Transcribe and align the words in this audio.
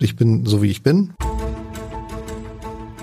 Ich 0.00 0.14
bin 0.14 0.46
so 0.46 0.62
wie 0.62 0.70
ich 0.70 0.84
bin. 0.84 1.12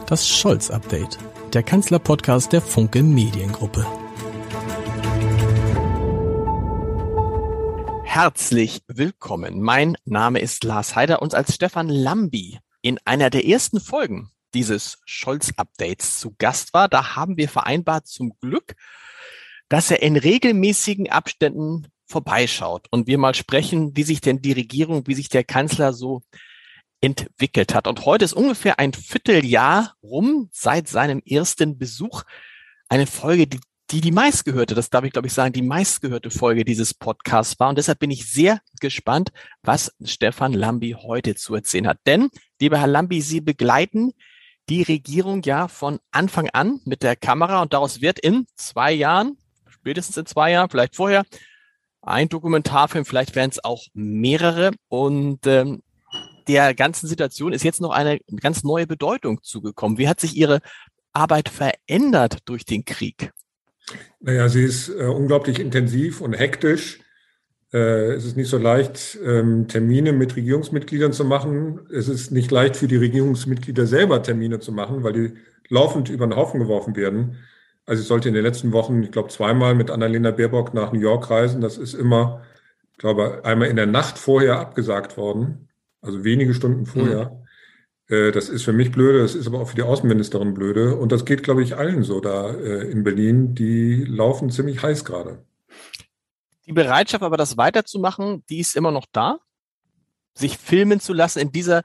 Das 0.08 0.30
Scholz-Update, 0.30 1.18
der 1.52 1.62
Kanzler-Podcast 1.62 2.54
der 2.54 2.62
Funke 2.62 3.04
Mediengruppe. 3.04 3.86
Herzlich 8.06 8.82
willkommen. 8.88 9.60
Mein 9.60 9.98
Name 10.06 10.40
ist 10.40 10.64
Lars 10.64 10.96
Heider 10.96 11.22
und 11.22 11.36
als 11.36 11.54
Stefan 11.54 11.90
Lambi 11.90 12.60
in 12.82 12.98
einer 13.04 13.30
der 13.30 13.46
ersten 13.46 13.82
Folgen 13.82 14.32
dieses 14.54 15.00
Scholz-Updates 15.04 16.22
zu 16.22 16.34
Gast 16.38 16.74
war, 16.74 16.88
da 16.88 17.18
haben 17.18 17.36
wir 17.36 17.50
vereinbart 17.50 18.08
zum 18.08 18.40
Glück, 18.40 18.74
dass 19.68 19.92
er 19.92 20.02
in 20.02 20.16
regelmäßigen 20.16 21.12
Abständen 21.12 21.90
vorbeischaut 22.06 22.88
und 22.90 23.08
wir 23.08 23.18
mal 23.18 23.36
sprechen, 23.36 23.98
wie 23.98 24.04
sich 24.04 24.22
denn 24.22 24.42
die 24.42 24.54
Regierung, 24.54 25.08
wie 25.08 25.16
sich 25.16 25.28
der 25.28 25.44
Kanzler 25.44 25.92
so 25.92 26.22
entwickelt 27.02 27.74
hat. 27.74 27.88
Und 27.88 28.06
heute 28.06 28.26
ist 28.26 28.34
ungefähr 28.34 28.80
ein 28.80 28.94
Vierteljahr 28.94 29.96
rum 30.02 30.50
seit 30.52 30.88
seinem 30.88 31.22
ersten 31.26 31.78
Besuch. 31.78 32.24
Eine 32.90 33.08
Folge, 33.08 33.48
die 33.48 33.60
die, 33.92 34.02
die 34.02 34.12
meistgehörte, 34.12 34.74
das 34.74 34.90
darf 34.90 35.04
ich 35.04 35.12
glaube 35.12 35.28
ich 35.28 35.34
sagen, 35.34 35.54
die 35.54 35.62
meistgehörte 35.62 36.32
Folge 36.32 36.66
dieses 36.66 36.94
Podcasts 36.94 37.60
war. 37.60 37.70
Und 37.70 37.78
deshalb 37.78 38.00
bin 38.00 38.10
ich 38.10 38.26
sehr 38.26 38.60
gespannt, 38.82 39.32
was 39.62 39.94
Stefan 40.04 40.54
Lambi 40.54 40.96
heute 41.00 41.36
zu 41.36 41.54
erzählen 41.54 41.88
hat. 41.88 42.00
Denn, 42.08 42.30
lieber 42.60 42.80
Herr 42.80 42.88
Lambi, 42.88 43.22
Sie 43.22 43.42
begleiten 43.42 44.14
die 44.70 44.82
Regierung 44.82 45.44
ja 45.44 45.68
von 45.68 46.00
Anfang 46.12 46.50
an 46.50 46.82
mit 46.86 47.04
der 47.04 47.16
Kamera 47.16 47.62
und 47.62 47.74
daraus 47.74 48.02
wird 48.02 48.18
in 48.18 48.48
zwei 48.56 48.92
Jahren, 48.92 49.38
spätestens 49.70 50.18
in 50.18 50.26
zwei 50.26 50.52
Jahren, 50.52 50.70
vielleicht 50.70 50.96
vorher, 50.96 51.24
ein 52.02 52.30
Dokumentarfilm, 52.30 53.06
vielleicht 53.06 53.36
werden 53.36 53.52
es 53.52 53.64
auch 53.64 53.86
mehrere. 53.94 54.72
Und 54.88 55.46
ähm, 55.46 55.84
der 56.48 56.74
ganzen 56.74 57.08
Situation 57.08 57.54
ist 57.54 57.64
jetzt 57.64 57.82
noch 57.82 57.92
eine 57.92 58.20
ganz 58.42 58.64
neue 58.64 58.88
Bedeutung 58.88 59.42
zugekommen. 59.42 59.98
Wie 59.98 60.08
hat 60.08 60.20
sich 60.20 60.36
Ihre 60.36 60.60
Arbeit 61.14 61.50
verändert 61.50 62.40
durch 62.46 62.66
den 62.66 62.86
Krieg? 62.86 63.32
Naja, 64.20 64.50
sie 64.50 64.64
ist 64.64 64.90
äh, 64.90 65.06
unglaublich 65.06 65.60
intensiv 65.60 66.22
und 66.22 66.34
hektisch. 66.34 67.00
Äh, 67.72 68.14
es 68.14 68.26
ist 68.26 68.38
nicht 68.38 68.50
so 68.50 68.58
leicht, 68.58 69.18
ähm, 69.24 69.68
Termine 69.68 70.12
mit 70.12 70.36
Regierungsmitgliedern 70.36 71.14
zu 71.14 71.26
machen. 71.26 71.82
Es 71.92 72.08
ist 72.08 72.32
nicht 72.32 72.52
leicht 72.52 72.76
für 72.76 72.88
die 72.88 72.98
Regierungsmitglieder 72.98 73.86
selber 73.86 74.24
Termine 74.24 74.60
zu 74.60 74.72
machen, 74.72 75.04
weil 75.04 75.14
die 75.14 75.34
laufend 75.70 76.10
über 76.10 76.28
den 76.28 76.36
Haufen 76.36 76.60
geworfen 76.60 76.96
werden. 76.96 77.38
Also 77.86 78.02
ich 78.02 78.08
sollte 78.08 78.30
in 78.30 78.34
den 78.34 78.44
letzten 78.44 78.72
Wochen, 78.72 79.04
ich 79.04 79.12
glaube, 79.12 79.30
zweimal 79.30 79.76
mit 79.76 79.92
Annalena 79.92 80.32
Baerbock 80.32 80.74
nach 80.74 80.92
New 80.92 81.00
York 81.00 81.30
reisen. 81.30 81.62
Das 81.62 81.78
ist 81.78 81.94
immer, 81.94 82.44
ich 82.94 82.98
glaube, 82.98 83.42
einmal 83.44 83.68
in 83.68 83.76
der 83.76 83.86
Nacht 83.86 84.18
vorher 84.18 84.60
abgesagt 84.60 85.18
worden 85.18 85.65
also 86.06 86.24
wenige 86.24 86.54
Stunden 86.54 86.86
vorher. 86.86 87.42
Mhm. 88.08 88.32
das 88.34 88.50
ist 88.50 88.64
für 88.64 88.74
mich 88.74 88.92
blöde, 88.92 89.24
das 89.24 89.34
ist 89.34 89.48
aber 89.48 89.60
auch 89.60 89.70
für 89.70 89.76
die 89.76 89.82
Außenministerin 89.82 90.54
blöde. 90.54 90.96
Und 90.96 91.12
das 91.12 91.26
geht, 91.26 91.42
glaube 91.42 91.64
ich, 91.64 91.76
allen 91.76 92.04
so 92.04 92.20
da 92.20 92.52
äh, 92.52 92.90
in 92.92 93.04
Berlin. 93.04 93.56
Die 93.56 94.06
laufen 94.06 94.52
ziemlich 94.52 94.84
heiß 94.84 95.06
gerade. 95.06 95.44
Die 96.68 96.74
Bereitschaft 96.74 97.24
aber, 97.24 97.38
das 97.38 97.58
weiterzumachen, 97.58 98.44
die 98.50 98.60
ist 98.60 98.76
immer 98.76 98.92
noch 98.92 99.06
da? 99.12 99.40
Sich 100.34 100.58
filmen 100.58 101.00
zu 101.00 101.14
lassen 101.14 101.40
in 101.40 101.52
dieser 101.52 101.84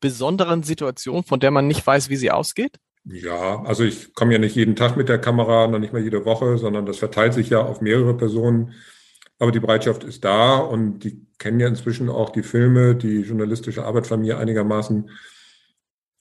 besonderen 0.00 0.62
Situation, 0.62 1.22
von 1.22 1.40
der 1.40 1.50
man 1.50 1.66
nicht 1.66 1.86
weiß, 1.86 2.10
wie 2.10 2.16
sie 2.16 2.30
ausgeht? 2.30 2.78
Ja, 3.04 3.62
also 3.62 3.84
ich 3.84 4.14
komme 4.14 4.32
ja 4.32 4.38
nicht 4.38 4.54
jeden 4.54 4.76
Tag 4.76 4.96
mit 4.96 5.08
der 5.08 5.18
Kamera, 5.18 5.66
noch 5.66 5.78
nicht 5.78 5.92
mal 5.92 6.02
jede 6.02 6.24
Woche, 6.24 6.56
sondern 6.58 6.86
das 6.86 6.98
verteilt 6.98 7.34
sich 7.34 7.50
ja 7.50 7.60
auf 7.60 7.80
mehrere 7.80 8.16
Personen. 8.16 8.74
Aber 9.38 9.50
die 9.50 9.60
Bereitschaft 9.60 10.04
ist 10.04 10.24
da 10.24 10.56
und 10.56 11.00
die 11.00 11.26
kennen 11.38 11.60
ja 11.60 11.66
inzwischen 11.66 12.08
auch 12.08 12.30
die 12.30 12.42
Filme, 12.42 12.94
die 12.94 13.20
journalistische 13.22 13.84
Arbeit 13.84 14.06
von 14.06 14.20
mir 14.20 14.38
einigermaßen. 14.38 15.10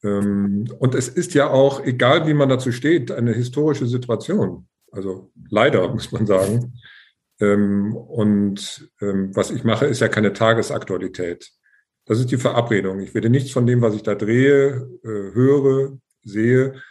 Ähm, 0.03 0.67
und 0.79 0.95
es 0.95 1.07
ist 1.07 1.33
ja 1.33 1.49
auch, 1.49 1.83
egal 1.83 2.27
wie 2.27 2.33
man 2.33 2.49
dazu 2.49 2.71
steht, 2.71 3.11
eine 3.11 3.33
historische 3.33 3.85
Situation. 3.85 4.67
Also 4.91 5.31
leider, 5.49 5.87
muss 5.93 6.11
man 6.11 6.25
sagen. 6.25 6.73
Ähm, 7.39 7.95
und 7.95 8.91
ähm, 9.01 9.35
was 9.35 9.51
ich 9.51 9.63
mache, 9.63 9.85
ist 9.85 9.99
ja 9.99 10.07
keine 10.07 10.33
Tagesaktualität. 10.33 11.51
Das 12.05 12.19
ist 12.19 12.31
die 12.31 12.37
Verabredung. 12.37 12.99
Ich 12.99 13.13
werde 13.13 13.29
nichts 13.29 13.51
von 13.51 13.65
dem, 13.65 13.81
was 13.81 13.95
ich 13.95 14.03
da 14.03 14.15
drehe, 14.15 14.89
äh, 15.03 15.33
höre, 15.33 15.97
sehe, 16.23 16.81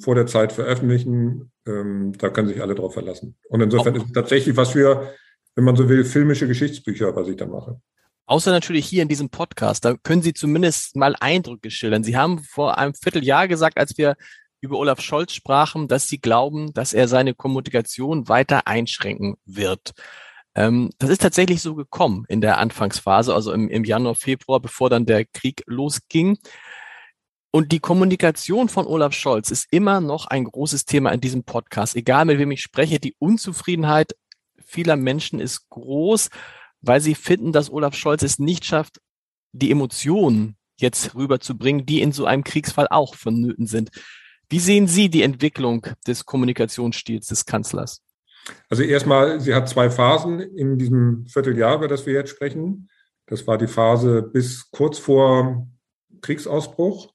vor 0.00 0.14
der 0.14 0.26
Zeit 0.26 0.52
veröffentlichen. 0.52 1.50
Da 1.64 2.28
können 2.30 2.48
sich 2.48 2.60
alle 2.60 2.74
drauf 2.74 2.94
verlassen. 2.94 3.36
Und 3.48 3.60
insofern 3.60 3.94
ist 3.94 4.06
es 4.06 4.12
tatsächlich 4.12 4.56
was 4.56 4.70
für 4.70 5.14
wenn 5.58 5.64
man 5.64 5.74
so 5.74 5.88
will, 5.88 6.04
filmische 6.04 6.46
Geschichtsbücher, 6.46 7.16
was 7.16 7.26
ich 7.26 7.34
da 7.34 7.44
mache. 7.44 7.80
Außer 8.26 8.52
natürlich 8.52 8.86
hier 8.86 9.02
in 9.02 9.08
diesem 9.08 9.28
Podcast, 9.28 9.84
da 9.84 9.96
können 9.96 10.22
Sie 10.22 10.32
zumindest 10.32 10.94
mal 10.94 11.16
Eindrücke 11.18 11.72
schildern. 11.72 12.04
Sie 12.04 12.16
haben 12.16 12.44
vor 12.44 12.78
einem 12.78 12.94
Vierteljahr 12.94 13.48
gesagt, 13.48 13.76
als 13.76 13.98
wir 13.98 14.14
über 14.60 14.78
Olaf 14.78 15.00
Scholz 15.00 15.32
sprachen, 15.32 15.88
dass 15.88 16.06
Sie 16.08 16.20
glauben, 16.20 16.72
dass 16.74 16.92
er 16.92 17.08
seine 17.08 17.34
Kommunikation 17.34 18.28
weiter 18.28 18.68
einschränken 18.68 19.34
wird. 19.46 19.94
Ähm, 20.54 20.90
das 20.98 21.10
ist 21.10 21.22
tatsächlich 21.22 21.60
so 21.60 21.74
gekommen 21.74 22.24
in 22.28 22.40
der 22.40 22.58
Anfangsphase, 22.58 23.34
also 23.34 23.52
im, 23.52 23.68
im 23.68 23.82
Januar, 23.82 24.14
Februar, 24.14 24.60
bevor 24.60 24.90
dann 24.90 25.06
der 25.06 25.24
Krieg 25.24 25.64
losging. 25.66 26.38
Und 27.50 27.72
die 27.72 27.80
Kommunikation 27.80 28.68
von 28.68 28.86
Olaf 28.86 29.14
Scholz 29.14 29.50
ist 29.50 29.66
immer 29.70 30.00
noch 30.00 30.26
ein 30.26 30.44
großes 30.44 30.84
Thema 30.84 31.10
in 31.12 31.20
diesem 31.20 31.44
Podcast. 31.44 31.96
Egal 31.96 32.26
mit 32.26 32.38
wem 32.38 32.50
ich 32.50 32.60
spreche, 32.60 33.00
die 33.00 33.16
Unzufriedenheit 33.18 34.14
vieler 34.62 34.96
Menschen 34.96 35.40
ist 35.40 35.68
groß, 35.70 36.28
weil 36.82 37.00
sie 37.00 37.14
finden, 37.14 37.52
dass 37.52 37.70
Olaf 37.70 37.94
Scholz 37.94 38.22
es 38.22 38.38
nicht 38.38 38.64
schafft, 38.64 39.00
die 39.52 39.70
Emotionen 39.70 40.56
jetzt 40.78 41.14
rüberzubringen, 41.14 41.86
die 41.86 42.02
in 42.02 42.12
so 42.12 42.26
einem 42.26 42.44
Kriegsfall 42.44 42.86
auch 42.90 43.14
vonnöten 43.14 43.66
sind. 43.66 43.90
Wie 44.50 44.60
sehen 44.60 44.86
Sie 44.86 45.08
die 45.08 45.22
Entwicklung 45.22 45.86
des 46.06 46.24
Kommunikationsstils 46.24 47.26
des 47.26 47.44
Kanzlers? 47.44 48.02
Also 48.70 48.82
erstmal, 48.82 49.40
sie 49.40 49.54
hat 49.54 49.68
zwei 49.68 49.90
Phasen 49.90 50.40
in 50.40 50.78
diesem 50.78 51.26
Vierteljahr, 51.26 51.76
über 51.76 51.88
das 51.88 52.06
wir 52.06 52.14
jetzt 52.14 52.30
sprechen. 52.30 52.88
Das 53.26 53.46
war 53.46 53.58
die 53.58 53.66
Phase 53.66 54.22
bis 54.22 54.70
kurz 54.70 54.98
vor 54.98 55.68
Kriegsausbruch. 56.22 57.12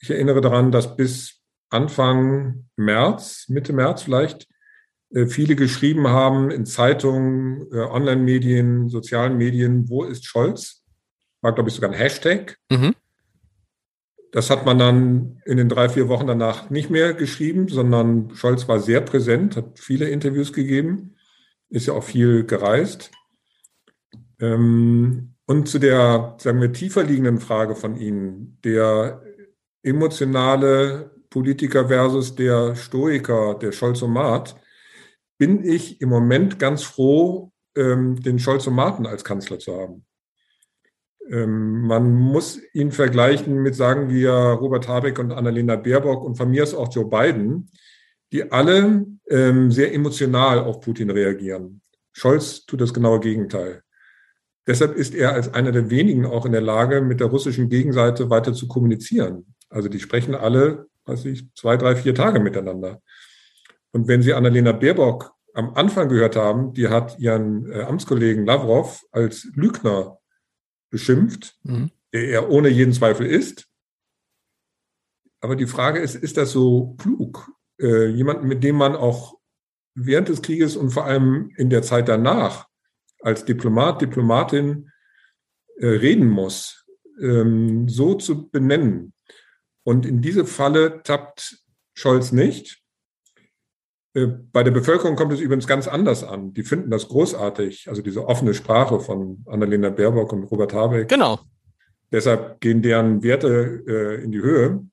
Ich 0.00 0.10
erinnere 0.10 0.40
daran, 0.40 0.72
dass 0.72 0.96
bis 0.96 1.40
Anfang 1.70 2.66
März, 2.76 3.46
Mitte 3.48 3.72
März 3.72 4.02
vielleicht, 4.02 4.46
äh, 5.10 5.26
viele 5.26 5.56
geschrieben 5.56 6.08
haben 6.08 6.50
in 6.50 6.66
Zeitungen, 6.66 7.66
äh, 7.72 7.78
Online-Medien, 7.78 8.88
sozialen 8.88 9.36
Medien, 9.36 9.88
wo 9.88 10.04
ist 10.04 10.26
Scholz? 10.26 10.82
War, 11.40 11.54
glaube 11.54 11.68
ich, 11.68 11.74
sogar 11.74 11.90
ein 11.90 11.96
Hashtag. 11.96 12.58
Mhm. 12.70 12.94
Das 14.32 14.50
hat 14.50 14.66
man 14.66 14.78
dann 14.78 15.40
in 15.44 15.58
den 15.58 15.68
drei, 15.68 15.88
vier 15.88 16.08
Wochen 16.08 16.26
danach 16.26 16.68
nicht 16.68 16.90
mehr 16.90 17.14
geschrieben, 17.14 17.68
sondern 17.68 18.34
Scholz 18.34 18.66
war 18.66 18.80
sehr 18.80 19.00
präsent, 19.00 19.56
hat 19.56 19.78
viele 19.78 20.08
Interviews 20.08 20.52
gegeben, 20.52 21.14
ist 21.70 21.86
ja 21.86 21.92
auch 21.92 22.02
viel 22.02 22.44
gereist. 22.44 23.12
Ähm, 24.40 25.34
und 25.46 25.68
zu 25.68 25.78
der, 25.78 26.36
sagen 26.38 26.60
wir, 26.60 26.72
tiefer 26.72 27.04
liegenden 27.04 27.38
Frage 27.38 27.76
von 27.76 27.96
Ihnen, 27.96 28.58
der 28.64 29.22
emotionale 29.84 31.12
Politiker 31.30 31.88
versus 31.88 32.34
der 32.34 32.74
Stoiker, 32.74 33.54
der 33.54 33.72
Scholzomat, 33.72 34.56
bin 35.38 35.64
ich 35.64 36.00
im 36.00 36.08
Moment 36.08 36.58
ganz 36.58 36.82
froh, 36.82 37.52
ähm, 37.76 38.20
den 38.20 38.38
Scholz-Marten 38.38 39.06
als 39.06 39.24
Kanzler 39.24 39.58
zu 39.58 39.76
haben. 39.76 40.04
Ähm, 41.30 41.82
man 41.82 42.12
muss 42.14 42.60
ihn 42.72 42.92
vergleichen 42.92 43.62
mit, 43.62 43.74
sagen 43.74 44.10
wir, 44.10 44.30
Robert 44.32 44.88
Habeck 44.88 45.18
und 45.18 45.32
Annalena 45.32 45.76
Baerbock 45.76 46.22
und 46.24 46.36
von 46.36 46.50
mir 46.50 46.62
ist 46.62 46.74
auch 46.74 46.92
Joe 46.92 47.06
Biden, 47.08 47.70
die 48.32 48.50
alle 48.50 49.06
ähm, 49.28 49.70
sehr 49.70 49.94
emotional 49.94 50.60
auf 50.60 50.80
Putin 50.80 51.10
reagieren. 51.10 51.80
Scholz 52.12 52.64
tut 52.66 52.80
das 52.80 52.94
genaue 52.94 53.20
Gegenteil. 53.20 53.82
Deshalb 54.66 54.96
ist 54.96 55.14
er 55.14 55.32
als 55.32 55.52
einer 55.52 55.72
der 55.72 55.90
wenigen 55.90 56.24
auch 56.24 56.46
in 56.46 56.52
der 56.52 56.60
Lage, 56.60 57.02
mit 57.02 57.20
der 57.20 57.26
russischen 57.26 57.68
Gegenseite 57.68 58.30
weiter 58.30 58.54
zu 58.54 58.66
kommunizieren. 58.66 59.53
Also 59.74 59.88
die 59.88 59.98
sprechen 59.98 60.36
alle, 60.36 60.86
weiß 61.06 61.24
ich, 61.24 61.52
zwei, 61.54 61.76
drei, 61.76 61.96
vier 61.96 62.14
Tage 62.14 62.38
miteinander. 62.38 63.02
Und 63.90 64.06
wenn 64.06 64.22
Sie 64.22 64.32
Annalena 64.32 64.70
Baerbock 64.70 65.34
am 65.52 65.74
Anfang 65.74 66.08
gehört 66.08 66.36
haben, 66.36 66.74
die 66.74 66.88
hat 66.88 67.18
ihren 67.18 67.70
äh, 67.70 67.82
Amtskollegen 67.82 68.46
Lavrov 68.46 69.04
als 69.10 69.50
Lügner 69.54 70.18
beschimpft, 70.90 71.58
mhm. 71.64 71.90
der 72.12 72.28
er 72.28 72.50
ohne 72.50 72.68
jeden 72.68 72.92
Zweifel 72.92 73.26
ist. 73.26 73.66
Aber 75.40 75.56
die 75.56 75.66
Frage 75.66 75.98
ist, 75.98 76.14
ist 76.14 76.36
das 76.36 76.52
so 76.52 76.94
klug? 76.98 77.50
Äh, 77.80 78.06
jemanden, 78.06 78.46
mit 78.46 78.62
dem 78.62 78.76
man 78.76 78.94
auch 78.94 79.34
während 79.96 80.28
des 80.28 80.40
Krieges 80.40 80.76
und 80.76 80.90
vor 80.90 81.04
allem 81.04 81.50
in 81.56 81.68
der 81.68 81.82
Zeit 81.82 82.08
danach 82.08 82.68
als 83.22 83.44
Diplomat, 83.44 84.02
Diplomatin 84.02 84.90
äh, 85.78 85.86
reden 85.86 86.28
muss, 86.28 86.86
ähm, 87.20 87.88
so 87.88 88.14
zu 88.14 88.48
benennen. 88.48 89.13
Und 89.84 90.06
in 90.06 90.22
diese 90.22 90.46
Falle 90.46 91.02
tappt 91.02 91.58
Scholz 91.94 92.32
nicht. 92.32 92.82
Äh, 94.14 94.26
bei 94.26 94.62
der 94.62 94.70
Bevölkerung 94.70 95.16
kommt 95.16 95.32
es 95.32 95.40
übrigens 95.40 95.66
ganz 95.66 95.86
anders 95.86 96.24
an. 96.24 96.54
Die 96.54 96.62
finden 96.62 96.90
das 96.90 97.08
großartig, 97.08 97.88
also 97.88 98.02
diese 98.02 98.26
offene 98.26 98.54
Sprache 98.54 99.00
von 99.00 99.44
Annalena 99.46 99.90
Baerbock 99.90 100.32
und 100.32 100.44
Robert 100.44 100.72
Habeck. 100.72 101.08
Genau. 101.08 101.38
Deshalb 102.10 102.60
gehen 102.60 102.82
deren 102.82 103.22
Werte 103.22 103.82
äh, 103.86 104.24
in 104.24 104.32
die 104.32 104.40
Höhe. 104.40 104.84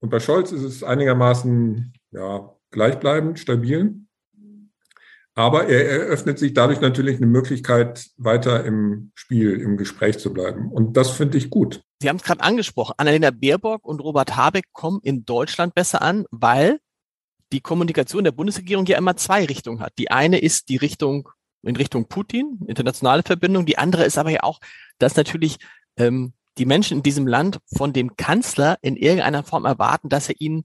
Und 0.00 0.10
bei 0.10 0.20
Scholz 0.20 0.52
ist 0.52 0.62
es 0.62 0.82
einigermaßen 0.84 1.92
ja, 2.12 2.54
gleichbleibend, 2.70 3.38
stabil. 3.38 3.94
Aber 5.38 5.68
er 5.68 5.88
eröffnet 5.88 6.36
sich 6.36 6.52
dadurch 6.52 6.80
natürlich 6.80 7.18
eine 7.18 7.26
Möglichkeit, 7.26 8.08
weiter 8.16 8.64
im 8.64 9.12
Spiel, 9.14 9.60
im 9.60 9.76
Gespräch 9.76 10.18
zu 10.18 10.32
bleiben. 10.32 10.72
Und 10.72 10.96
das 10.96 11.10
finde 11.10 11.38
ich 11.38 11.48
gut. 11.48 11.80
Sie 12.02 12.08
haben 12.08 12.16
es 12.16 12.24
gerade 12.24 12.40
angesprochen. 12.40 12.94
Annalena 12.96 13.30
Baerbock 13.30 13.86
und 13.86 14.00
Robert 14.00 14.34
Habeck 14.34 14.64
kommen 14.72 14.98
in 15.04 15.24
Deutschland 15.24 15.76
besser 15.76 16.02
an, 16.02 16.24
weil 16.32 16.80
die 17.52 17.60
Kommunikation 17.60 18.24
der 18.24 18.32
Bundesregierung 18.32 18.84
ja 18.86 18.98
immer 18.98 19.16
zwei 19.16 19.44
Richtungen 19.44 19.78
hat. 19.78 19.92
Die 19.98 20.10
eine 20.10 20.40
ist 20.40 20.70
die 20.70 20.76
Richtung 20.76 21.28
in 21.62 21.76
Richtung 21.76 22.08
Putin, 22.08 22.58
internationale 22.66 23.22
Verbindung. 23.22 23.64
Die 23.64 23.78
andere 23.78 24.02
ist 24.02 24.18
aber 24.18 24.30
ja 24.30 24.42
auch, 24.42 24.58
dass 24.98 25.14
natürlich 25.14 25.58
ähm, 25.96 26.32
die 26.58 26.66
Menschen 26.66 26.96
in 26.96 27.02
diesem 27.04 27.28
Land 27.28 27.60
von 27.76 27.92
dem 27.92 28.16
Kanzler 28.16 28.76
in 28.82 28.96
irgendeiner 28.96 29.44
Form 29.44 29.66
erwarten, 29.66 30.08
dass 30.08 30.30
er 30.30 30.34
ihnen 30.40 30.64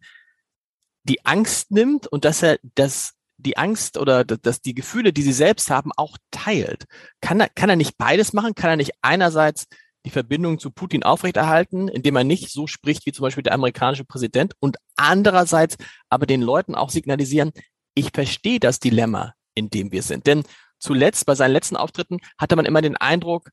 die 1.04 1.24
Angst 1.26 1.69
nimmt 1.69 2.08
und 2.08 2.26
dass 2.26 2.42
er 2.42 2.58
das 2.74 3.14
die 3.44 3.57
Angst 3.57 3.98
oder 3.98 4.24
dass 4.24 4.62
die 4.62 4.74
Gefühle, 4.74 5.13
die 5.13 5.22
sie 5.22 5.34
selbst 5.34 5.69
haben, 5.69 5.92
auch 5.95 6.18
teilt. 6.31 6.86
Kann 7.22 7.40
er, 7.40 7.50
kann 7.50 7.69
er 7.69 7.75
nicht 7.75 7.98
beides 7.98 8.34
machen? 8.34 8.56
Kann 8.56 8.72
er 8.72 8.78
nicht 8.78 8.94
einerseits 9.01 9.66
die 10.06 10.10
Verbindung 10.10 10.60
zu 10.60 10.72
Putin 10.72 11.04
aufrechterhalten, 11.04 11.88
indem 11.88 12.16
er 12.16 12.24
nicht 12.24 12.50
so 12.50 12.68
spricht 12.68 13.06
wie 13.06 13.12
zum 13.12 13.24
Beispiel 13.24 13.44
der 13.44 13.54
amerikanische 13.54 14.06
Präsident 14.06 14.54
und 14.60 14.78
andererseits 14.95 15.78
aber 16.10 16.25
den 16.25 16.42
Leuten 16.42 16.75
auch 16.75 16.90
signalisieren, 16.90 17.51
ich 17.95 18.10
verstehe 18.13 18.60
das 18.60 18.80
Dilemma, 18.80 19.34
in 19.56 19.69
dem 19.69 19.92
wir 19.92 20.01
sind. 20.01 20.28
Denn 20.28 20.44
zuletzt, 20.80 21.25
bei 21.25 21.36
seinen 21.36 21.54
letzten 21.54 21.78
Auftritten, 21.78 22.19
hatte 22.38 22.56
man 22.56 22.66
immer 22.66 22.81
den 22.81 22.98
Eindruck, 22.98 23.50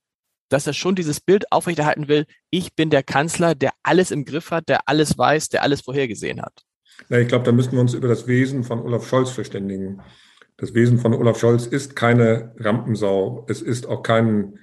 dass 0.49 0.67
er 0.67 0.73
schon 0.73 0.97
dieses 0.97 1.21
Bild 1.21 1.53
aufrechterhalten 1.53 2.09
will, 2.09 2.27
ich 2.51 2.75
bin 2.75 2.91
der 2.91 3.05
Kanzler, 3.05 3.55
der 3.55 3.73
alles 3.85 4.11
im 4.11 4.25
Griff 4.25 4.51
hat, 4.51 4.69
der 4.69 4.89
alles 4.89 5.17
weiß, 5.17 5.51
der 5.51 5.63
alles 5.63 5.83
vorhergesehen 5.83 6.43
hat. 6.43 6.65
Ja, 7.09 7.19
ich 7.19 7.29
glaube, 7.29 7.45
da 7.45 7.53
müssten 7.53 7.73
wir 7.73 7.81
uns 7.81 7.95
über 7.95 8.09
das 8.09 8.27
Wesen 8.27 8.65
von 8.65 8.81
Olaf 8.81 9.09
Scholz 9.09 9.31
verständigen. 9.31 10.01
Das 10.57 10.75
Wesen 10.75 10.99
von 10.99 11.15
Olaf 11.15 11.39
Scholz 11.39 11.67
ist 11.67 11.97
keine 11.97 12.55
Rampensau. 12.59 13.47
Es 13.49 13.63
ist 13.63 13.89
auch 13.89 14.03
kein 14.03 14.59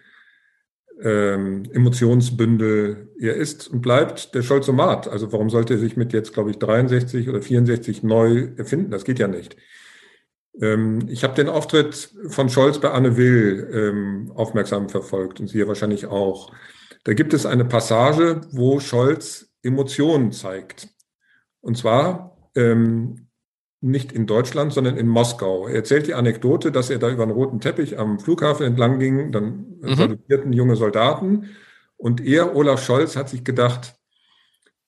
ähm, 1.02 1.64
Emotionsbündel. 1.72 3.10
Er 3.20 3.36
ist 3.36 3.68
und 3.68 3.82
bleibt 3.82 4.36
der 4.36 4.44
Scholzomat. 4.44 5.08
Also 5.08 5.32
warum 5.32 5.50
sollte 5.50 5.74
er 5.74 5.80
sich 5.80 5.98
mit 5.98 6.14
jetzt, 6.14 6.34
glaube 6.34 6.52
ich, 6.52 6.60
63 6.60 7.30
oder 7.30 7.42
64 7.42 8.04
neu 8.04 8.50
erfinden? 8.58 8.92
Das 8.92 9.04
geht 9.04 9.20
ja 9.20 9.28
nicht. 9.28 9.58
Ähm, 10.62 11.08
ich 11.08 11.24
habe 11.24 11.36
den 11.36 11.50
Auftritt 11.50 12.12
von 12.28 12.50
Scholz 12.50 12.80
bei 12.80 12.92
Anne 12.92 13.18
Will 13.18 13.70
ähm, 13.74 14.32
aufmerksam 14.36 14.90
verfolgt 14.90 15.40
und 15.40 15.48
Sie 15.48 15.60
ja 15.60 15.68
wahrscheinlich 15.68 16.06
auch. 16.08 16.52
Da 17.04 17.14
gibt 17.14 17.34
es 17.34 17.46
eine 17.46 17.66
Passage, 17.66 18.42
wo 18.52 18.80
Scholz 18.80 19.50
Emotionen 19.64 20.32
zeigt. 20.32 20.90
Und 21.62 21.78
zwar 21.78 22.38
ähm, 22.56 23.28
nicht 23.82 24.12
in 24.12 24.26
Deutschland, 24.26 24.74
sondern 24.74 24.98
in 24.98 25.08
Moskau. 25.08 25.68
Er 25.68 25.76
erzählt 25.76 26.08
die 26.08 26.14
Anekdote, 26.14 26.72
dass 26.72 26.90
er 26.90 27.00
da 27.00 27.10
über 27.10 27.24
einen 27.24 27.32
roten 27.32 27.60
Teppich 27.60 28.00
am 28.00 28.20
Flughafen 28.20 28.66
entlang 28.66 29.00
ging, 29.00 29.32
dann 29.32 29.78
mhm. 29.82 29.96
salutierten 29.96 30.54
junge 30.54 30.76
Soldaten. 30.76 31.50
Und 31.96 32.22
er, 32.22 32.56
Olaf 32.56 32.84
Scholz, 32.84 33.16
hat 33.16 33.30
sich 33.30 33.44
gedacht, 33.44 33.96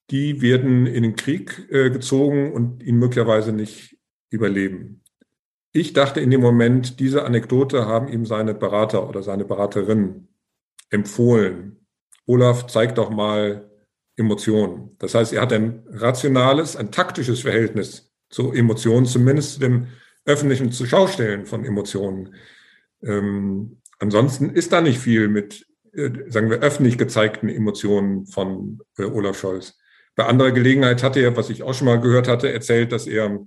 die 0.09 0.41
werden 0.41 0.87
in 0.87 1.03
den 1.03 1.15
Krieg 1.15 1.67
äh, 1.69 1.91
gezogen 1.91 2.51
und 2.51 2.81
ihn 2.81 2.97
möglicherweise 2.97 3.51
nicht 3.51 3.97
überleben. 4.31 5.03
Ich 5.71 5.93
dachte 5.93 6.19
in 6.19 6.31
dem 6.31 6.41
Moment, 6.41 6.99
diese 6.99 7.25
Anekdote 7.25 7.85
haben 7.85 8.07
ihm 8.07 8.25
seine 8.25 8.55
Berater 8.55 9.07
oder 9.07 9.21
seine 9.21 9.45
Beraterin 9.45 10.29
empfohlen. 10.89 11.85
Olaf, 12.25 12.65
zeig 12.65 12.95
doch 12.95 13.11
mal 13.11 13.68
Emotionen. 14.19 14.95
Das 14.99 15.15
heißt, 15.15 15.33
er 15.33 15.41
hat 15.41 15.53
ein 15.53 15.83
rationales, 15.89 16.75
ein 16.75 16.91
taktisches 16.91 17.41
Verhältnis 17.41 18.11
zu 18.29 18.51
Emotionen, 18.51 19.05
zumindest 19.05 19.61
dem 19.61 19.87
öffentlichen 20.25 20.71
Zuschaustellen 20.71 21.45
von 21.45 21.65
Emotionen. 21.65 22.35
Ähm, 23.01 23.81
ansonsten 23.97 24.51
ist 24.51 24.71
da 24.71 24.81
nicht 24.81 24.99
viel 24.99 25.27
mit, 25.29 25.65
äh, 25.93 26.11
sagen 26.27 26.49
wir, 26.49 26.59
öffentlich 26.59 26.97
gezeigten 26.97 27.49
Emotionen 27.49 28.27
von 28.27 28.81
äh, 28.97 29.03
Olaf 29.03 29.39
Scholz. 29.39 29.79
Bei 30.15 30.25
anderer 30.25 30.51
Gelegenheit 30.51 31.01
hatte 31.01 31.21
er, 31.21 31.35
was 31.37 31.49
ich 31.49 31.63
auch 31.63 31.73
schon 31.73 31.87
mal 31.87 32.01
gehört 32.01 32.27
hatte, 32.27 32.51
erzählt, 32.51 32.91
dass 32.91 33.07
er 33.07 33.39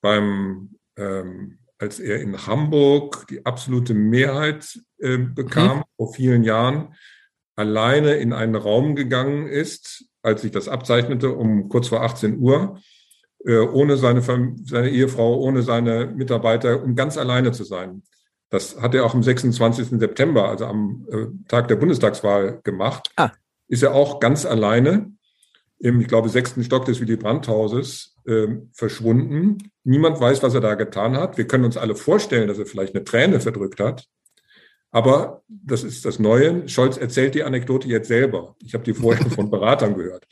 beim 0.00 0.76
ähm, 0.96 1.58
als 1.78 2.00
er 2.00 2.20
in 2.20 2.46
Hamburg 2.46 3.26
die 3.28 3.46
absolute 3.46 3.94
Mehrheit 3.94 4.78
äh, 4.98 5.16
bekam, 5.16 5.78
mhm. 5.78 5.82
vor 5.96 6.12
vielen 6.12 6.42
Jahren, 6.42 6.94
alleine 7.58 8.14
in 8.14 8.32
einen 8.32 8.54
Raum 8.54 8.94
gegangen 8.94 9.48
ist, 9.48 10.04
als 10.22 10.42
sich 10.42 10.52
das 10.52 10.68
abzeichnete, 10.68 11.32
um 11.32 11.68
kurz 11.68 11.88
vor 11.88 12.02
18 12.02 12.38
Uhr, 12.38 12.78
äh, 13.44 13.58
ohne 13.58 13.96
seine, 13.96 14.22
seine 14.22 14.88
Ehefrau, 14.88 15.40
ohne 15.40 15.62
seine 15.62 16.06
Mitarbeiter, 16.06 16.82
um 16.82 16.94
ganz 16.94 17.18
alleine 17.18 17.50
zu 17.50 17.64
sein. 17.64 18.02
Das 18.50 18.80
hat 18.80 18.94
er 18.94 19.04
auch 19.04 19.14
am 19.14 19.24
26. 19.24 19.98
September, 19.98 20.48
also 20.48 20.66
am 20.66 21.06
äh, 21.10 21.26
Tag 21.48 21.66
der 21.66 21.76
Bundestagswahl 21.76 22.60
gemacht. 22.62 23.10
Ah. 23.16 23.32
Ist 23.66 23.82
er 23.82 23.92
auch 23.92 24.20
ganz 24.20 24.46
alleine 24.46 25.12
im, 25.80 26.00
ich 26.00 26.08
glaube, 26.08 26.28
sechsten 26.28 26.62
Stock 26.62 26.84
des 26.84 27.00
Willy 27.00 27.16
Brandt-Hauses 27.16 28.16
äh, 28.26 28.46
verschwunden. 28.72 29.58
Niemand 29.82 30.20
weiß, 30.20 30.42
was 30.42 30.54
er 30.54 30.60
da 30.60 30.74
getan 30.74 31.16
hat. 31.16 31.38
Wir 31.38 31.46
können 31.46 31.64
uns 31.64 31.76
alle 31.76 31.96
vorstellen, 31.96 32.48
dass 32.48 32.58
er 32.58 32.66
vielleicht 32.66 32.94
eine 32.94 33.04
Träne 33.04 33.40
verdrückt 33.40 33.80
hat. 33.80 34.06
Aber 34.90 35.42
das 35.48 35.84
ist 35.84 36.04
das 36.04 36.18
Neue. 36.18 36.68
Scholz 36.68 36.96
erzählt 36.96 37.34
die 37.34 37.42
Anekdote 37.42 37.88
jetzt 37.88 38.08
selber. 38.08 38.56
Ich 38.64 38.74
habe 38.74 38.84
die 38.84 38.94
vorher 38.94 39.30
von 39.30 39.50
Beratern 39.50 39.94
gehört. 39.94 40.26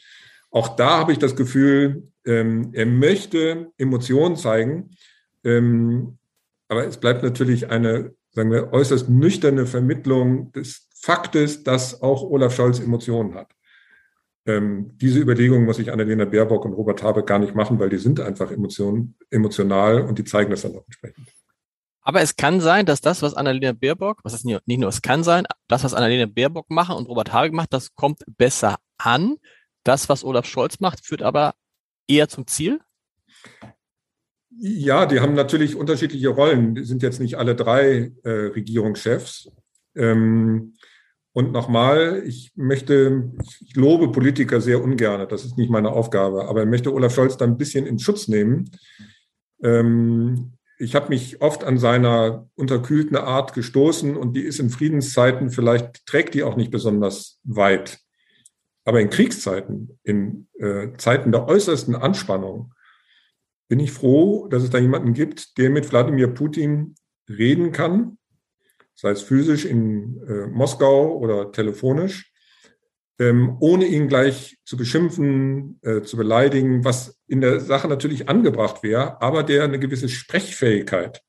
Auch 0.50 0.76
da 0.76 0.98
habe 0.98 1.12
ich 1.12 1.18
das 1.18 1.36
Gefühl, 1.36 2.08
ähm, 2.24 2.70
er 2.72 2.86
möchte 2.86 3.72
Emotionen 3.76 4.36
zeigen. 4.36 4.90
Ähm, 5.44 6.18
aber 6.68 6.86
es 6.86 6.96
bleibt 6.96 7.22
natürlich 7.22 7.70
eine, 7.70 8.14
sagen 8.30 8.50
wir, 8.50 8.72
äußerst 8.72 9.08
nüchterne 9.08 9.66
Vermittlung 9.66 10.52
des 10.52 10.88
Faktes, 10.94 11.62
dass 11.62 12.00
auch 12.02 12.22
Olaf 12.22 12.54
Scholz 12.54 12.80
Emotionen 12.80 13.34
hat. 13.34 13.52
Ähm, 14.46 14.92
diese 14.96 15.20
Überlegungen 15.20 15.64
muss 15.64 15.78
ich 15.78 15.92
Annalena 15.92 16.24
Baerbock 16.24 16.64
und 16.64 16.72
Robert 16.72 17.02
Habeck 17.02 17.26
gar 17.26 17.38
nicht 17.38 17.54
machen, 17.54 17.78
weil 17.78 17.90
die 17.90 17.98
sind 17.98 18.20
einfach 18.20 18.50
emotion, 18.50 19.14
emotional 19.30 20.02
und 20.02 20.18
die 20.18 20.24
zeigen 20.24 20.50
das 20.50 20.62
dann 20.62 20.76
auch 20.76 20.84
entsprechend. 20.86 21.26
Aber 22.08 22.22
es 22.22 22.36
kann 22.36 22.60
sein, 22.60 22.86
dass 22.86 23.00
das, 23.00 23.20
was 23.22 23.34
Annalena 23.34 23.72
Baerbock, 23.72 24.20
was 24.22 24.32
ist 24.32 24.44
nicht, 24.44 24.64
nur, 24.64 24.88
es 24.88 25.02
kann 25.02 25.24
sein, 25.24 25.44
das, 25.66 25.82
was 25.82 25.92
Annalena 25.92 26.26
Baerbock 26.26 26.70
machen 26.70 26.94
und 26.94 27.08
Robert 27.08 27.32
Habeck 27.32 27.52
macht, 27.52 27.72
das 27.72 27.96
kommt 27.96 28.22
besser 28.38 28.76
an. 28.96 29.38
Das, 29.82 30.08
was 30.08 30.22
Olaf 30.22 30.46
Scholz 30.46 30.78
macht, 30.78 31.04
führt 31.04 31.22
aber 31.22 31.56
eher 32.06 32.28
zum 32.28 32.46
Ziel? 32.46 32.80
Ja, 34.56 35.06
die 35.06 35.18
haben 35.18 35.34
natürlich 35.34 35.74
unterschiedliche 35.74 36.28
Rollen. 36.28 36.76
Die 36.76 36.84
sind 36.84 37.02
jetzt 37.02 37.18
nicht 37.18 37.38
alle 37.38 37.56
drei 37.56 38.12
äh, 38.22 38.30
Regierungschefs. 38.30 39.50
Ähm, 39.96 40.74
und 41.32 41.50
nochmal, 41.50 42.22
ich 42.24 42.52
möchte, 42.54 43.32
ich 43.60 43.74
lobe 43.74 44.12
Politiker 44.12 44.60
sehr 44.60 44.80
ungern, 44.80 45.28
das 45.28 45.44
ist 45.44 45.58
nicht 45.58 45.70
meine 45.70 45.90
Aufgabe, 45.90 46.46
aber 46.46 46.62
ich 46.62 46.68
möchte 46.68 46.94
Olaf 46.94 47.12
Scholz 47.12 47.36
da 47.36 47.44
ein 47.44 47.58
bisschen 47.58 47.84
in 47.84 47.98
Schutz 47.98 48.28
nehmen. 48.28 48.70
Ähm, 49.60 50.55
ich 50.78 50.94
habe 50.94 51.08
mich 51.08 51.40
oft 51.40 51.64
an 51.64 51.78
seiner 51.78 52.48
unterkühlten 52.54 53.16
Art 53.16 53.54
gestoßen 53.54 54.16
und 54.16 54.34
die 54.34 54.42
ist 54.42 54.60
in 54.60 54.70
Friedenszeiten, 54.70 55.50
vielleicht 55.50 56.06
trägt 56.06 56.34
die 56.34 56.42
auch 56.42 56.56
nicht 56.56 56.70
besonders 56.70 57.40
weit. 57.44 57.98
Aber 58.84 59.00
in 59.00 59.10
Kriegszeiten, 59.10 59.98
in 60.02 60.48
äh, 60.58 60.88
Zeiten 60.96 61.32
der 61.32 61.48
äußersten 61.48 61.96
Anspannung, 61.96 62.72
bin 63.68 63.80
ich 63.80 63.90
froh, 63.90 64.46
dass 64.48 64.62
es 64.62 64.70
da 64.70 64.78
jemanden 64.78 65.12
gibt, 65.12 65.58
der 65.58 65.70
mit 65.70 65.90
Wladimir 65.90 66.28
Putin 66.28 66.94
reden 67.28 67.72
kann 67.72 68.18
sei 68.96 69.10
es 69.10 69.22
physisch 69.22 69.64
in 69.64 70.20
äh, 70.26 70.46
Moskau 70.46 71.16
oder 71.18 71.52
telefonisch, 71.52 72.32
ähm, 73.18 73.56
ohne 73.60 73.84
ihn 73.84 74.08
gleich 74.08 74.58
zu 74.64 74.76
beschimpfen, 74.76 75.78
äh, 75.82 76.02
zu 76.02 76.16
beleidigen, 76.16 76.84
was 76.84 77.15
in 77.28 77.40
der 77.40 77.60
Sache 77.60 77.88
natürlich 77.88 78.28
angebracht 78.28 78.82
wäre, 78.82 79.20
aber 79.20 79.42
der 79.42 79.64
eine 79.64 79.78
gewisse 79.78 80.08
Sprechfähigkeit 80.08 81.22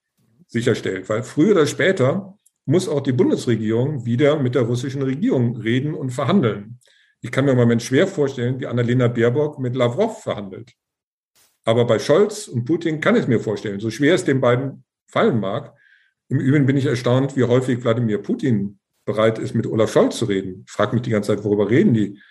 sicherstellt. 0.47 1.09
Weil 1.09 1.23
früher 1.23 1.51
oder 1.51 1.65
später 1.65 2.35
muss 2.65 2.87
auch 2.87 3.01
die 3.01 3.13
Bundesregierung 3.13 4.05
wieder 4.05 4.39
mit 4.39 4.55
der 4.55 4.63
russischen 4.63 5.01
Regierung 5.01 5.57
reden 5.57 5.93
und 5.93 6.11
verhandeln. 6.11 6.79
Ich 7.21 7.31
kann 7.31 7.45
mir 7.45 7.51
im 7.51 7.57
Moment 7.57 7.81
schwer 7.81 8.07
vorstellen, 8.07 8.59
wie 8.59 8.67
Annalena 8.67 9.07
Baerbock 9.07 9.57
mit 9.59 9.75
Lavrov 9.75 10.21
verhandelt. 10.21 10.73
Aber 11.63 11.85
bei 11.85 11.99
Scholz 11.99 12.47
und 12.47 12.65
Putin 12.65 13.01
kann 13.01 13.15
ich 13.15 13.23
es 13.23 13.27
mir 13.27 13.39
vorstellen, 13.39 13.79
so 13.79 13.89
schwer 13.89 14.15
es 14.15 14.23
den 14.23 14.39
beiden 14.39 14.83
fallen 15.07 15.39
mag. 15.39 15.73
Im 16.29 16.39
Übrigen 16.39 16.65
bin 16.65 16.77
ich 16.77 16.85
erstaunt, 16.85 17.35
wie 17.35 17.43
häufig 17.43 17.83
Wladimir 17.83 18.19
Putin 18.19 18.79
bereit 19.05 19.39
ist, 19.39 19.55
mit 19.55 19.65
Olaf 19.65 19.91
Scholz 19.91 20.17
zu 20.17 20.25
reden. 20.25 20.63
Ich 20.65 20.71
frage 20.71 20.93
mich 20.93 21.01
die 21.01 21.09
ganze 21.09 21.35
Zeit, 21.35 21.43
worüber 21.43 21.69
reden 21.69 21.93
die 21.93 22.21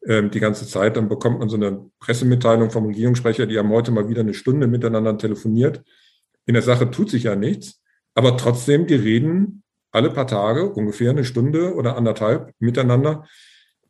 die 0.00 0.40
ganze 0.40 0.66
Zeit. 0.66 0.96
Dann 0.96 1.08
bekommt 1.08 1.40
man 1.40 1.48
so 1.48 1.56
eine 1.56 1.90
Pressemitteilung 1.98 2.70
vom 2.70 2.86
Regierungssprecher, 2.86 3.46
die 3.46 3.58
haben 3.58 3.70
heute 3.70 3.90
mal 3.90 4.08
wieder 4.08 4.20
eine 4.20 4.34
Stunde 4.34 4.66
miteinander 4.66 5.18
telefoniert. 5.18 5.82
In 6.46 6.54
der 6.54 6.62
Sache 6.62 6.90
tut 6.90 7.10
sich 7.10 7.24
ja 7.24 7.36
nichts, 7.36 7.82
aber 8.14 8.36
trotzdem, 8.36 8.86
die 8.86 8.94
reden 8.94 9.62
alle 9.90 10.10
paar 10.10 10.26
Tage 10.26 10.70
ungefähr 10.70 11.10
eine 11.10 11.24
Stunde 11.24 11.74
oder 11.74 11.96
anderthalb 11.96 12.52
miteinander. 12.58 13.26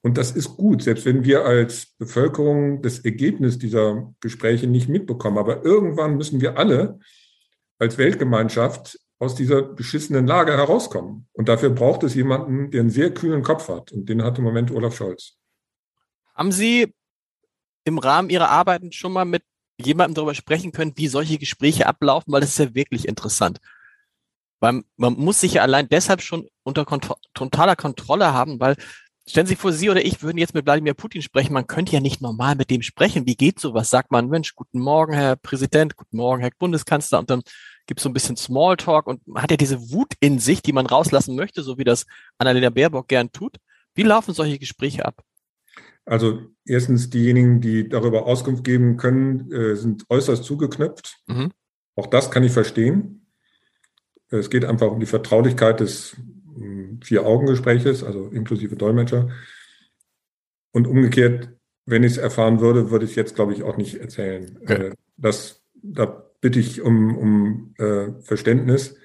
Und 0.01 0.17
das 0.17 0.31
ist 0.31 0.57
gut, 0.57 0.83
selbst 0.83 1.05
wenn 1.05 1.25
wir 1.25 1.45
als 1.45 1.89
Bevölkerung 1.99 2.83
das 2.83 3.01
Ergebnis 3.01 3.59
dieser 3.59 4.13
Gespräche 4.21 4.67
nicht 4.67 4.89
mitbekommen. 4.89 5.39
Aber 5.39 5.65
irgendwann 5.65 6.17
müssen 6.17 6.41
wir 6.41 6.57
alle 6.57 6.99
als 7.79 7.99
Weltgemeinschaft 7.99 8.99
aus 9.19 9.35
dieser 9.35 9.63
beschissenen 9.63 10.27
Lage 10.27 10.53
herauskommen. 10.53 11.27
Und 11.33 11.49
dafür 11.49 11.71
braucht 11.71 12.05
es 12.05 12.15
jemanden, 12.15 12.71
der 12.71 12.81
einen 12.81 12.91
sehr 12.91 13.13
kühlen 13.13 13.43
Kopf 13.43 13.69
hat. 13.69 13.91
Und 13.91 14.09
den 14.09 14.23
hat 14.23 14.39
im 14.39 14.45
Moment 14.45 14.71
Olaf 14.71 14.97
Scholz. 14.97 15.37
Haben 16.39 16.53
Sie 16.53 16.95
im 17.85 17.99
Rahmen 17.99 18.31
Ihrer 18.31 18.49
Arbeiten 18.49 18.93
schon 18.93 19.13
mal 19.13 19.25
mit 19.25 19.43
jemandem 19.81 20.15
darüber 20.15 20.35
sprechen 20.35 20.73
können, 20.73 20.93
wie 20.97 21.09
solche 21.09 21.39
Gespräche 21.39 21.87
ablaufen? 21.87 22.33
Weil 22.33 22.41
das 22.41 22.51
ist 22.51 22.59
ja 22.59 22.75
wirklich 22.75 23.09
interessant. 23.09 23.59
Weil 24.61 24.83
man 24.97 25.15
muss 25.15 25.41
sich 25.41 25.55
ja 25.55 25.63
allein 25.63 25.89
deshalb 25.89 26.23
schon 26.23 26.49
unter 26.63 26.85
kont 26.85 27.13
totaler 27.35 27.77
Kontrolle 27.77 28.33
haben, 28.33 28.61
weil 28.61 28.77
Stellen 29.29 29.47
Sie 29.47 29.53
sich 29.53 29.61
vor, 29.61 29.73
Sie 29.75 29.91
oder 29.91 30.03
ich 30.03 30.23
würden 30.23 30.39
jetzt 30.39 30.55
mit 30.55 30.65
Wladimir 30.65 30.95
Putin 30.95 31.21
sprechen. 31.21 31.53
Man 31.53 31.67
könnte 31.67 31.93
ja 31.93 32.01
nicht 32.01 32.23
normal 32.23 32.55
mit 32.55 32.71
dem 32.71 32.81
sprechen. 32.81 33.27
Wie 33.27 33.37
geht 33.37 33.61
sowas? 33.61 33.91
Sagt 33.91 34.11
man, 34.11 34.29
Mensch, 34.29 34.55
guten 34.55 34.81
Morgen, 34.81 35.13
Herr 35.13 35.37
Präsident, 35.37 35.97
guten 35.97 36.17
Morgen, 36.17 36.41
Herr 36.41 36.51
Bundeskanzler. 36.59 37.19
Und 37.19 37.29
dann 37.29 37.43
gibt 37.87 38.01
es 38.01 38.05
so 38.05 38.09
ein 38.09 38.15
bisschen 38.15 38.39
Smalltalk 38.39 39.07
und 39.07 39.27
man 39.29 39.43
hat 39.43 39.51
ja 39.51 39.59
diese 39.59 39.91
Wut 39.91 40.15
in 40.21 40.39
sich, 40.39 40.63
die 40.63 40.73
man 40.73 40.87
rauslassen 40.87 41.37
möchte, 41.37 41.63
so 41.63 41.77
wie 41.77 41.85
das 41.85 42.07
Annalena 42.39 42.71
Baerbock 42.71 43.07
gern 43.07 43.31
tut. 43.31 43.57
Wie 43.95 44.03
laufen 44.03 44.33
solche 44.33 44.59
Gespräche 44.59 45.05
ab? 45.05 45.23
Also 46.09 46.41
erstens, 46.65 47.11
diejenigen, 47.11 47.61
die 47.61 47.89
darüber 47.89 48.27
Auskunft 48.27 48.65
geben 48.65 48.97
können, 48.97 49.53
äh, 49.53 49.77
sind 49.77 50.05
äußerst 50.09 50.45
zugeknöpft. 50.45 51.19
Mhm. 51.27 51.53
Auch 51.97 52.07
das 52.07 52.31
kann 52.31 52.45
ich 52.45 52.53
verstehen. 52.53 53.27
Es 54.31 54.51
geht 54.51 54.65
einfach 54.65 54.91
um 54.91 55.01
die 55.01 55.07
Vertraulichkeit 55.07 55.81
des 55.81 56.17
Vier-Augen-Gespräches, 57.03 58.03
also 58.05 58.29
inklusive 58.29 58.77
Dolmetscher. 58.77 59.31
Und 60.73 60.87
umgekehrt, 60.87 61.51
wenn 61.87 62.03
ich 62.03 62.13
es 62.13 62.19
erfahren 62.19 62.61
würde, 62.61 62.91
würde 62.91 63.05
ich 63.05 63.13
es 63.13 63.17
jetzt, 63.17 63.35
glaube 63.35 63.53
ich, 63.53 63.63
auch 63.63 63.77
nicht 63.77 63.95
erzählen. 63.97 64.59
Okay. 64.63 64.89
Äh, 64.89 64.95
das, 65.17 65.63
da 65.75 66.05
bitte 66.41 66.61
ich 66.61 66.83
um, 66.83 67.17
um 67.17 67.75
äh, 67.79 68.21
Verständnis. 68.21 68.97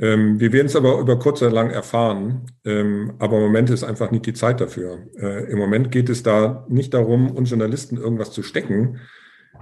Ähm, 0.00 0.38
wir 0.38 0.52
werden 0.52 0.66
es 0.66 0.76
aber 0.76 0.98
über 1.00 1.18
kurz 1.18 1.42
oder 1.42 1.50
lang 1.50 1.70
erfahren, 1.70 2.46
ähm, 2.64 3.14
aber 3.18 3.36
im 3.38 3.42
Moment 3.42 3.70
ist 3.70 3.82
einfach 3.82 4.12
nicht 4.12 4.26
die 4.26 4.32
Zeit 4.32 4.60
dafür. 4.60 5.06
Äh, 5.16 5.50
Im 5.50 5.58
Moment 5.58 5.90
geht 5.90 6.08
es 6.08 6.22
da 6.22 6.64
nicht 6.68 6.94
darum, 6.94 7.32
uns 7.32 7.50
Journalisten 7.50 7.96
irgendwas 7.96 8.30
zu 8.30 8.44
stecken, 8.44 9.00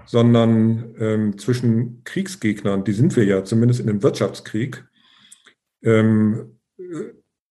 sondern 0.04 0.94
ähm, 0.98 1.38
zwischen 1.38 2.02
Kriegsgegnern, 2.04 2.84
die 2.84 2.92
sind 2.92 3.16
wir 3.16 3.24
ja 3.24 3.44
zumindest 3.44 3.80
in 3.80 3.86
dem 3.86 4.02
Wirtschaftskrieg, 4.02 4.84
ähm, 5.82 6.58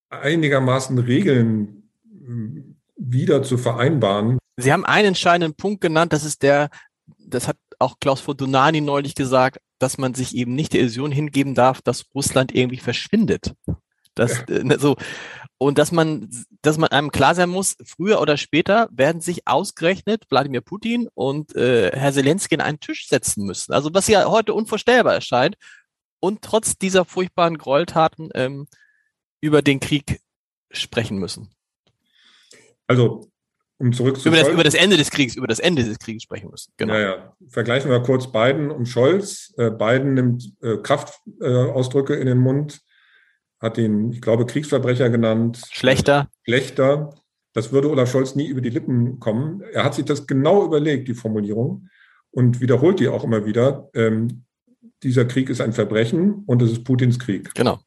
einigermaßen 0.09 0.99
Regeln 0.99 1.89
hm, 2.03 2.75
wieder 2.95 3.41
zu 3.41 3.57
vereinbaren. 3.57 4.37
Sie 4.57 4.71
haben 4.71 4.85
einen 4.85 5.09
entscheidenden 5.09 5.55
Punkt 5.55 5.81
genannt, 5.81 6.13
das 6.13 6.23
ist 6.23 6.43
der, 6.43 6.69
das 7.17 7.47
hat 7.47 7.57
auch 7.79 7.99
Klaus 7.99 8.21
Fodunani 8.21 8.79
neulich 8.79 9.15
gesagt, 9.15 9.57
dass 9.79 9.97
man 9.97 10.13
sich 10.13 10.35
eben 10.35 10.55
nicht 10.55 10.73
der 10.73 10.81
Illusion 10.81 11.11
hingeben 11.11 11.55
darf, 11.55 11.81
dass 11.81 12.05
Russland 12.13 12.53
irgendwie 12.53 12.77
verschwindet. 12.77 13.53
Das, 14.15 14.43
ja. 14.49 14.55
äh, 14.55 14.79
so. 14.79 14.95
Und 15.57 15.77
dass 15.77 15.91
man, 15.91 16.29
dass 16.61 16.77
man 16.77 16.89
einem 16.89 17.11
klar 17.11 17.35
sein 17.35 17.49
muss, 17.49 17.75
früher 17.83 18.19
oder 18.21 18.37
später 18.37 18.89
werden 18.91 19.21
sich 19.21 19.47
ausgerechnet 19.47 20.23
Wladimir 20.29 20.61
Putin 20.61 21.07
und 21.13 21.55
äh, 21.55 21.91
Herr 21.93 22.13
Zelensky 22.13 22.55
in 22.55 22.61
einen 22.61 22.79
Tisch 22.79 23.07
setzen 23.07 23.45
müssen. 23.45 23.73
Also 23.73 23.93
was 23.93 24.07
ja 24.07 24.25
heute 24.25 24.53
unvorstellbar 24.53 25.13
erscheint. 25.13 25.55
Und 26.19 26.41
trotz 26.41 26.77
dieser 26.77 27.05
furchtbaren 27.05 27.57
Gräueltaten 27.57 28.29
ähm, 28.33 28.67
über 29.41 29.61
den 29.61 29.79
Krieg 29.79 30.21
sprechen 30.71 31.17
müssen. 31.17 31.53
Also, 32.87 33.29
um 33.77 33.91
zurück 33.91 34.19
zu 34.19 34.29
über 34.29 34.37
das, 34.37 34.47
über 34.47 34.63
das 34.63 34.73
Ende 34.73 34.97
des 34.97 35.11
Krieges, 35.11 35.35
über 35.35 35.47
das 35.47 35.59
Ende 35.59 35.83
des 35.83 35.99
Krieges 35.99 36.23
sprechen 36.23 36.49
müssen. 36.49 36.71
Genau. 36.77 36.93
Ja, 36.93 36.99
ja. 36.99 37.35
Vergleichen 37.49 37.91
wir 37.91 37.99
kurz 38.01 38.31
Biden 38.31 38.71
und 38.71 38.85
Scholz. 38.85 39.53
Äh, 39.57 39.71
Biden 39.71 40.13
nimmt 40.13 40.53
äh, 40.61 40.77
Kraftausdrücke 40.77 42.15
äh, 42.15 42.21
in 42.21 42.27
den 42.27 42.37
Mund, 42.37 42.81
hat 43.59 43.77
ihn, 43.77 44.11
ich 44.11 44.21
glaube, 44.21 44.45
Kriegsverbrecher 44.45 45.09
genannt. 45.09 45.61
Schlechter. 45.71 46.29
Schlechter. 46.43 47.13
Das 47.53 47.71
würde 47.71 47.89
Olaf 47.89 48.11
Scholz 48.11 48.35
nie 48.35 48.47
über 48.47 48.61
die 48.61 48.69
Lippen 48.69 49.19
kommen. 49.19 49.61
Er 49.73 49.83
hat 49.83 49.95
sich 49.95 50.05
das 50.05 50.27
genau 50.27 50.65
überlegt, 50.65 51.07
die 51.07 51.13
Formulierung, 51.13 51.87
und 52.31 52.59
wiederholt 52.59 52.99
die 52.99 53.07
auch 53.07 53.23
immer 53.23 53.45
wieder. 53.45 53.89
Ähm, 53.93 54.45
dieser 55.03 55.25
Krieg 55.25 55.49
ist 55.49 55.61
ein 55.61 55.73
Verbrechen 55.73 56.43
und 56.45 56.61
es 56.61 56.71
ist 56.71 56.83
Putins 56.83 57.19
Krieg. 57.19 57.53
Genau. 57.53 57.79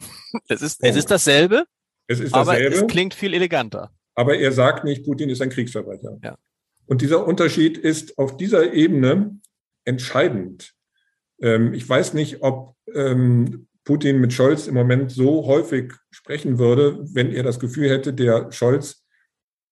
Es 0.46 0.62
ist, 0.62 0.80
es 0.84 0.94
ist 0.94 1.10
dasselbe, 1.10 1.64
es 2.06 2.20
ist 2.20 2.32
dasselbe, 2.32 2.66
aber 2.68 2.84
es 2.84 2.86
klingt 2.86 3.14
viel 3.14 3.34
eleganter. 3.34 3.90
Aber 4.20 4.36
er 4.36 4.52
sagt 4.52 4.84
nicht, 4.84 5.06
Putin 5.06 5.30
ist 5.30 5.40
ein 5.40 5.48
Kriegsverbrecher. 5.48 6.18
Ja. 6.22 6.36
Und 6.84 7.00
dieser 7.00 7.26
Unterschied 7.26 7.78
ist 7.78 8.18
auf 8.18 8.36
dieser 8.36 8.74
Ebene 8.74 9.40
entscheidend. 9.86 10.74
Ähm, 11.40 11.72
ich 11.72 11.88
weiß 11.88 12.12
nicht, 12.12 12.42
ob 12.42 12.76
ähm, 12.94 13.66
Putin 13.84 14.20
mit 14.20 14.34
Scholz 14.34 14.66
im 14.66 14.74
Moment 14.74 15.10
so 15.10 15.46
häufig 15.46 15.94
sprechen 16.10 16.58
würde, 16.58 17.02
wenn 17.14 17.32
er 17.32 17.44
das 17.44 17.58
Gefühl 17.60 17.88
hätte, 17.88 18.12
der 18.12 18.52
Scholz 18.52 19.06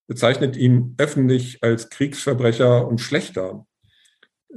bezeichnet 0.06 0.56
ihn 0.56 0.94
öffentlich 0.96 1.62
als 1.62 1.90
Kriegsverbrecher 1.90 2.88
und 2.88 3.02
schlechter. 3.02 3.66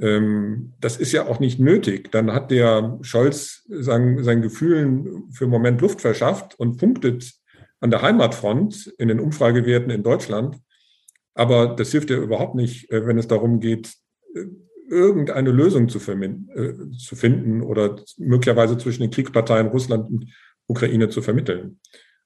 Ähm, 0.00 0.72
das 0.80 0.96
ist 0.96 1.12
ja 1.12 1.26
auch 1.26 1.38
nicht 1.38 1.60
nötig. 1.60 2.10
Dann 2.12 2.32
hat 2.32 2.50
der 2.50 2.98
Scholz 3.02 3.66
sein, 3.68 4.24
seinen 4.24 4.40
Gefühlen 4.40 5.30
für 5.32 5.44
einen 5.44 5.52
Moment 5.52 5.82
Luft 5.82 6.00
verschafft 6.00 6.58
und 6.58 6.78
punktet 6.78 7.41
an 7.82 7.90
der 7.90 8.00
Heimatfront 8.00 8.86
in 8.98 9.08
den 9.08 9.20
Umfragewerten 9.20 9.90
in 9.90 10.02
Deutschland. 10.02 10.56
Aber 11.34 11.74
das 11.74 11.90
hilft 11.90 12.10
ja 12.10 12.16
überhaupt 12.16 12.54
nicht, 12.54 12.90
äh, 12.90 13.06
wenn 13.06 13.18
es 13.18 13.28
darum 13.28 13.60
geht, 13.60 13.92
äh, 14.34 14.44
irgendeine 14.88 15.50
Lösung 15.50 15.88
zu, 15.88 15.98
äh, 15.98 16.74
zu 16.96 17.16
finden 17.16 17.62
oder 17.62 17.96
möglicherweise 18.18 18.78
zwischen 18.78 19.02
den 19.02 19.10
Kriegsparteien 19.10 19.68
Russland 19.68 20.08
und 20.10 20.32
Ukraine 20.66 21.08
zu 21.08 21.22
vermitteln. 21.22 21.80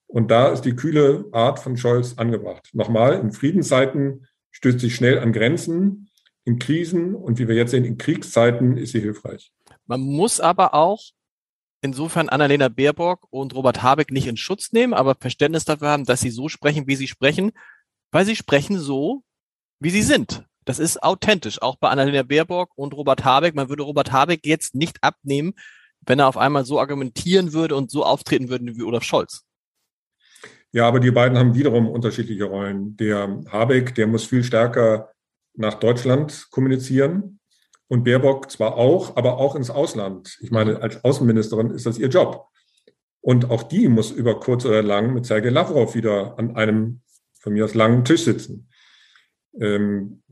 Und 0.07 0.31
da 0.31 0.53
ist 0.53 0.63
die 0.63 0.77
kühle 0.77 1.27
Art 1.33 1.59
von 1.59 1.77
Scholz 1.77 2.15
angebracht. 2.17 2.69
Nochmal, 2.73 3.19
in 3.21 3.33
Friedenszeiten 3.33 4.27
stößt 4.51 4.81
sich 4.81 4.95
schnell 4.95 5.19
an 5.19 5.33
Grenzen 5.33 6.11
in 6.45 6.59
Krisen 6.59 7.15
und 7.15 7.39
wie 7.39 7.49
wir 7.49 7.55
jetzt 7.55 7.73
sehen, 7.73 7.85
in 7.85 7.99
Kriegszeiten 7.99 8.77
ist 8.77 8.93
sie 8.93 9.01
hilfreich. 9.01 9.53
Man 9.87 10.01
muss 10.01 10.41
aber 10.41 10.75
auch 10.75 11.03
insofern 11.80 12.28
Annalena 12.28 12.68
Baerbock 12.68 13.26
und 13.30 13.54
Robert 13.54 13.83
Habeck 13.83 14.11
nicht 14.11 14.26
in 14.26 14.37
Schutz 14.37 14.73
nehmen, 14.73 14.95
aber 14.95 15.14
Verständnis 15.14 15.64
dafür 15.64 15.88
haben, 15.88 16.04
dass 16.04 16.21
sie 16.21 16.30
so 16.30 16.49
sprechen, 16.49 16.87
wie 16.87 16.97
sie 16.97 17.09
sprechen, 17.09 17.52
weil 18.11 18.25
sie 18.25 18.37
sprechen 18.37 18.78
so, 18.78 19.23
wie 19.80 19.90
sie 19.90 20.02
sind. 20.02 20.45
Das 20.64 20.78
ist 20.78 21.02
authentisch, 21.02 21.62
auch 21.62 21.76
bei 21.76 21.88
Annalena 21.88 22.23
Baerbock 22.23 22.71
und 22.75 22.95
Robert 22.95 23.25
Habeck. 23.25 23.54
Man 23.54 23.68
würde 23.68 23.85
Robert 23.85 24.11
Habeck 24.11 24.45
jetzt 24.45 24.75
nicht 24.75 24.99
abnehmen, 25.02 25.54
wenn 26.00 26.18
er 26.18 26.28
auf 26.28 26.37
einmal 26.37 26.64
so 26.64 26.80
argumentieren 26.80 27.52
würde 27.52 27.76
und 27.76 27.90
so 27.90 28.04
auftreten 28.04 28.49
würde 28.49 28.76
wie 28.76 28.83
Olaf 28.83 29.04
Scholz. 29.04 29.45
Ja, 30.73 30.88
aber 30.88 31.00
die 31.00 31.11
beiden 31.11 31.38
haben 31.38 31.54
wiederum 31.54 31.88
unterschiedliche 31.88 32.45
Rollen. 32.45 32.97
Der 32.97 33.42
Habeck, 33.50 33.95
der 33.95 34.06
muss 34.06 34.25
viel 34.25 34.42
stärker 34.45 35.11
nach 35.54 35.75
Deutschland 35.75 36.49
kommunizieren 36.50 37.38
und 37.88 38.05
Baerbock 38.05 38.50
zwar 38.50 38.76
auch, 38.76 39.16
aber 39.16 39.38
auch 39.38 39.55
ins 39.55 39.71
Ausland. 39.71 40.38
Ich 40.40 40.50
meine, 40.50 40.83
als 40.83 41.05
Außenministerin 41.05 41.71
ist 41.71 41.87
das 41.87 41.99
ihr 41.99 42.09
Job. 42.09 42.49
Und 43.21 43.50
auch 43.50 43.62
die 43.62 43.88
muss 43.88 44.11
über 44.11 44.40
kurz 44.40 44.64
oder 44.64 44.83
lang 44.83 45.12
mit 45.14 45.26
Sergei 45.26 45.50
Lavrov 45.50 45.95
wieder 45.95 46.38
an 46.38 46.57
einem 46.57 47.00
von 47.40 47.52
mir 47.52 47.64
aus 47.64 47.75
langen 47.75 48.05
Tisch 48.05 48.25
sitzen. 48.25 48.69
Ähm 49.61 50.23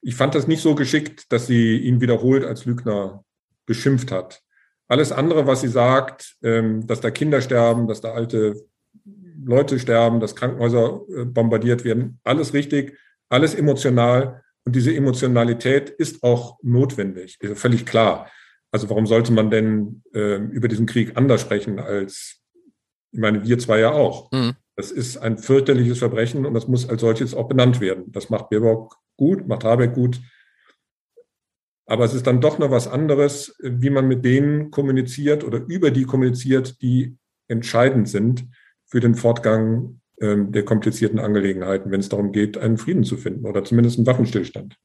ich 0.00 0.14
fand 0.14 0.34
das 0.34 0.46
nicht 0.46 0.62
so 0.62 0.74
geschickt, 0.74 1.32
dass 1.32 1.46
sie 1.46 1.78
ihn 1.78 2.00
wiederholt 2.00 2.44
als 2.44 2.64
Lügner 2.64 3.24
beschimpft 3.66 4.12
hat. 4.12 4.42
Alles 4.86 5.12
andere, 5.12 5.46
was 5.46 5.60
sie 5.60 5.68
sagt, 5.68 6.36
ähm, 6.42 6.86
dass 6.86 7.00
da 7.00 7.10
Kinder 7.10 7.40
sterben, 7.42 7.88
dass 7.88 8.00
da 8.00 8.12
alte 8.12 8.54
Leute 9.44 9.78
sterben, 9.78 10.20
dass 10.20 10.36
Krankenhäuser 10.36 11.00
äh, 11.14 11.24
bombardiert 11.24 11.84
werden, 11.84 12.20
alles 12.24 12.54
richtig 12.54 12.96
alles 13.28 13.54
emotional 13.54 14.42
und 14.68 14.76
diese 14.76 14.94
Emotionalität 14.94 15.88
ist 15.88 16.22
auch 16.22 16.58
notwendig, 16.60 17.38
ist 17.40 17.58
völlig 17.58 17.86
klar. 17.86 18.30
Also 18.70 18.90
warum 18.90 19.06
sollte 19.06 19.32
man 19.32 19.50
denn 19.50 20.02
äh, 20.12 20.36
über 20.36 20.68
diesen 20.68 20.84
Krieg 20.84 21.16
anders 21.16 21.40
sprechen 21.40 21.78
als, 21.78 22.42
ich 23.10 23.18
meine, 23.18 23.48
wir 23.48 23.58
zwei 23.58 23.80
ja 23.80 23.92
auch. 23.92 24.30
Mhm. 24.30 24.56
Das 24.76 24.90
ist 24.90 25.16
ein 25.16 25.38
fürchterliches 25.38 26.00
Verbrechen 26.00 26.44
und 26.44 26.52
das 26.52 26.68
muss 26.68 26.86
als 26.86 27.00
solches 27.00 27.32
auch 27.32 27.48
benannt 27.48 27.80
werden. 27.80 28.12
Das 28.12 28.28
macht 28.28 28.50
Baerbock 28.50 28.98
gut, 29.16 29.48
macht 29.48 29.64
Habeck 29.64 29.94
gut. 29.94 30.20
Aber 31.86 32.04
es 32.04 32.12
ist 32.12 32.26
dann 32.26 32.42
doch 32.42 32.58
noch 32.58 32.70
was 32.70 32.88
anderes, 32.88 33.56
wie 33.62 33.88
man 33.88 34.06
mit 34.06 34.22
denen 34.22 34.70
kommuniziert 34.70 35.44
oder 35.44 35.60
über 35.66 35.90
die 35.90 36.04
kommuniziert, 36.04 36.82
die 36.82 37.16
entscheidend 37.48 38.06
sind 38.06 38.46
für 38.84 39.00
den 39.00 39.14
Fortgang 39.14 40.02
der 40.20 40.64
komplizierten 40.64 41.20
Angelegenheiten, 41.20 41.90
wenn 41.90 42.00
es 42.00 42.08
darum 42.08 42.32
geht, 42.32 42.58
einen 42.58 42.76
Frieden 42.76 43.04
zu 43.04 43.16
finden 43.16 43.46
oder 43.46 43.64
zumindest 43.64 43.98
einen 43.98 44.06
Waffenstillstand. 44.06 44.76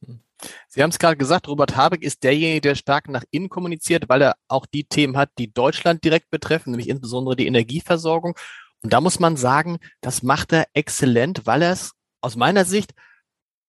Sie 0.68 0.82
haben 0.82 0.90
es 0.90 0.98
gerade 0.98 1.16
gesagt, 1.16 1.48
Robert 1.48 1.76
Habeck 1.76 2.02
ist 2.02 2.22
derjenige, 2.22 2.60
der 2.60 2.74
stark 2.74 3.08
nach 3.08 3.24
innen 3.30 3.48
kommuniziert, 3.48 4.08
weil 4.08 4.22
er 4.22 4.36
auch 4.48 4.66
die 4.66 4.84
Themen 4.84 5.16
hat, 5.16 5.30
die 5.38 5.52
Deutschland 5.52 6.04
direkt 6.04 6.30
betreffen, 6.30 6.70
nämlich 6.70 6.88
insbesondere 6.88 7.36
die 7.36 7.46
Energieversorgung. 7.46 8.36
Und 8.82 8.92
da 8.92 9.00
muss 9.00 9.18
man 9.18 9.36
sagen, 9.36 9.78
das 10.00 10.22
macht 10.22 10.52
er 10.52 10.66
exzellent, 10.74 11.46
weil 11.46 11.62
er 11.62 11.72
es 11.72 11.92
aus 12.20 12.36
meiner 12.36 12.64
Sicht, 12.64 12.92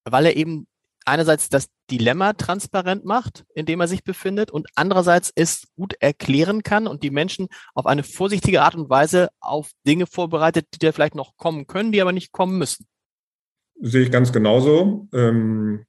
weil 0.04 0.26
er 0.26 0.36
eben 0.36 0.68
einerseits 1.06 1.50
das 1.50 1.70
Dilemma 1.90 2.34
transparent 2.34 3.06
macht, 3.06 3.46
in 3.54 3.66
dem 3.66 3.80
er 3.80 3.88
sich 3.88 4.04
befindet 4.04 4.52
und 4.52 4.68
andererseits 4.76 5.32
es 5.36 5.68
gut 5.76 5.94
erklären 6.00 6.64
kann 6.64 6.88
und 6.88 7.04
die 7.04 7.12
Menschen 7.12 7.48
auf 7.74 7.86
eine 7.86 8.04
vorsichtige 8.04 8.62
Art 8.62 8.76
und 8.76 8.90
Weise 8.90 9.30
auf 9.40 9.72
Dinge 9.88 10.08
vorbereitet, 10.08 10.68
die 10.74 10.80
da 10.80 10.92
vielleicht 10.92 11.16
noch 11.16 11.38
kommen 11.38 11.68
können, 11.68 11.92
die 11.92 12.02
aber 12.02 12.12
nicht 12.12 12.32
kommen 12.32 12.58
müssen. 12.58 12.88
Sehe 13.82 14.04
ich 14.04 14.12
ganz 14.12 14.32
genauso. 14.32 15.08
Ähm, 15.14 15.86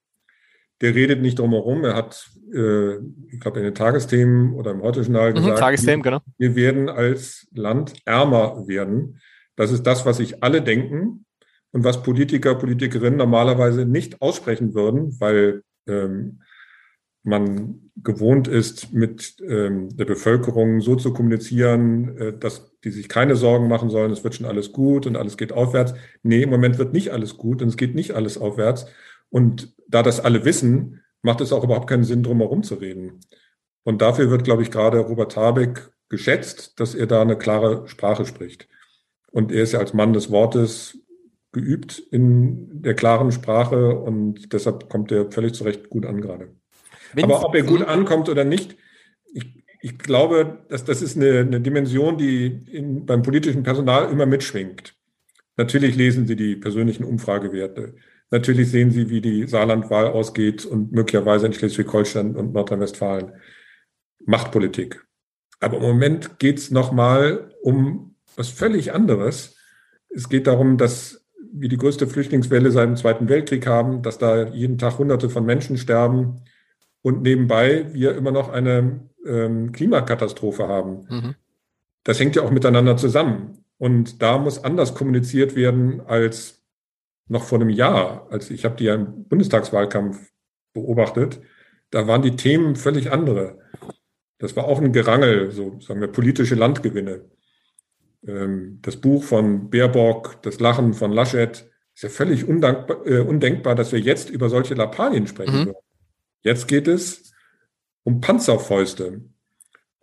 der 0.81 0.95
redet 0.95 1.23
nicht 1.23 1.39
drumherum. 1.39 1.85
Er 1.85 1.95
hat, 1.95 2.31
äh, 2.53 2.97
ich 3.29 3.41
glaube, 3.41 3.61
in 3.61 3.65
den 3.65 3.75
Tagesthemen 3.75 4.55
oder 4.55 4.73
im 4.73 4.83
Heute-Journal 4.83 5.31
mhm, 5.31 5.37
gesagt, 5.37 5.59
Tagesthemen, 5.59 6.03
genau. 6.03 6.21
wir 6.37 6.55
werden 6.55 6.89
als 6.89 7.49
Land 7.53 7.95
ärmer 8.05 8.67
werden. 8.67 9.21
Das 9.55 9.73
ist 9.73 9.85
das, 9.85 10.05
was 10.05 10.19
sich 10.19 10.43
alle 10.43 10.61
denken 10.61 11.26
und 11.77 11.85
was 11.85 12.03
Politiker, 12.03 12.55
Politikerinnen 12.55 13.19
normalerweise 13.19 13.85
nicht 13.85 14.23
aussprechen 14.23 14.73
würden, 14.73 15.21
weil 15.21 15.63
ähm, 15.87 16.41
man 17.23 17.91
gewohnt 17.97 18.49
ist, 18.49 18.95
mit 18.95 19.37
ähm, 19.47 19.95
der 19.95 20.07
Bevölkerung 20.07 20.81
so 20.81 20.97
zu 20.97 21.13
kommunizieren, 21.13 22.17
äh, 22.17 22.39
dass 22.39 22.73
die 22.83 22.91
sich 22.91 23.11
keine 23.11 23.37
Sorgen 23.37 23.69
machen 23.69 23.91
sollen, 23.91 24.11
es 24.11 24.25
wird 24.25 24.37
schon 24.37 24.47
alles 24.47 24.73
gut 24.73 25.07
und 25.07 25.17
alles 25.17 25.37
geht 25.37 25.53
aufwärts. 25.53 25.93
Nee, 26.23 26.45
im 26.45 26.49
Moment 26.49 26.79
wird 26.79 26.95
nicht 26.95 27.11
alles 27.11 27.37
gut 27.37 27.61
und 27.61 27.69
es 27.69 27.77
geht 27.77 27.95
nicht 27.95 28.13
alles 28.13 28.39
aufwärts. 28.39 28.87
Und 29.29 29.75
da 29.87 30.03
das 30.03 30.19
alle 30.19 30.47
wissen, 30.47 31.03
macht 31.21 31.43
es 31.43 31.53
auch 31.53 31.63
überhaupt 31.63 31.91
keinen 31.91 32.05
Sinn, 32.05 32.23
drum 32.23 32.39
herum 32.39 32.63
zu 32.63 32.77
reden. 32.77 33.21
Und 33.85 34.01
dafür 34.01 34.31
wird, 34.31 34.45
glaube 34.45 34.63
ich, 34.63 34.71
gerade 34.71 35.01
Robert 35.01 35.37
Habeck 35.37 35.91
geschätzt, 36.09 36.81
dass 36.81 36.95
er 36.95 37.07
da 37.07 37.21
eine 37.21 37.37
klare 37.37 37.87
Sprache 37.87 38.25
spricht. 38.25 38.67
Und 39.31 39.53
er 39.53 39.63
ist 39.63 39.73
ja 39.73 39.81
als 39.81 39.93
Mann 39.93 40.15
des 40.15 40.31
Wortes 40.31 40.99
geübt 41.57 41.99
in 42.11 42.83
der 42.83 42.95
klaren 42.95 43.33
Sprache 43.33 43.97
und 43.99 44.53
deshalb 44.53 44.91
kommt 44.91 45.11
er 45.11 45.31
völlig 45.33 45.55
zu 45.55 45.65
Recht 45.65 45.89
gut 45.89 46.05
an 46.05 46.21
gerade. 46.21 46.55
Aber 47.21 47.47
ob 47.47 47.55
er 47.55 47.63
gut 47.63 47.83
ankommt 47.83 48.29
oder 48.29 48.45
nicht, 48.45 48.77
ich, 49.33 49.65
ich 49.81 49.99
glaube, 49.99 50.59
dass 50.69 50.85
das 50.85 51.01
ist 51.01 51.17
eine, 51.17 51.41
eine 51.41 51.61
Dimension, 51.63 52.19
die 52.19 52.47
in, 52.71 53.07
beim 53.07 53.23
politischen 53.23 53.63
Personal 53.63 54.11
immer 54.13 54.27
mitschwingt. 54.27 54.95
Natürlich 55.57 55.97
lesen 55.97 56.27
Sie 56.27 56.37
die 56.37 56.57
persönlichen 56.57 57.05
Umfragewerte. 57.05 57.95
Natürlich 58.31 58.71
sehen 58.71 58.91
Sie, 58.91 59.09
wie 59.09 59.23
die 59.23 59.47
Saarlandwahl 59.47 60.09
ausgeht 60.09 60.67
und 60.67 60.93
möglicherweise 60.93 61.47
in 61.47 61.55
Schleswig-Holstein 61.55 62.37
und 62.37 62.53
Nordrhein-Westfalen. 62.53 63.33
Machtpolitik. 64.27 65.03
Aber 65.61 65.79
im 65.79 65.85
Moment 65.85 66.39
geht 66.39 66.59
es 66.59 66.71
nochmal 66.71 67.55
um 67.63 68.15
was 68.37 68.51
völlig 68.51 68.93
anderes. 68.93 69.57
Es 70.11 70.29
geht 70.29 70.47
darum, 70.47 70.77
dass 70.77 71.26
wir 71.61 71.69
die 71.69 71.77
größte 71.77 72.07
Flüchtlingswelle 72.07 72.71
seit 72.71 72.89
dem 72.89 72.97
Zweiten 72.97 73.29
Weltkrieg 73.29 73.67
haben, 73.67 74.03
dass 74.03 74.19
da 74.19 74.49
jeden 74.49 74.79
Tag 74.79 74.99
Hunderte 74.99 75.31
von 75.31 75.45
Menschen 75.45 75.79
sterben 75.79 76.43
und 77.03 77.23
nebenbei 77.23 77.93
wir 77.93 78.17
immer 78.17 78.31
noch 78.31 78.49
eine 78.49 79.01
ähm, 79.27 79.73
Klimakatastrophe 79.73 80.69
haben. 80.69 81.07
Mhm. 81.09 81.35
Das 82.05 82.21
hängt 82.21 82.37
ja 82.37 82.43
auch 82.43 82.51
miteinander 82.51 82.97
zusammen. 82.97 83.65
Und 83.79 84.23
da 84.23 84.39
muss 84.39 84.65
anders 84.65 84.95
kommuniziert 84.95 85.55
werden 85.55 86.01
als 86.07 86.63
noch 87.29 87.45
vor 87.45 87.61
einem 87.61 87.71
Jahr, 87.71 88.27
als 88.31 88.51
ich 88.51 88.65
habe 88.65 88.77
die 88.77 88.85
ja 88.85 88.95
im 88.95 89.25
Bundestagswahlkampf 89.25 90.33
beobachtet, 90.73 91.41
da 91.91 92.07
waren 92.07 92.23
die 92.23 92.37
Themen 92.37 92.77
völlig 92.77 93.11
andere. 93.11 93.59
Das 94.39 94.55
war 94.57 94.65
auch 94.65 94.81
ein 94.81 94.93
Gerangel, 94.93 95.51
so 95.51 95.81
sagen 95.81 96.01
wir 96.01 96.09
politische 96.09 96.55
Landgewinne. 96.55 97.25
Ähm, 98.27 98.79
das 98.83 98.97
Buch 98.97 99.23
von 99.23 99.71
Baerbock, 99.71 100.43
das 100.43 100.61
Lachen 100.61 100.95
von 100.95 101.13
Laschet, 101.13 101.71
ist 101.95 102.03
ja 102.03 102.09
völlig 102.09 102.47
undankbar, 102.47 103.07
äh, 103.07 103.21
undenkbar, 103.21 103.75
dass 103.75 103.93
wir 103.93 104.01
jetzt 104.01 104.31
über 104.31 104.51
solche 104.51 104.75
Lappalien 104.75 105.27
sprechen 105.27 105.61
mhm. 105.61 105.67
würden. 105.67 105.81
Jetzt 106.43 106.69
geht 106.69 106.89
es 106.89 107.33
um 108.03 108.21
Panzerfäuste, 108.21 109.23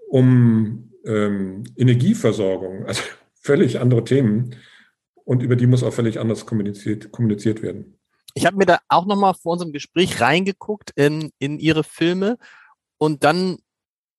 um 0.09 0.91
ähm, 1.05 1.63
Energieversorgung, 1.75 2.85
also 2.87 3.03
völlig 3.33 3.79
andere 3.79 4.03
Themen 4.03 4.55
und 5.25 5.43
über 5.43 5.55
die 5.55 5.67
muss 5.67 5.83
auch 5.83 5.93
völlig 5.93 6.19
anders 6.19 6.45
kommuniziert, 6.45 7.11
kommuniziert 7.11 7.61
werden. 7.61 7.99
Ich 8.33 8.45
habe 8.45 8.57
mir 8.57 8.65
da 8.65 8.79
auch 8.87 9.05
nochmal 9.05 9.35
vor 9.35 9.53
unserem 9.53 9.73
Gespräch 9.73 10.19
reingeguckt 10.19 10.91
in, 10.95 11.31
in 11.37 11.59
Ihre 11.59 11.83
Filme 11.83 12.37
und 12.97 13.23
dann 13.23 13.57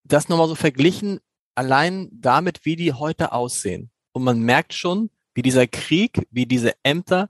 das 0.05 0.29
nochmal 0.29 0.49
so 0.49 0.55
verglichen, 0.55 1.19
allein 1.55 2.09
damit, 2.13 2.65
wie 2.65 2.77
die 2.77 2.93
heute 2.93 3.33
aussehen. 3.33 3.91
Und 4.15 4.23
man 4.23 4.41
merkt 4.41 4.73
schon, 4.73 5.11
wie 5.35 5.43
dieser 5.43 5.67
Krieg, 5.67 6.27
wie 6.31 6.47
diese 6.47 6.73
Ämter 6.85 7.29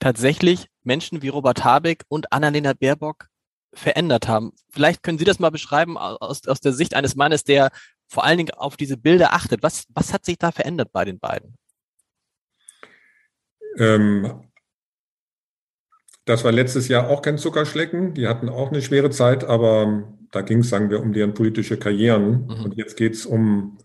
tatsächlich 0.00 0.66
Menschen 0.82 1.22
wie 1.22 1.28
Robert 1.28 1.64
Habeck 1.64 2.04
und 2.08 2.32
Annalena 2.32 2.72
Baerbock 2.72 3.28
verändert 3.72 4.26
haben. 4.26 4.52
Vielleicht 4.68 5.02
können 5.04 5.18
Sie 5.18 5.24
das 5.24 5.38
mal 5.38 5.50
beschreiben 5.50 5.96
aus, 5.96 6.46
aus 6.46 6.60
der 6.60 6.72
Sicht 6.72 6.94
eines 6.94 7.14
Mannes, 7.14 7.44
der 7.44 7.70
vor 8.08 8.24
allen 8.24 8.38
Dingen 8.38 8.50
auf 8.50 8.76
diese 8.76 8.96
Bilder 8.96 9.32
achtet. 9.32 9.62
Was, 9.62 9.84
was 9.94 10.12
hat 10.12 10.24
sich 10.24 10.38
da 10.38 10.50
verändert 10.50 10.90
bei 10.92 11.04
den 11.04 11.20
beiden? 11.20 11.56
Ähm, 13.76 14.42
das 16.24 16.42
war 16.42 16.50
letztes 16.50 16.88
Jahr 16.88 17.08
auch 17.08 17.22
kein 17.22 17.38
Zuckerschlecken. 17.38 18.14
Die 18.14 18.26
hatten 18.26 18.48
auch 18.48 18.70
eine 18.70 18.82
schwere 18.82 19.10
Zeit, 19.10 19.44
aber 19.44 20.16
da 20.32 20.40
ging 20.40 20.60
es, 20.60 20.70
sagen 20.70 20.90
wir, 20.90 21.00
um 21.00 21.12
deren 21.12 21.34
politische 21.34 21.78
Karrieren. 21.78 22.46
Mhm. 22.46 22.64
Und 22.64 22.76
jetzt 22.76 22.96
geht 22.96 23.14
es 23.14 23.24
um 23.24 23.78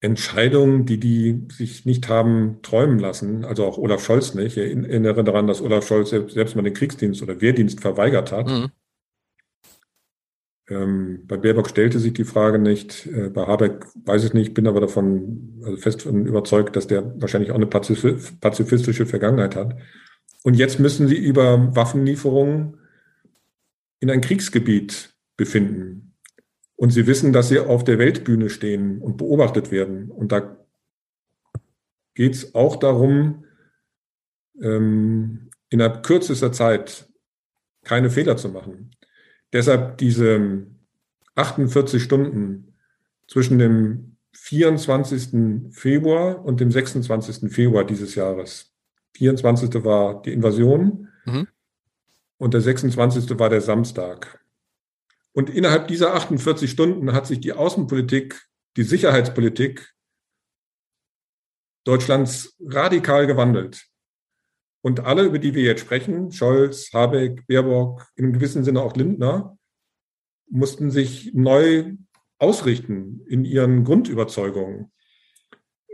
Entscheidungen, 0.00 0.84
die 0.84 0.98
die 0.98 1.48
sich 1.50 1.86
nicht 1.86 2.08
haben 2.08 2.58
träumen 2.62 2.98
lassen. 2.98 3.44
Also 3.44 3.64
auch 3.64 3.78
Olaf 3.78 4.04
Scholz 4.04 4.34
nicht. 4.34 4.56
Ich 4.56 4.58
erinnere 4.58 5.24
daran, 5.24 5.46
dass 5.46 5.62
Olaf 5.62 5.86
Scholz 5.86 6.10
selbst, 6.10 6.34
selbst 6.34 6.54
mal 6.54 6.62
den 6.62 6.74
Kriegsdienst 6.74 7.22
oder 7.22 7.40
Wehrdienst 7.40 7.80
verweigert 7.80 8.30
hat. 8.30 8.48
Mhm. 8.48 8.70
Ähm, 10.68 11.20
bei 11.26 11.36
Baerbock 11.36 11.68
stellte 11.68 11.98
sich 11.98 12.12
die 12.12 12.24
Frage 12.24 12.58
nicht. 12.58 13.06
Äh, 13.06 13.30
bei 13.30 13.46
Habeck 13.46 13.86
weiß 14.04 14.24
ich 14.24 14.34
nicht, 14.34 14.52
bin 14.52 14.66
aber 14.66 14.80
davon 14.80 15.60
also 15.64 15.76
fest 15.76 16.04
überzeugt, 16.04 16.76
dass 16.76 16.88
der 16.88 17.20
wahrscheinlich 17.20 17.52
auch 17.52 17.56
eine 17.56 17.66
pazif 17.66 18.38
pazifistische 18.40 19.06
Vergangenheit 19.06 19.54
hat. 19.54 19.76
Und 20.42 20.54
jetzt 20.54 20.78
müssen 20.80 21.08
sie 21.08 21.16
über 21.16 21.74
Waffenlieferungen 21.74 22.78
in 24.00 24.10
ein 24.10 24.20
Kriegsgebiet 24.20 25.14
befinden. 25.36 26.05
Und 26.76 26.90
sie 26.90 27.06
wissen, 27.06 27.32
dass 27.32 27.48
sie 27.48 27.58
auf 27.58 27.84
der 27.84 27.98
Weltbühne 27.98 28.50
stehen 28.50 29.00
und 29.00 29.16
beobachtet 29.16 29.70
werden. 29.70 30.10
Und 30.10 30.32
da 30.32 30.56
geht 32.14 32.34
es 32.34 32.54
auch 32.54 32.76
darum, 32.76 33.44
ähm, 34.60 35.50
innerhalb 35.70 36.04
kürzester 36.04 36.52
Zeit 36.52 37.08
keine 37.84 38.10
Fehler 38.10 38.36
zu 38.36 38.50
machen. 38.50 38.90
Deshalb 39.52 39.98
diese 39.98 40.66
48 41.34 42.02
Stunden 42.02 42.74
zwischen 43.28 43.58
dem 43.58 44.16
24. 44.32 45.72
Februar 45.72 46.44
und 46.44 46.60
dem 46.60 46.70
26. 46.70 47.50
Februar 47.52 47.84
dieses 47.84 48.14
Jahres. 48.14 48.72
24. 49.16 49.84
war 49.84 50.20
die 50.22 50.32
Invasion 50.32 51.08
mhm. 51.24 51.48
und 52.38 52.54
der 52.54 52.60
26. 52.60 53.38
war 53.38 53.48
der 53.48 53.60
Samstag. 53.60 54.40
Und 55.36 55.50
innerhalb 55.50 55.86
dieser 55.88 56.14
48 56.14 56.70
Stunden 56.70 57.12
hat 57.12 57.26
sich 57.26 57.40
die 57.40 57.52
Außenpolitik, 57.52 58.42
die 58.78 58.84
Sicherheitspolitik 58.84 59.92
Deutschlands 61.84 62.56
radikal 62.58 63.26
gewandelt. 63.26 63.86
Und 64.82 65.00
alle, 65.00 65.24
über 65.24 65.38
die 65.38 65.54
wir 65.54 65.62
jetzt 65.62 65.82
sprechen, 65.82 66.32
Scholz, 66.32 66.90
Habeck, 66.94 67.46
Baerbock, 67.48 68.10
in 68.16 68.24
einem 68.24 68.32
gewissen 68.32 68.64
Sinne 68.64 68.80
auch 68.80 68.96
Lindner, 68.96 69.58
mussten 70.48 70.90
sich 70.90 71.34
neu 71.34 71.92
ausrichten 72.38 73.20
in 73.26 73.44
ihren 73.44 73.84
Grundüberzeugungen. 73.84 74.90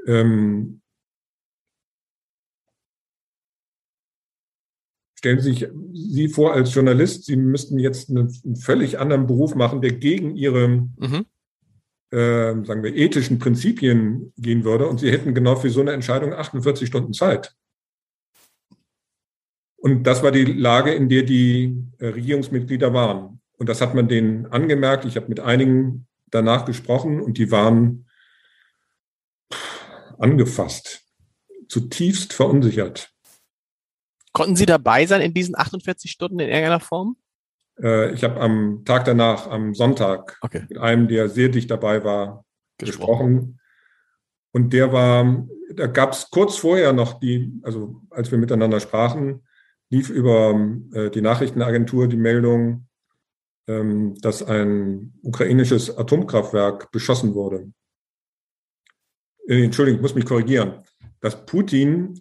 Ähm, 0.06 0.81
stellen 5.22 5.40
Sie 5.40 5.52
sich 5.52 5.68
Sie 5.92 6.28
vor 6.28 6.52
als 6.52 6.74
Journalist, 6.74 7.26
Sie 7.26 7.36
müssten 7.36 7.78
jetzt 7.78 8.10
einen, 8.10 8.28
völlig 8.56 8.98
anderen 8.98 9.28
Beruf 9.28 9.54
machen, 9.54 9.80
der 9.80 9.92
gegen 9.92 10.34
Ihre, 10.36 10.66
mhm. 10.66 11.26
äh, 12.10 12.64
sagen 12.64 12.82
wir, 12.82 12.96
ethischen 12.96 13.38
Prinzipien 13.38 14.32
gehen 14.36 14.64
würde 14.64 14.88
und 14.88 14.98
Sie 14.98 15.12
hätten 15.12 15.32
genau 15.32 15.54
für 15.54 15.70
so 15.70 15.80
eine 15.80 15.92
Entscheidung 15.92 16.32
48 16.32 16.88
Stunden 16.88 17.12
Zeit. 17.12 17.54
Und 19.76 20.08
das 20.08 20.24
war 20.24 20.32
die 20.32 20.44
Lage, 20.44 20.92
in 20.92 21.08
der 21.08 21.22
die 21.22 21.76
äh, 21.98 22.08
Regierungsmitglieder 22.08 22.92
waren. 22.92 23.40
Und 23.58 23.68
das 23.68 23.80
hat 23.80 23.94
man 23.94 24.08
denen 24.08 24.46
angemerkt. 24.46 25.04
Ich 25.04 25.14
habe 25.14 25.28
mit 25.28 25.38
einigen 25.38 26.08
danach 26.30 26.64
gesprochen 26.64 27.20
und 27.20 27.38
die 27.38 27.52
waren 27.52 28.08
angefasst, 30.18 31.02
zutiefst 31.68 32.32
verunsichert. 32.32 33.11
Konnten 34.32 34.56
Sie 34.56 34.66
dabei 34.66 35.06
sein 35.06 35.20
in 35.20 35.34
diesen 35.34 35.56
48 35.56 36.10
Stunden 36.10 36.40
in 36.40 36.48
irgendeiner 36.48 36.80
Form? 36.80 37.16
Äh, 37.80 38.12
ich 38.12 38.24
habe 38.24 38.40
am 38.40 38.84
Tag 38.84 39.04
danach, 39.04 39.46
am 39.46 39.74
Sonntag, 39.74 40.38
okay. 40.40 40.64
mit 40.68 40.78
einem, 40.78 41.08
der 41.08 41.28
sehr 41.28 41.48
dicht 41.48 41.70
dabei 41.70 42.04
war, 42.04 42.44
gesprochen. 42.78 43.36
gesprochen. 43.36 43.60
Und 44.52 44.72
der 44.72 44.92
war, 44.92 45.46
da 45.74 45.86
gab 45.86 46.12
es 46.12 46.30
kurz 46.30 46.56
vorher 46.56 46.92
noch 46.92 47.20
die, 47.20 47.60
also 47.62 48.02
als 48.10 48.30
wir 48.30 48.38
miteinander 48.38 48.80
sprachen, 48.80 49.46
lief 49.88 50.10
über 50.10 50.54
äh, 50.92 51.10
die 51.10 51.22
Nachrichtenagentur 51.22 52.08
die 52.08 52.16
Meldung, 52.16 52.88
ähm, 53.66 54.14
dass 54.20 54.42
ein 54.42 55.14
ukrainisches 55.22 55.96
Atomkraftwerk 55.96 56.90
beschossen 56.92 57.34
wurde. 57.34 57.72
Äh, 59.48 59.64
Entschuldigung, 59.64 59.98
ich 59.98 60.02
muss 60.02 60.14
mich 60.14 60.26
korrigieren, 60.26 60.82
dass 61.20 61.46
Putin 61.46 62.20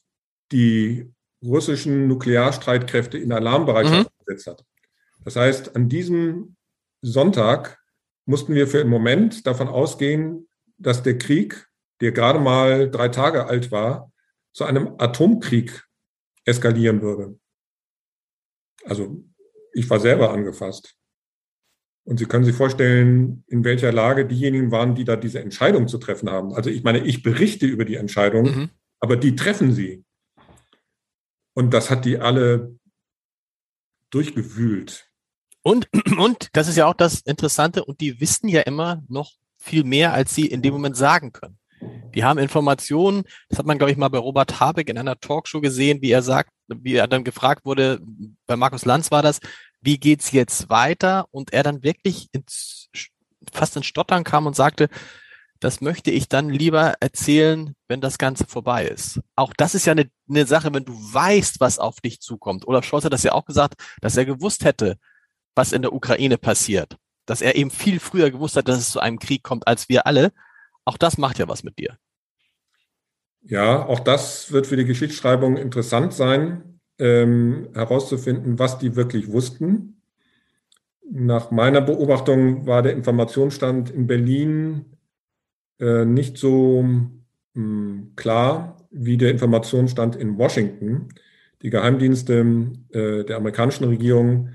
die 0.52 1.12
russischen 1.44 2.08
Nuklearstreitkräfte 2.08 3.18
in 3.18 3.32
Alarmbereitschaft 3.32 4.10
mhm. 4.10 4.26
gesetzt 4.26 4.48
hat. 4.48 4.66
Das 5.24 5.36
heißt, 5.36 5.76
an 5.76 5.90
diesem 5.90 6.56
Sonntag 7.02 7.80
mussten 8.26 8.54
wir 8.54 8.68
für 8.68 8.82
einen 8.82 8.90
Moment 8.90 9.46
davon 9.48 9.68
ausgehen, 9.68 10.48
dass 10.78 11.04
der 11.04 11.18
Krieg, 11.18 11.68
der 12.00 12.12
gerade 12.12 12.40
mal 12.40 12.90
drei 12.90 13.10
Tage 13.10 13.46
alt 13.46 13.72
war, 13.72 14.12
zu 14.54 14.64
einem 14.66 14.96
Atomkrieg 14.98 15.84
eskalieren 16.46 17.02
würde. 17.02 17.40
Also 18.84 19.24
ich 19.74 19.90
war 19.90 20.00
selber 20.00 20.32
angefasst. 20.32 20.96
Und 22.04 22.18
Sie 22.18 22.26
können 22.26 22.46
sich 22.46 22.56
vorstellen, 22.56 23.44
in 23.48 23.64
welcher 23.64 23.92
Lage 23.92 24.26
diejenigen 24.26 24.72
waren, 24.72 24.96
die 24.96 25.06
da 25.06 25.16
diese 25.16 25.40
Entscheidung 25.40 25.88
zu 25.88 26.00
treffen 26.00 26.30
haben. 26.32 26.54
Also 26.54 26.70
ich 26.70 26.84
meine, 26.84 27.06
ich 27.06 27.22
berichte 27.22 27.68
über 27.68 27.86
die 27.86 27.96
Entscheidung, 27.96 28.46
mhm. 28.46 28.70
aber 29.00 29.18
die 29.18 29.36
treffen 29.36 29.72
sie. 29.72 30.04
Und 31.54 31.74
das 31.74 31.90
hat 31.90 32.06
die 32.06 32.18
alle 32.18 32.76
durchgewühlt. 34.10 35.08
Und, 35.62 35.88
und 36.18 36.50
das 36.54 36.68
ist 36.68 36.78
ja 36.78 36.88
auch 36.88 36.94
das 36.94 37.22
Interessante, 37.22 37.84
und 37.86 38.02
die 38.02 38.20
wissen 38.20 38.48
ja 38.48 38.62
immer 38.62 39.04
noch 39.08 39.34
viel 39.58 39.84
mehr, 39.84 40.14
als 40.14 40.34
sie 40.34 40.48
in 40.48 40.62
dem 40.62 40.74
Moment 40.74 40.98
sagen 40.98 41.32
können. 41.32 41.58
Die 42.14 42.24
haben 42.24 42.40
Informationen, 42.40 43.24
das 43.50 43.60
hat 43.60 43.66
man, 43.66 43.78
glaube 43.78 43.92
ich, 43.92 43.98
mal 43.98 44.10
bei 44.10 44.18
Robert 44.18 44.60
Habeck 44.60 44.90
in 44.90 44.98
einer 44.98 45.20
Talkshow 45.20 45.62
gesehen, 45.62 46.02
wie 46.02 46.12
er 46.12 46.22
sagt, 46.22 46.52
wie 46.68 46.96
er 46.96 47.08
dann 47.08 47.24
gefragt 47.24 47.66
wurde, 47.66 48.00
bei 48.46 48.56
Markus 48.56 48.86
Lanz 48.86 49.12
war 49.12 49.22
das, 49.22 49.40
wie 49.82 49.98
geht's 49.98 50.32
jetzt 50.32 50.70
weiter? 50.70 51.26
Und 51.32 51.54
er 51.54 51.64
dann 51.64 51.84
wirklich 51.84 52.28
ins, 52.34 52.90
fast 53.52 53.76
ins 53.76 53.88
Stottern 53.88 54.24
kam 54.24 54.46
und 54.46 54.56
sagte, 54.56 54.90
das 55.62 55.80
möchte 55.80 56.10
ich 56.10 56.28
dann 56.28 56.50
lieber 56.50 56.96
erzählen, 57.00 57.76
wenn 57.88 58.02
das 58.02 58.18
Ganze 58.18 58.46
vorbei 58.48 58.88
ist. 58.88 59.22
Auch 59.36 59.54
das 59.56 59.76
ist 59.76 59.86
ja 59.86 59.92
eine, 59.92 60.10
eine 60.28 60.48
Sache, 60.48 60.74
wenn 60.74 60.86
du 60.86 60.94
weißt, 60.94 61.60
was 61.60 61.78
auf 61.78 62.02
dich 62.02 62.20
zukommt. 62.20 62.68
Olaf 62.68 62.84
Scholz 62.84 63.06
hat 63.06 63.14
das 63.14 63.22
ja 63.22 63.34
auch 63.34 63.46
gesagt, 63.46 63.76
dass 64.02 64.18
er 64.18 64.26
gewusst 64.26 64.66
hätte, 64.66 64.98
was 65.54 65.72
in 65.72 65.84
der 65.84 65.94
Ukraine 65.94 66.40
passiert. 66.40 66.98
Dass 67.28 67.42
er 67.42 67.56
eben 67.56 67.70
viel 67.70 68.00
früher 68.00 68.32
gewusst 68.32 68.58
hat, 68.58 68.68
dass 68.68 68.80
es 68.80 68.92
zu 68.92 69.00
einem 69.00 69.20
Krieg 69.20 69.44
kommt, 69.44 69.68
als 69.68 69.88
wir 69.88 70.08
alle. 70.08 70.34
Auch 70.84 70.98
das 70.98 71.20
macht 71.20 71.38
ja 71.38 71.48
was 71.48 71.64
mit 71.64 71.78
dir. 71.78 71.96
Ja, 73.44 73.86
auch 73.86 74.00
das 74.00 74.52
wird 74.52 74.66
für 74.66 74.78
die 74.78 74.86
Geschichtsschreibung 74.86 75.58
interessant 75.58 76.14
sein, 76.14 76.80
ähm, 76.98 77.70
herauszufinden, 77.76 78.58
was 78.58 78.80
die 78.80 78.96
wirklich 78.96 79.32
wussten. 79.32 80.02
Nach 81.08 81.52
meiner 81.52 81.82
Beobachtung 81.82 82.66
war 82.66 82.82
der 82.82 82.94
Informationsstand 82.94 83.92
in 83.92 84.08
Berlin 84.08 84.98
äh, 85.82 86.06
nicht 86.06 86.38
so 86.38 86.84
mh, 86.84 87.12
hm, 87.56 88.14
klar 88.16 88.78
wie 88.92 89.18
der 89.18 89.32
Informationsstand 89.32 90.16
in 90.16 90.38
Washington. 90.38 91.10
Die 91.62 91.70
Geheimdienste 91.70 92.72
äh, 92.92 93.24
der 93.24 93.38
amerikanischen 93.38 93.86
Regierung 93.86 94.50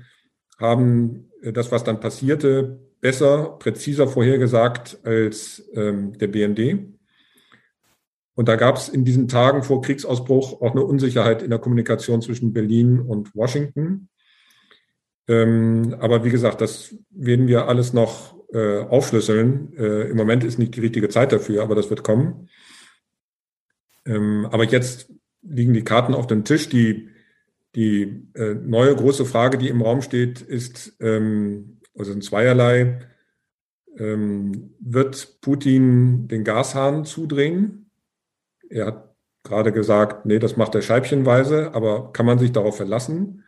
haben 0.59 1.29
äh, 1.41 1.51
das, 1.51 1.71
was 1.71 1.83
dann 1.83 1.99
passierte, 1.99 2.79
besser, 3.01 3.57
präziser 3.59 4.07
vorhergesagt 4.07 4.99
als 5.03 5.69
ähm, 5.73 6.17
der 6.17 6.27
BND. 6.27 6.93
Und 8.35 8.47
da 8.47 8.55
gab 8.55 8.77
es 8.77 8.89
in 8.89 9.03
diesen 9.03 9.27
Tagen 9.27 9.63
vor 9.63 9.81
Kriegsausbruch 9.81 10.61
auch 10.61 10.71
eine 10.71 10.83
Unsicherheit 10.83 11.41
in 11.41 11.49
der 11.49 11.59
Kommunikation 11.59 12.21
zwischen 12.21 12.53
Berlin 12.53 12.99
und 12.99 13.35
Washington. 13.35 14.09
Ähm, 15.27 15.95
aber 15.99 16.23
wie 16.23 16.29
gesagt, 16.29 16.61
das 16.61 16.95
werden 17.09 17.47
wir 17.47 17.67
alles 17.67 17.93
noch 17.93 18.36
äh, 18.53 18.79
aufschlüsseln. 18.79 19.73
Äh, 19.77 20.09
Im 20.09 20.17
Moment 20.17 20.43
ist 20.43 20.59
nicht 20.59 20.75
die 20.75 20.81
richtige 20.81 21.09
Zeit 21.09 21.31
dafür, 21.31 21.63
aber 21.63 21.75
das 21.75 21.89
wird 21.89 22.03
kommen. 22.03 22.49
Ähm, 24.05 24.47
aber 24.51 24.63
jetzt 24.63 25.11
liegen 25.41 25.73
die 25.73 25.83
Karten 25.83 26.13
auf 26.13 26.27
dem 26.27 26.43
Tisch. 26.43 26.69
Die, 26.69 27.09
die 27.75 28.27
äh, 28.35 28.53
neue 28.55 28.95
große 28.95 29.25
Frage, 29.25 29.57
die 29.57 29.69
im 29.69 29.81
Raum 29.81 30.01
steht, 30.01 30.41
ist, 30.41 30.95
ähm, 30.99 31.81
also 31.97 32.13
in 32.13 32.21
zweierlei, 32.21 32.99
ähm, 33.97 34.75
wird 34.79 35.41
Putin 35.41 36.27
den 36.27 36.43
Gashahn 36.43 37.05
zudrehen? 37.05 37.89
Er 38.69 38.87
hat 38.87 39.15
gerade 39.43 39.71
gesagt, 39.71 40.25
nee, 40.25 40.39
das 40.39 40.57
macht 40.57 40.75
er 40.75 40.81
scheibchenweise, 40.81 41.73
aber 41.73 42.11
kann 42.11 42.25
man 42.25 42.39
sich 42.39 42.51
darauf 42.51 42.77
verlassen? 42.77 43.43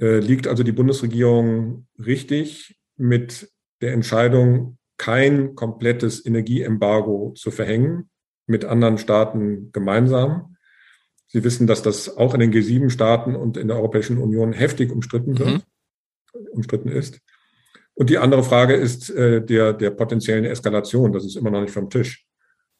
Äh, 0.00 0.18
liegt 0.18 0.46
also 0.46 0.62
die 0.62 0.72
Bundesregierung 0.72 1.86
richtig 1.98 2.80
mit 2.96 3.50
der 3.82 3.92
Entscheidung, 3.92 4.78
kein 4.96 5.54
komplettes 5.54 6.24
Energieembargo 6.24 7.32
zu 7.36 7.50
verhängen, 7.50 8.08
mit 8.46 8.64
anderen 8.64 8.98
Staaten 8.98 9.70
gemeinsam. 9.72 10.56
Sie 11.26 11.44
wissen, 11.44 11.66
dass 11.66 11.82
das 11.82 12.16
auch 12.16 12.34
in 12.34 12.40
den 12.40 12.52
G7-Staaten 12.52 13.34
und 13.34 13.56
in 13.56 13.68
der 13.68 13.76
Europäischen 13.76 14.18
Union 14.18 14.52
heftig 14.52 14.92
umstritten 14.92 15.38
wird, 15.38 15.48
mhm. 15.48 15.62
umstritten 16.52 16.88
ist. 16.88 17.20
Und 17.94 18.10
die 18.10 18.18
andere 18.18 18.42
Frage 18.42 18.74
ist 18.74 19.10
äh, 19.10 19.44
der, 19.44 19.72
der 19.72 19.90
potenziellen 19.90 20.44
Eskalation. 20.44 21.12
Das 21.12 21.24
ist 21.24 21.36
immer 21.36 21.50
noch 21.50 21.60
nicht 21.60 21.72
vom 21.72 21.90
Tisch. 21.90 22.26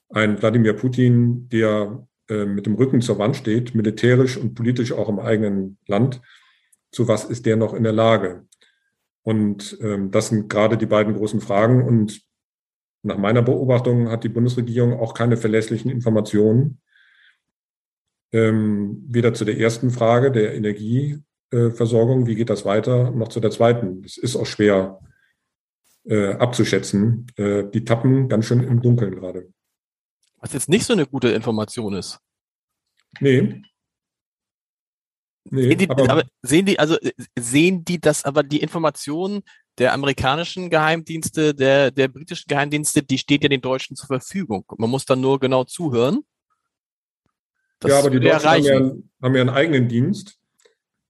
Ein 0.08 0.40
Wladimir 0.40 0.74
Putin, 0.74 1.48
der 1.48 2.06
äh, 2.28 2.44
mit 2.44 2.66
dem 2.66 2.74
Rücken 2.74 3.00
zur 3.00 3.18
Wand 3.18 3.36
steht, 3.36 3.74
militärisch 3.74 4.36
und 4.36 4.54
politisch 4.54 4.92
auch 4.92 5.08
im 5.08 5.18
eigenen 5.18 5.78
Land, 5.86 6.20
zu 6.92 7.08
was 7.08 7.24
ist 7.24 7.46
der 7.46 7.56
noch 7.56 7.74
in 7.74 7.82
der 7.82 7.92
Lage? 7.92 8.46
Und 9.22 9.78
ähm, 9.80 10.10
das 10.10 10.28
sind 10.28 10.48
gerade 10.48 10.76
die 10.76 10.86
beiden 10.86 11.14
großen 11.14 11.40
Fragen. 11.40 11.86
Und 11.86 12.22
nach 13.02 13.18
meiner 13.18 13.42
Beobachtung 13.42 14.08
hat 14.08 14.24
die 14.24 14.28
Bundesregierung 14.28 14.98
auch 14.98 15.14
keine 15.14 15.36
verlässlichen 15.36 15.90
Informationen, 15.90 16.80
ähm, 18.32 19.04
weder 19.08 19.34
zu 19.34 19.44
der 19.44 19.58
ersten 19.58 19.90
Frage 19.90 20.32
der 20.32 20.54
Energieversorgung, 20.54 22.26
wie 22.26 22.34
geht 22.34 22.50
das 22.50 22.64
weiter, 22.64 23.10
noch 23.10 23.28
zu 23.28 23.40
der 23.40 23.50
zweiten. 23.50 24.02
Es 24.04 24.16
ist 24.16 24.36
auch 24.36 24.46
schwer 24.46 25.00
äh, 26.04 26.32
abzuschätzen. 26.34 27.26
Äh, 27.36 27.64
die 27.70 27.84
tappen 27.84 28.28
ganz 28.28 28.46
schön 28.46 28.62
im 28.62 28.82
Dunkeln 28.82 29.14
gerade. 29.14 29.52
Was 30.38 30.52
jetzt 30.52 30.68
nicht 30.68 30.84
so 30.84 30.92
eine 30.92 31.06
gute 31.06 31.28
Information 31.28 31.94
ist. 31.94 32.18
Nee, 33.20 33.62
Nee, 35.50 35.68
sehen 35.68 35.78
die, 35.78 35.90
aber, 35.90 36.24
sehen 36.42 36.66
die, 36.66 36.78
also 36.78 36.96
sehen 37.38 37.84
die 37.84 38.00
das, 38.00 38.24
aber 38.24 38.42
die 38.42 38.60
Informationen 38.60 39.42
der 39.78 39.92
amerikanischen 39.92 40.70
Geheimdienste, 40.70 41.54
der, 41.54 41.90
der 41.90 42.08
britischen 42.08 42.48
Geheimdienste, 42.48 43.02
die 43.02 43.18
steht 43.18 43.42
ja 43.42 43.48
den 43.48 43.60
Deutschen 43.60 43.96
zur 43.96 44.06
Verfügung. 44.06 44.64
Man 44.76 44.90
muss 44.90 45.04
dann 45.04 45.20
nur 45.20 45.40
genau 45.40 45.64
zuhören. 45.64 46.20
Das 47.80 47.90
ja, 47.90 47.98
aber 47.98 48.10
die 48.10 48.20
Deutschen 48.20 48.48
haben 48.48 48.64
ja, 48.64 48.80
haben 49.22 49.34
ja, 49.34 49.40
einen 49.40 49.50
eigenen 49.50 49.88
Dienst. 49.88 50.38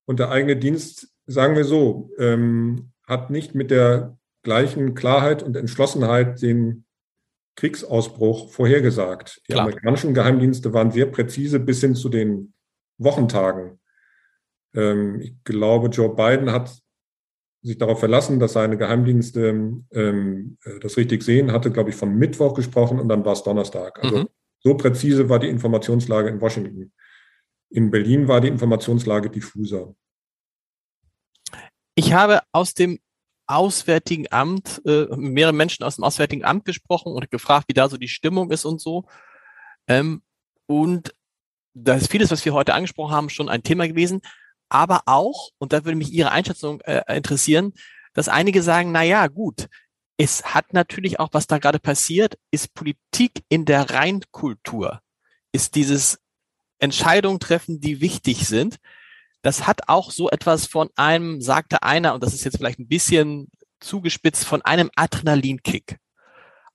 Und 0.07 0.19
der 0.19 0.31
eigene 0.31 0.57
Dienst, 0.57 1.09
sagen 1.27 1.57
wir 1.57 1.65
so, 1.65 2.11
ähm, 2.19 2.93
hat 3.07 3.31
nicht 3.31 3.55
mit 3.55 3.71
der 3.71 4.17
gleichen 4.43 4.95
Klarheit 4.95 5.43
und 5.43 5.57
Entschlossenheit 5.57 6.41
den 6.41 6.85
Kriegsausbruch 7.57 8.51
vorhergesagt. 8.51 9.43
Die 9.47 9.53
Klar. 9.53 9.67
amerikanischen 9.67 10.15
Geheimdienste 10.15 10.73
waren 10.73 10.91
sehr 10.91 11.07
präzise 11.07 11.61
bis 11.61 11.81
hin 11.81 11.95
zu 11.95 12.09
den 12.09 12.55
Wochentagen. 12.99 13.79
Ähm, 14.75 15.21
ich 15.21 15.35
glaube, 15.45 15.89
Joe 15.89 16.15
Biden 16.15 16.51
hat 16.53 16.83
sich 17.63 17.79
darauf 17.79 18.01
verlassen, 18.01 18.41
dass 18.41 18.55
seine 18.55 18.77
Geheimdienste 18.77 19.49
ähm, 19.93 20.59
äh, 20.65 20.81
das 20.81 20.97
richtig 20.97 21.23
sehen, 21.23 21.53
hatte, 21.53 21.71
glaube 21.71 21.91
ich, 21.91 21.97
von 21.97 22.15
Mittwoch 22.15 22.55
gesprochen 22.55 22.99
und 22.99 23.09
dann 23.09 23.25
war 23.25 23.35
es 23.35 23.45
Donnerstag. 23.45 24.03
Also 24.03 24.19
mhm. 24.19 24.29
so 24.61 24.75
präzise 24.77 25.29
war 25.29 25.39
die 25.39 25.49
Informationslage 25.49 26.29
in 26.29 26.41
Washington. 26.41 26.93
In 27.71 27.91
Berlin 27.91 28.29
war 28.29 28.41
die 28.41 28.49
Informationslage 28.49 29.31
diffuser. 29.31 29.95
Ich 31.95 32.13
habe 32.13 32.41
aus 32.53 32.75
dem 32.75 32.99
Auswärtigen 33.47 34.27
Amt, 34.31 34.83
äh, 34.85 35.07
mehrere 35.17 35.53
Menschen 35.53 35.85
aus 35.85 35.97
dem 35.97 36.05
Auswärtigen 36.05 36.45
Amt 36.45 36.65
gesprochen 36.65 37.13
und 37.13 37.31
gefragt, 37.31 37.67
wie 37.69 37.75
da 37.75 37.89
so 37.89 37.97
die 37.97 38.09
Stimmung 38.09 38.51
ist 38.51 38.65
und 38.65 38.81
so. 38.81 39.05
Ähm, 39.87 40.23
und 40.67 41.15
da 41.75 41.95
ist 41.95 42.11
vieles, 42.11 42.31
was 42.31 42.45
wir 42.45 42.55
heute 42.55 42.75
angesprochen 42.75 43.15
haben, 43.15 43.31
schon 43.31 43.49
ein 43.49 43.63
Thema 43.63 43.87
gewesen 43.87 44.21
aber 44.73 45.03
auch, 45.07 45.51
und 45.59 45.73
da 45.73 45.85
würde 45.85 45.97
mich 45.97 46.13
Ihre 46.13 46.31
Einschätzung 46.31 46.81
äh, 46.83 47.03
interessieren, 47.15 47.75
dass 48.15 48.29
einige 48.29 48.63
sagen, 48.63 48.93
na 48.93 49.03
ja, 49.03 49.27
gut, 49.27 49.69
es 50.17 50.45
hat 50.55 50.73
natürlich 50.73 51.21
auch, 51.21 51.31
was 51.33 51.47
da 51.47 51.59
gerade 51.59 51.79
passiert, 51.79 52.39
ist 52.51 52.75
Politik 52.75 53.45
in 53.49 53.65
der 53.65 53.91
Reinkultur, 53.91 55.01
ist 55.53 55.75
dieses 55.75 56.21
Entscheidungen 56.79 57.41
treffen, 57.41 57.81
die 57.81 58.01
wichtig 58.01 58.47
sind. 58.47 58.77
Das 59.43 59.67
hat 59.67 59.89
auch 59.89 60.11
so 60.11 60.31
etwas 60.31 60.67
von 60.67 60.89
einem, 60.97 61.41
sagte 61.41 61.83
einer, 61.83 62.15
und 62.15 62.23
das 62.23 62.35
ist 62.35 62.45
jetzt 62.45 62.57
vielleicht 62.57 62.79
ein 62.79 62.89
bisschen 62.89 63.49
zugespitzt, 63.81 64.45
von 64.45 64.63
einem 64.63 64.91
Adrenalinkick. 64.97 65.99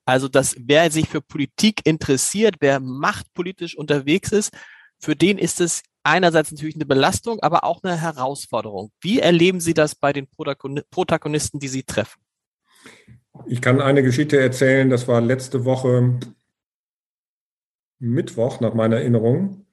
Also, 0.06 0.28
dass 0.28 0.56
wer 0.60 0.92
sich 0.92 1.10
für 1.10 1.22
Politik 1.22 1.82
interessiert, 1.86 2.56
wer 2.60 2.80
machtpolitisch 2.80 3.78
unterwegs 3.78 4.32
ist, 4.32 4.54
für 5.00 5.16
den 5.16 5.38
ist 5.38 5.62
es 5.62 5.84
einerseits 6.08 6.52
natürlich 6.52 6.76
eine 6.76 6.86
Belastung, 6.86 7.40
aber 7.42 7.64
auch 7.64 7.84
eine 7.84 8.00
Herausforderung. 8.00 8.92
Wie 9.02 9.20
erleben 9.20 9.60
Sie 9.60 9.74
das 9.74 9.96
bei 9.96 10.14
den 10.14 10.28
Protagonisten, 10.28 11.60
die 11.60 11.68
Sie 11.68 11.84
treffen? 11.84 12.22
Ich 13.46 13.62
kann 13.62 13.82
eine 13.82 14.02
Geschichte 14.02 14.40
erzählen, 14.40 14.90
das 14.90 15.08
war 15.08 15.22
letzte 15.22 15.66
Woche 15.66 16.20
Mittwoch 18.00 18.60
nach 18.62 18.74
meiner 18.74 18.98
Erinnerung. 18.98 19.66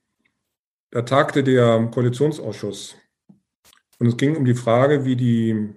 Da 0.91 1.03
tagte 1.03 1.43
der 1.43 1.89
Koalitionsausschuss 1.91 2.97
und 3.99 4.07
es 4.07 4.17
ging 4.17 4.37
um 4.37 4.45
die 4.45 4.55
Frage, 4.55 5.05
wie 5.05 5.17
die 5.17 5.73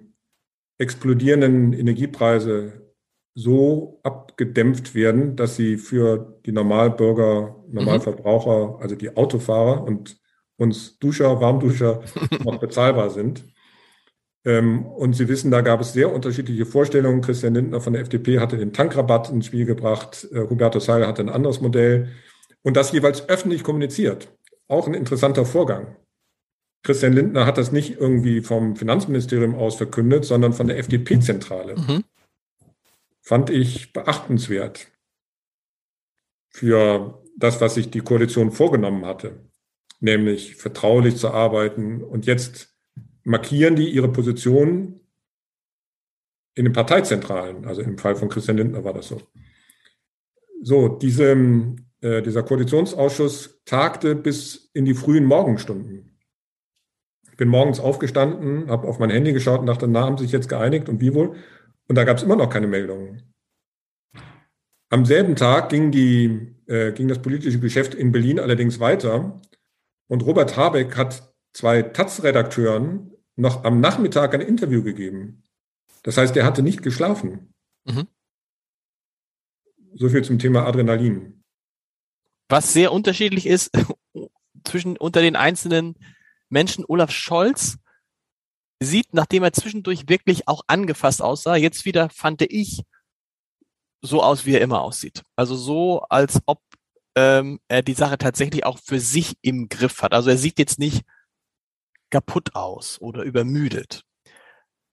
explodierenden 0.78 1.72
Energiepreise 1.72 2.94
so 3.34 4.00
abgedämpft 4.02 4.94
werden, 4.94 5.36
dass 5.36 5.56
sie 5.56 5.76
für 5.76 6.40
die 6.44 6.52
Normalbürger, 6.52 7.56
Normalverbraucher, 7.68 8.76
mhm. 8.76 8.82
also 8.82 8.96
die 8.96 9.16
Autofahrer 9.16 9.84
und 9.84 10.20
uns 10.58 10.98
Duscher, 10.98 11.40
Warmduscher 11.40 12.02
noch 12.44 12.58
bezahlbar 12.58 13.10
sind. 13.10 13.44
Ähm, 14.44 14.84
und 14.86 15.14
Sie 15.14 15.28
wissen, 15.28 15.50
da 15.50 15.62
gab 15.62 15.80
es 15.80 15.92
sehr 15.92 16.12
unterschiedliche 16.12 16.66
Vorstellungen. 16.66 17.22
Christian 17.22 17.54
Lindner 17.54 17.80
von 17.80 17.92
der 17.94 18.02
FDP 18.02 18.40
hatte 18.40 18.58
den 18.58 18.72
Tankrabatt 18.72 19.30
ins 19.30 19.46
Spiel 19.46 19.64
gebracht. 19.64 20.28
Äh, 20.32 20.48
Hubertus 20.48 20.88
Heil 20.88 21.06
hatte 21.06 21.22
ein 21.22 21.28
anderes 21.28 21.60
Modell. 21.60 22.08
Und 22.62 22.76
das 22.76 22.92
jeweils 22.92 23.28
öffentlich 23.28 23.62
kommuniziert. 23.62 24.28
Auch 24.66 24.86
ein 24.86 24.94
interessanter 24.94 25.46
Vorgang. 25.46 25.96
Christian 26.82 27.12
Lindner 27.12 27.46
hat 27.46 27.58
das 27.58 27.72
nicht 27.72 27.98
irgendwie 27.98 28.40
vom 28.40 28.76
Finanzministerium 28.76 29.54
aus 29.54 29.76
verkündet, 29.76 30.24
sondern 30.24 30.52
von 30.52 30.66
der 30.66 30.78
FDP-Zentrale. 30.78 31.76
Mhm. 31.76 32.04
Fand 33.20 33.50
ich 33.50 33.92
beachtenswert 33.92 34.88
für 36.50 37.22
das, 37.36 37.60
was 37.60 37.74
sich 37.74 37.90
die 37.90 38.00
Koalition 38.00 38.50
vorgenommen 38.50 39.04
hatte, 39.04 39.47
nämlich 40.00 40.56
vertraulich 40.56 41.16
zu 41.16 41.30
arbeiten. 41.30 42.02
Und 42.02 42.26
jetzt 42.26 42.74
markieren 43.24 43.76
die 43.76 43.88
ihre 43.90 44.10
Position 44.10 45.00
in 46.54 46.64
den 46.64 46.72
Parteizentralen. 46.72 47.64
Also 47.66 47.82
im 47.82 47.98
Fall 47.98 48.16
von 48.16 48.28
Christian 48.28 48.56
Lindner 48.56 48.84
war 48.84 48.94
das 48.94 49.08
so. 49.08 49.22
So, 50.60 50.88
diese, 50.88 51.32
äh, 52.00 52.22
dieser 52.22 52.42
Koalitionsausschuss 52.42 53.60
tagte 53.64 54.16
bis 54.16 54.70
in 54.74 54.84
die 54.84 54.94
frühen 54.94 55.24
Morgenstunden. 55.24 56.18
Ich 57.30 57.36
bin 57.36 57.48
morgens 57.48 57.78
aufgestanden, 57.78 58.68
habe 58.68 58.88
auf 58.88 58.98
mein 58.98 59.10
Handy 59.10 59.32
geschaut 59.32 59.60
und 59.60 59.66
dachte, 59.66 59.86
na, 59.86 60.04
haben 60.04 60.18
sich 60.18 60.32
jetzt 60.32 60.48
geeinigt 60.48 60.88
und 60.88 61.00
wie 61.00 61.14
wohl? 61.14 61.36
Und 61.86 61.96
da 61.96 62.02
gab 62.02 62.16
es 62.16 62.24
immer 62.24 62.34
noch 62.34 62.50
keine 62.50 62.66
Meldungen. 62.66 63.32
Am 64.90 65.04
selben 65.04 65.36
Tag 65.36 65.68
ging, 65.68 65.92
die, 65.92 66.56
äh, 66.66 66.92
ging 66.92 67.08
das 67.08 67.20
politische 67.20 67.60
Geschäft 67.60 67.94
in 67.94 68.10
Berlin 68.10 68.40
allerdings 68.40 68.80
weiter. 68.80 69.40
Und 70.08 70.22
Robert 70.24 70.56
Habeck 70.56 70.96
hat 70.96 71.32
zwei 71.52 71.82
Taz-Redakteuren 71.82 73.12
noch 73.36 73.64
am 73.64 73.80
Nachmittag 73.80 74.34
ein 74.34 74.40
Interview 74.40 74.82
gegeben. 74.82 75.44
Das 76.02 76.16
heißt, 76.16 76.36
er 76.36 76.44
hatte 76.44 76.62
nicht 76.62 76.82
geschlafen. 76.82 77.54
Mhm. 77.84 78.08
So 79.94 80.08
viel 80.08 80.24
zum 80.24 80.38
Thema 80.38 80.66
Adrenalin. 80.66 81.44
Was 82.48 82.72
sehr 82.72 82.92
unterschiedlich 82.92 83.46
ist 83.46 83.70
zwischen 84.64 84.96
unter 84.96 85.20
den 85.20 85.36
einzelnen 85.36 85.96
Menschen. 86.48 86.84
Olaf 86.86 87.10
Scholz 87.10 87.78
sieht, 88.80 89.12
nachdem 89.12 89.42
er 89.42 89.52
zwischendurch 89.52 90.08
wirklich 90.08 90.48
auch 90.48 90.62
angefasst 90.66 91.20
aussah, 91.20 91.56
jetzt 91.56 91.84
wieder 91.84 92.08
fand 92.10 92.42
ich 92.42 92.82
so 94.00 94.22
aus, 94.22 94.46
wie 94.46 94.54
er 94.54 94.60
immer 94.60 94.80
aussieht. 94.80 95.22
Also 95.36 95.56
so, 95.56 96.02
als 96.02 96.40
ob 96.46 96.60
ähm, 97.14 97.60
er 97.68 97.82
die 97.82 97.94
Sache 97.94 98.18
tatsächlich 98.18 98.64
auch 98.64 98.78
für 98.78 99.00
sich 99.00 99.36
im 99.42 99.68
Griff 99.68 100.02
hat. 100.02 100.12
Also 100.12 100.30
er 100.30 100.38
sieht 100.38 100.58
jetzt 100.58 100.78
nicht 100.78 101.04
kaputt 102.10 102.54
aus 102.54 103.00
oder 103.00 103.22
übermüdet. 103.22 104.04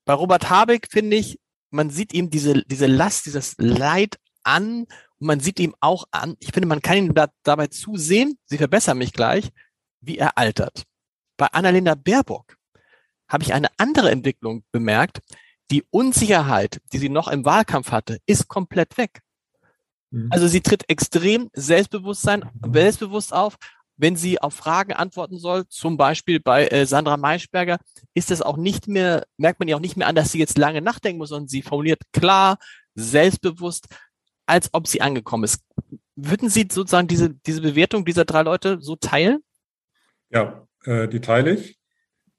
Bei 0.05 0.13
Robert 0.13 0.49
Habeck 0.49 0.87
finde 0.89 1.17
ich, 1.17 1.39
man 1.71 1.89
sieht 1.89 2.13
ihm 2.13 2.29
diese, 2.29 2.63
diese 2.65 2.87
Last, 2.87 3.25
dieses 3.25 3.55
Leid 3.57 4.17
an 4.43 4.85
und 5.17 5.27
man 5.27 5.39
sieht 5.39 5.59
ihm 5.59 5.75
auch 5.79 6.05
an, 6.11 6.35
ich 6.39 6.51
finde, 6.51 6.67
man 6.67 6.81
kann 6.81 6.97
ihm 6.97 7.13
da, 7.13 7.29
dabei 7.43 7.67
zusehen, 7.67 8.37
sie 8.45 8.57
verbessern 8.57 8.97
mich 8.97 9.13
gleich, 9.13 9.49
wie 10.01 10.17
er 10.17 10.37
altert. 10.37 10.83
Bei 11.37 11.47
Annalena 11.47 11.95
Baerbock 11.95 12.57
habe 13.27 13.43
ich 13.43 13.53
eine 13.53 13.69
andere 13.77 14.11
Entwicklung 14.11 14.63
bemerkt. 14.71 15.19
Die 15.71 15.83
Unsicherheit, 15.89 16.79
die 16.93 16.99
sie 16.99 17.09
noch 17.09 17.27
im 17.27 17.43
Wahlkampf 17.43 17.91
hatte, 17.91 18.19
ist 18.25 18.47
komplett 18.47 18.97
weg. 18.97 19.21
Mhm. 20.11 20.29
Also 20.31 20.47
sie 20.47 20.61
tritt 20.61 20.89
extrem 20.89 21.49
Selbstbewusstsein, 21.53 22.49
selbstbewusst 22.71 23.33
auf 23.33 23.57
wenn 23.97 24.15
sie 24.15 24.41
auf 24.41 24.53
Fragen 24.53 24.93
antworten 24.93 25.37
soll, 25.37 25.67
zum 25.67 25.97
Beispiel 25.97 26.39
bei 26.39 26.67
äh, 26.67 26.85
Sandra 26.85 27.17
Maischberger, 27.17 27.79
ist 28.13 28.31
es 28.31 28.41
auch 28.41 28.57
nicht 28.57 28.87
mehr, 28.87 29.25
merkt 29.37 29.59
man 29.59 29.67
ja 29.67 29.75
auch 29.75 29.81
nicht 29.81 29.97
mehr 29.97 30.07
an, 30.07 30.15
dass 30.15 30.31
sie 30.31 30.39
jetzt 30.39 30.57
lange 30.57 30.81
nachdenken 30.81 31.19
muss, 31.19 31.29
sondern 31.29 31.47
sie 31.47 31.61
formuliert 31.61 32.01
klar, 32.11 32.57
selbstbewusst, 32.95 33.87
als 34.45 34.69
ob 34.73 34.87
sie 34.87 35.01
angekommen 35.01 35.43
ist. 35.43 35.61
Würden 36.15 36.49
Sie 36.49 36.67
sozusagen 36.71 37.07
diese, 37.07 37.29
diese 37.29 37.61
Bewertung 37.61 38.05
dieser 38.05 38.23
drei 38.23 38.41
Leute 38.41 38.77
so 38.79 38.95
teilen? 38.95 39.43
Ja, 40.29 40.65
äh, 40.85 41.07
die 41.09 41.19
teile 41.19 41.55
ich. 41.55 41.77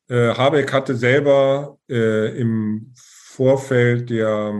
Äh, 0.08 0.34
Habeck 0.34 0.72
hatte 0.72 0.96
selber 0.96 1.78
äh, 1.88 2.38
im 2.38 2.92
Vorfeld 2.94 4.08
der 4.08 4.54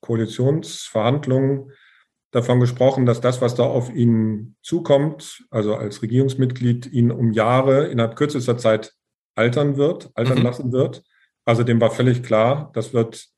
Koalitionsverhandlungen 0.00 1.70
davon 2.32 2.60
gesprochen, 2.60 3.06
dass 3.06 3.20
das, 3.20 3.40
was 3.40 3.54
da 3.54 3.62
auf 3.62 3.94
ihn 3.94 4.56
zukommt, 4.62 5.44
also 5.50 5.76
als 5.76 6.02
Regierungsmitglied, 6.02 6.90
ihn 6.92 7.12
um 7.12 7.30
Jahre 7.32 7.86
innerhalb 7.86 8.16
kürzester 8.16 8.58
Zeit 8.58 8.94
altern 9.34 9.76
wird, 9.76 10.10
altern 10.14 10.38
mhm. 10.38 10.44
lassen 10.44 10.72
wird. 10.72 11.04
Also 11.44 11.62
dem 11.62 11.80
war 11.80 11.90
völlig 11.90 12.22
klar, 12.22 12.70
das 12.74 12.92
wird 12.92 13.28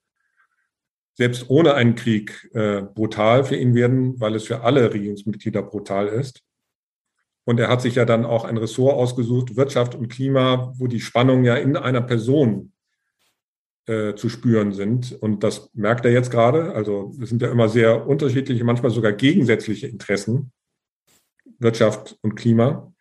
selbst 1.17 1.49
ohne 1.49 1.75
einen 1.75 1.95
Krieg 1.95 2.51
äh, 2.55 2.83
brutal 2.83 3.45
für 3.45 3.57
ihn 3.57 3.75
werden, 3.75 4.21
weil 4.21 4.35
es 4.35 4.45
für 4.45 4.63
alle 4.63 4.93
Regierungsmitglieder 4.93 5.63
brutal 5.63 6.09
ist. 6.09 6.43
Und 7.45 7.61
er 7.61 7.69
hat 7.69 7.83
sich 7.83 7.97
ja 7.97 8.05
dann 8.05 8.25
auch 8.25 8.45
ein 8.45 8.57
Ressort 8.57 8.95
ausgesucht, 8.95 9.57
Wirtschaft 9.57 9.95
und 9.95 10.09
Klima, 10.09 10.73
wo 10.77 10.87
die 10.87 11.01
Spannungen 11.01 11.45
ja 11.45 11.57
in 11.57 11.77
einer 11.77 12.01
Person 12.01 12.73
äh, 13.87 14.15
zu 14.15 14.29
spüren 14.29 14.73
sind. 14.73 15.13
Und 15.21 15.45
das 15.45 15.71
merkt 15.75 16.05
er 16.05 16.13
jetzt 16.13 16.31
gerade. 16.31 16.75
Also 16.75 17.15
es 17.21 17.29
sind 17.29 17.43
ja 17.43 17.51
immer 17.51 17.69
sehr 17.69 18.07
unterschiedliche, 18.07 18.65
manchmal 18.65 18.91
sogar 18.91 19.13
gegensätzliche 19.13 19.87
Interessen, 19.87 20.53
Wirtschaft 21.59 22.19
und 22.23 22.35
Klima. 22.35 22.93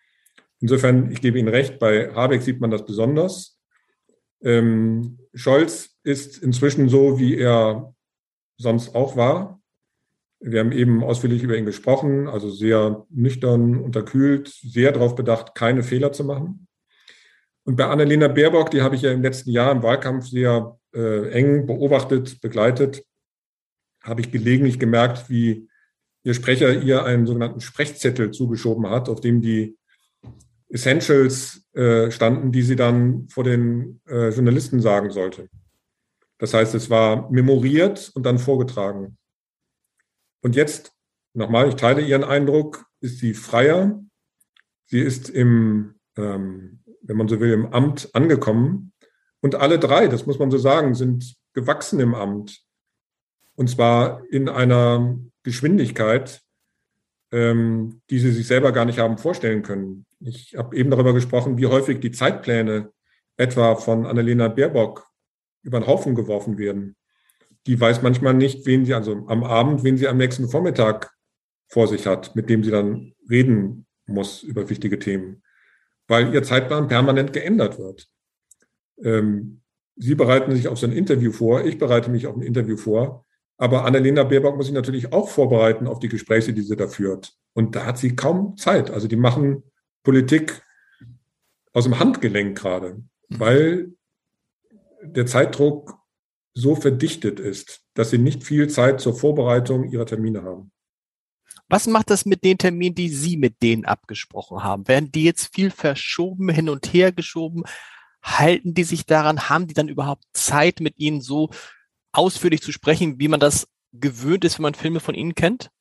Insofern, 0.59 1.11
ich 1.11 1.21
gebe 1.21 1.39
Ihnen 1.39 1.49
recht, 1.49 1.79
bei 1.79 2.13
Habeck 2.13 2.41
sieht 2.41 2.61
man 2.61 2.71
das 2.71 2.85
besonders. 2.85 3.59
Ähm, 4.41 5.19
Scholz 5.33 5.97
ist 6.03 6.41
inzwischen 6.43 6.89
so, 6.89 7.19
wie 7.19 7.37
er 7.37 7.93
sonst 8.57 8.95
auch 8.95 9.15
war. 9.15 9.61
Wir 10.39 10.59
haben 10.59 10.73
eben 10.73 11.03
ausführlich 11.03 11.43
über 11.43 11.57
ihn 11.57 11.65
gesprochen, 11.65 12.27
also 12.27 12.49
sehr 12.49 13.05
nüchtern, 13.09 13.79
unterkühlt, 13.79 14.49
sehr 14.49 14.91
darauf 14.91 15.15
bedacht, 15.15 15.55
keine 15.55 15.83
Fehler 15.83 16.11
zu 16.11 16.25
machen. 16.25 16.67
Und 17.65 17.75
bei 17.77 17.85
Annalena 17.85 18.27
Baerbock, 18.27 18.71
die 18.71 18.81
habe 18.81 18.95
ich 18.95 19.01
ja 19.01 19.11
im 19.11 19.21
letzten 19.21 19.51
Jahr 19.51 19.71
im 19.71 19.83
Wahlkampf 19.83 20.27
sehr 20.27 20.77
äh, 20.93 21.29
eng 21.31 21.65
beobachtet, 21.65 22.41
begleitet, 22.41 23.05
habe 24.03 24.21
ich 24.21 24.31
gelegentlich 24.31 24.79
gemerkt, 24.79 25.29
wie 25.29 25.69
ihr 26.23 26.33
Sprecher 26.33 26.81
ihr 26.81 27.05
einen 27.05 27.25
sogenannten 27.25 27.61
Sprechzettel 27.61 28.31
zugeschoben 28.31 28.89
hat, 28.89 29.09
auf 29.09 29.21
dem 29.21 29.41
die 29.41 29.77
Essentials 30.69 31.65
äh, 31.73 32.11
standen, 32.11 32.51
die 32.51 32.63
sie 32.63 32.75
dann 32.75 33.27
vor 33.29 33.43
den 33.43 34.01
äh, 34.07 34.29
Journalisten 34.29 34.81
sagen 34.81 35.11
sollte. 35.11 35.47
Das 36.39 36.53
heißt, 36.53 36.73
es 36.75 36.89
war 36.89 37.31
memoriert 37.31 38.11
und 38.15 38.25
dann 38.25 38.39
vorgetragen. 38.39 39.17
Und 40.41 40.55
jetzt, 40.55 40.93
nochmal, 41.33 41.69
ich 41.69 41.75
teile 41.75 42.01
Ihren 42.01 42.23
Eindruck, 42.23 42.85
ist 42.99 43.19
sie 43.19 43.33
freier. 43.33 44.03
Sie 44.85 44.99
ist 44.99 45.29
im 45.29 45.95
ähm, 46.17 46.82
wenn 47.03 47.17
man 47.17 47.27
so 47.27 47.39
will, 47.39 47.51
im 47.51 47.67
Amt 47.67 48.09
angekommen. 48.13 48.93
Und 49.41 49.55
alle 49.55 49.77
drei, 49.77 50.07
das 50.07 50.25
muss 50.25 50.39
man 50.39 50.51
so 50.51 50.57
sagen, 50.57 50.95
sind 50.95 51.35
gewachsen 51.53 51.99
im 51.99 52.15
Amt. 52.15 52.61
Und 53.55 53.69
zwar 53.69 54.23
in 54.31 54.49
einer 54.49 55.17
Geschwindigkeit, 55.43 56.41
ähm, 57.31 58.01
die 58.09 58.19
sie 58.19 58.31
sich 58.31 58.47
selber 58.47 58.71
gar 58.71 58.85
nicht 58.85 58.99
haben 58.99 59.17
vorstellen 59.17 59.61
können. 59.61 60.05
Ich 60.19 60.55
habe 60.57 60.75
eben 60.75 60.89
darüber 60.89 61.13
gesprochen, 61.13 61.57
wie 61.57 61.67
häufig 61.67 61.99
die 61.99 62.11
Zeitpläne 62.11 62.91
etwa 63.37 63.75
von 63.75 64.05
Annalena 64.05 64.47
Baerbock 64.47 65.07
über 65.63 65.79
den 65.79 65.87
Haufen 65.87 66.15
geworfen 66.15 66.57
werden. 66.57 66.95
Die 67.67 67.79
weiß 67.79 68.01
manchmal 68.01 68.33
nicht, 68.33 68.65
wen 68.65 68.85
sie, 68.85 68.93
also 68.93 69.25
am 69.27 69.43
Abend, 69.43 69.83
wen 69.83 69.97
sie 69.97 70.07
am 70.07 70.17
nächsten 70.17 70.49
Vormittag 70.49 71.11
vor 71.67 71.87
sich 71.87 72.05
hat, 72.07 72.35
mit 72.35 72.49
dem 72.49 72.63
sie 72.63 72.71
dann 72.71 73.13
reden 73.29 73.85
muss 74.05 74.43
über 74.43 74.69
wichtige 74.69 74.99
Themen 74.99 75.42
weil 76.13 76.31
ihr 76.31 76.43
Zeitplan 76.43 76.87
permanent 76.87 77.33
geändert 77.33 77.79
wird. 77.79 78.07
Ähm, 79.03 79.61
Sie 79.95 80.15
bereiten 80.15 80.55
sich 80.55 80.67
auf 80.67 80.77
so 80.77 80.85
ein 80.87 80.93
Interview 80.93 81.31
vor, 81.31 81.65
ich 81.65 81.77
bereite 81.77 82.09
mich 82.09 82.27
auf 82.27 82.35
ein 82.35 82.41
Interview 82.41 82.77
vor. 82.77 83.25
Aber 83.57 83.85
Annalena 83.85 84.23
Baerbock 84.23 84.57
muss 84.57 84.65
sich 84.65 84.75
natürlich 84.75 85.11
auch 85.11 85.29
vorbereiten 85.29 85.87
auf 85.87 85.99
die 85.99 86.09
Gespräche, 86.09 86.53
die 86.53 86.61
sie 86.61 86.75
da 86.75 86.87
führt. 86.87 87.33
Und 87.53 87.75
da 87.75 87.85
hat 87.85 87.97
sie 87.97 88.15
kaum 88.15 88.57
Zeit. 88.57 88.89
Also 88.91 89.07
die 89.07 89.15
machen 89.15 89.63
Politik 90.03 90.63
aus 91.73 91.83
dem 91.85 91.99
Handgelenk 91.99 92.57
gerade, 92.57 92.95
mhm. 92.95 93.39
weil 93.39 93.93
der 95.03 95.25
Zeitdruck 95.25 95.95
so 96.55 96.75
verdichtet 96.75 97.39
ist, 97.39 97.81
dass 97.95 98.09
sie 98.11 98.19
nicht 98.19 98.43
viel 98.43 98.69
Zeit 98.69 99.01
zur 99.01 99.15
Vorbereitung 99.15 99.89
ihrer 99.91 100.05
Termine 100.05 100.43
haben. 100.43 100.71
Was 101.73 101.87
macht 101.87 102.11
das 102.11 102.27
mit 102.27 102.43
den 102.43 102.59
Terminen, 102.59 102.93
die 102.93 103.09
Sie 103.09 103.35
mit 103.35 103.63
denen 103.63 103.83
abgesprochen 103.83 104.63
haben? 104.63 104.87
Werden 104.87 105.11
die 105.11 105.23
jetzt 105.23 105.55
viel 105.55 105.71
verschoben, 105.71 106.49
hin 106.49 106.69
und 106.69 106.93
her 106.93 107.11
geschoben? 107.11 107.63
Halten 108.21 108.75
die 108.75 108.83
sich 108.83 109.07
daran? 109.07 109.49
Haben 109.49 109.65
die 109.65 109.73
dann 109.73 109.89
überhaupt 109.89 110.23
Zeit, 110.33 110.81
mit 110.81 110.99
Ihnen 110.99 111.19
so 111.19 111.49
ausführlich 112.11 112.61
zu 112.61 112.71
sprechen, 112.71 113.17
wie 113.17 113.27
man 113.27 113.39
das 113.39 113.67
gewöhnt 113.91 114.45
ist, 114.45 114.59
wenn 114.59 114.63
man 114.65 114.75
Filme 114.75 114.99
von 114.99 115.15
Ihnen 115.15 115.33
kennt? 115.33 115.71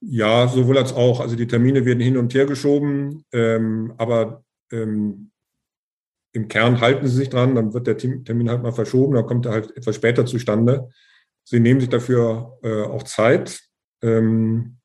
Ja, 0.00 0.48
sowohl 0.48 0.78
als 0.78 0.92
auch. 0.92 1.20
Also 1.20 1.36
die 1.36 1.46
Termine 1.46 1.84
werden 1.84 2.00
hin 2.00 2.16
und 2.16 2.34
her 2.34 2.46
geschoben, 2.46 3.24
ähm, 3.30 3.94
aber 3.98 4.42
ähm, 4.72 5.30
im 6.32 6.48
Kern 6.48 6.80
halten 6.80 7.06
sie 7.06 7.14
sich 7.14 7.28
dran, 7.28 7.54
dann 7.54 7.72
wird 7.72 7.86
der 7.86 7.96
Termin 7.96 8.50
halt 8.50 8.64
mal 8.64 8.72
verschoben, 8.72 9.14
dann 9.14 9.26
kommt 9.26 9.46
er 9.46 9.52
halt 9.52 9.76
etwas 9.76 9.94
später 9.94 10.26
zustande. 10.26 10.88
Sie 11.44 11.60
nehmen 11.60 11.78
sich 11.78 11.88
dafür 11.88 12.58
äh, 12.64 12.82
auch 12.82 13.04
Zeit. 13.04 13.67
Ähm, 14.02 14.78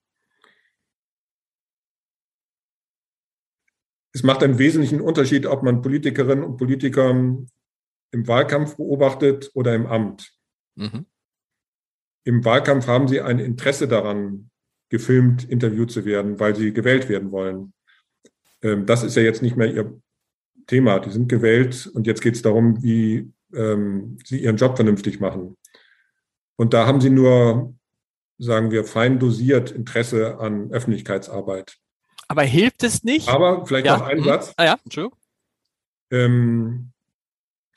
es 4.13 4.23
macht 4.23 4.43
einen 4.43 4.59
wesentlichen 4.59 5.01
Unterschied, 5.01 5.45
ob 5.45 5.63
man 5.63 5.81
Politikerinnen 5.81 6.43
und 6.43 6.57
Politiker 6.57 7.09
im 7.09 8.27
Wahlkampf 8.27 8.77
beobachtet 8.77 9.51
oder 9.53 9.73
im 9.73 9.87
Amt. 9.87 10.31
Mhm. 10.75 11.05
Im 12.25 12.45
Wahlkampf 12.45 12.87
haben 12.87 13.07
sie 13.07 13.21
ein 13.21 13.39
Interesse 13.39 13.87
daran, 13.87 14.49
gefilmt, 14.89 15.43
interviewt 15.43 15.91
zu 15.91 16.05
werden, 16.05 16.39
weil 16.39 16.55
sie 16.55 16.71
gewählt 16.71 17.09
werden 17.09 17.31
wollen. 17.31 17.73
Ähm, 18.61 18.85
das 18.85 19.03
ist 19.03 19.15
ja 19.15 19.23
jetzt 19.23 19.41
nicht 19.41 19.57
mehr 19.57 19.73
ihr 19.73 19.99
Thema. 20.67 20.99
Die 20.99 21.09
sind 21.09 21.27
gewählt 21.27 21.89
und 21.93 22.07
jetzt 22.07 22.21
geht 22.21 22.35
es 22.35 22.41
darum, 22.41 22.81
wie 22.83 23.31
ähm, 23.53 24.17
sie 24.23 24.43
ihren 24.43 24.57
Job 24.57 24.75
vernünftig 24.75 25.19
machen. 25.19 25.57
Und 26.55 26.73
da 26.73 26.85
haben 26.85 27.01
sie 27.01 27.09
nur, 27.09 27.75
sagen 28.43 28.71
wir, 28.71 28.83
fein 28.83 29.19
dosiert 29.19 29.71
Interesse 29.71 30.39
an 30.39 30.71
Öffentlichkeitsarbeit. 30.71 31.77
Aber 32.27 32.43
hilft 32.43 32.83
es 32.83 33.03
nicht? 33.03 33.29
Aber 33.29 33.65
vielleicht 33.65 33.85
ja. 33.85 33.97
noch 33.97 34.05
ein 34.05 34.19
mhm. 34.19 34.23
Satz. 34.25 34.53
Ah 34.57 34.65
ja, 34.65 34.79
Entschuldigung. 34.83 35.17
Ähm, 36.11 36.91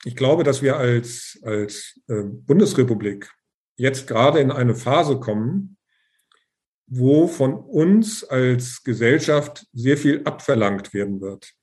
ich 0.03 0.15
glaube, 0.15 0.43
dass 0.43 0.61
wir 0.61 0.77
als, 0.77 1.39
als 1.43 1.99
äh, 2.07 2.23
Bundesrepublik 2.23 3.33
jetzt 3.77 4.07
gerade 4.07 4.39
in 4.39 4.51
eine 4.51 4.75
Phase 4.75 5.19
kommen, 5.19 5.77
wo 6.87 7.27
von 7.27 7.55
uns 7.55 8.23
als 8.23 8.83
Gesellschaft 8.83 9.67
sehr 9.73 9.97
viel 9.97 10.23
abverlangt 10.23 10.93
werden 10.93 11.19
wird. 11.21 11.53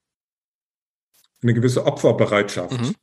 Eine 1.43 1.55
gewisse 1.55 1.87
Opferbereitschaft. 1.87 2.81
Mhm. 2.81 2.95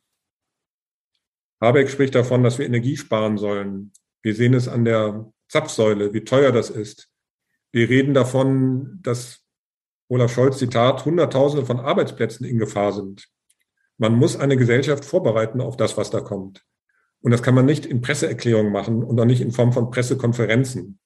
Habeck 1.61 1.89
spricht 1.89 2.15
davon, 2.15 2.43
dass 2.43 2.57
wir 2.57 2.65
Energie 2.65 2.97
sparen 2.97 3.37
sollen. 3.37 3.93
Wir 4.23 4.35
sehen 4.35 4.53
es 4.53 4.67
an 4.67 4.85
der 4.85 5.31
Zapfsäule, 5.51 6.13
wie 6.13 6.23
teuer 6.23 6.53
das 6.53 6.69
ist. 6.69 7.09
Wir 7.73 7.89
reden 7.89 8.13
davon, 8.13 8.99
dass 9.01 9.41
Olaf 10.07 10.33
Scholz, 10.33 10.57
Zitat, 10.57 11.03
Hunderttausende 11.03 11.65
von 11.65 11.81
Arbeitsplätzen 11.81 12.45
in 12.45 12.57
Gefahr 12.57 12.93
sind. 12.93 13.27
Man 13.97 14.15
muss 14.15 14.37
eine 14.37 14.55
Gesellschaft 14.55 15.03
vorbereiten 15.03 15.59
auf 15.59 15.75
das, 15.75 15.97
was 15.97 16.09
da 16.09 16.21
kommt. 16.21 16.63
Und 17.19 17.31
das 17.31 17.43
kann 17.43 17.53
man 17.53 17.65
nicht 17.65 17.85
in 17.85 17.99
Presseerklärungen 18.01 18.71
machen 18.71 19.03
und 19.03 19.19
auch 19.19 19.25
nicht 19.25 19.41
in 19.41 19.51
Form 19.51 19.73
von 19.73 19.91
Pressekonferenzen. 19.91 20.99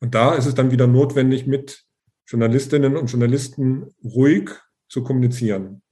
Und 0.00 0.14
da 0.14 0.34
ist 0.34 0.46
es 0.46 0.54
dann 0.54 0.70
wieder 0.70 0.86
notwendig, 0.86 1.46
mit 1.46 1.84
Journalistinnen 2.26 2.96
und 2.96 3.06
Journalisten 3.06 3.94
ruhig 4.04 4.50
zu 4.88 5.02
kommunizieren. 5.02 5.82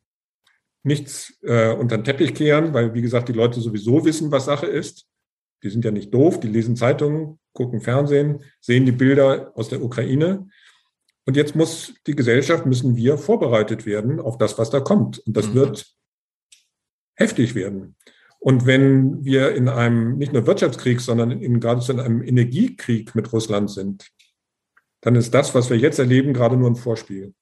Nichts 0.83 1.39
äh, 1.43 1.73
unter 1.73 1.97
den 1.97 2.05
Teppich 2.05 2.35
kehren, 2.35 2.75
weil, 2.75 2.93
wie 2.93 3.03
gesagt, 3.03 3.31
die 3.31 3.35
Leute 3.35 3.61
sowieso 3.61 4.05
wissen, 4.05 4.31
was 4.31 4.45
Sache 4.45 4.67
ist. 4.67 5.07
Die 5.63 5.71
sind 5.71 5.85
ja 5.85 5.91
nicht 5.91 6.13
doof, 6.15 6.41
die 6.41 6.49
lesen 6.49 6.77
Zeitungen, 6.77 7.39
gucken 7.53 7.81
Fernsehen, 7.81 8.43
sehen 8.61 8.87
die 8.87 8.93
Bilder 8.93 9.53
aus 9.55 9.69
der 9.69 9.83
Ukraine. 9.83 10.49
Und 11.27 11.37
jetzt 11.37 11.55
muss 11.55 11.95
die 12.07 12.17
Gesellschaft, 12.17 12.67
müssen 12.67 12.97
wir 12.97 13.19
vorbereitet 13.19 13.87
werden 13.87 14.21
auf 14.21 14.39
das, 14.39 14.59
was 14.59 14.71
da 14.71 14.81
kommt. 14.81 15.19
Und 15.21 15.37
das 15.37 15.49
mhm. 15.49 15.55
wird 15.55 15.95
heftig 17.15 17.55
werden. 17.55 17.97
Und 18.39 18.65
wenn 18.65 19.23
wir 19.23 19.55
in 19.55 19.69
einem 19.69 20.17
nicht 20.17 20.33
nur 20.33 20.47
Wirtschaftskrieg, 20.47 21.01
sondern 21.01 21.31
in, 21.31 21.61
geradezu 21.61 21.93
in 21.93 22.01
einem 22.01 22.23
Energiekrieg 22.23 23.15
mit 23.15 23.31
Russland 23.33 23.71
sind, 23.71 24.11
dann 25.03 25.15
ist 25.15 25.33
das, 25.35 25.55
was 25.55 25.69
wir 25.69 25.77
jetzt 25.77 25.99
erleben, 25.99 26.33
gerade 26.33 26.57
nur 26.57 26.71
ein 26.71 26.77
Vorspiel. 26.77 27.35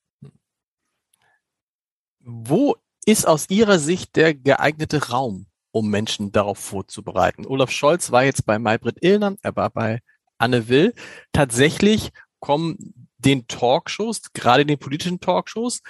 Wo 2.20 2.76
ist 3.06 3.26
aus 3.26 3.48
Ihrer 3.48 3.78
Sicht 3.78 4.16
der 4.16 4.34
geeignete 4.34 5.08
Raum, 5.08 5.46
um 5.78 5.88
Menschen 5.88 6.32
darauf 6.32 6.58
vorzubereiten? 6.58 7.46
Olaf 7.46 7.70
Scholz 7.70 8.10
war 8.10 8.24
jetzt 8.24 8.46
bei 8.46 8.58
Maybrit 8.58 8.98
Illner, 9.02 9.36
er 9.42 9.56
war 9.56 9.70
bei 9.70 10.00
Anne 10.38 10.68
Will. 10.68 10.94
Tatsächlich 11.32 12.10
kommen 12.40 13.08
den 13.18 13.46
Talkshows, 13.48 14.32
gerade 14.32 14.64
den 14.64 14.78
politischen 14.78 15.20
Talkshows, 15.20 15.82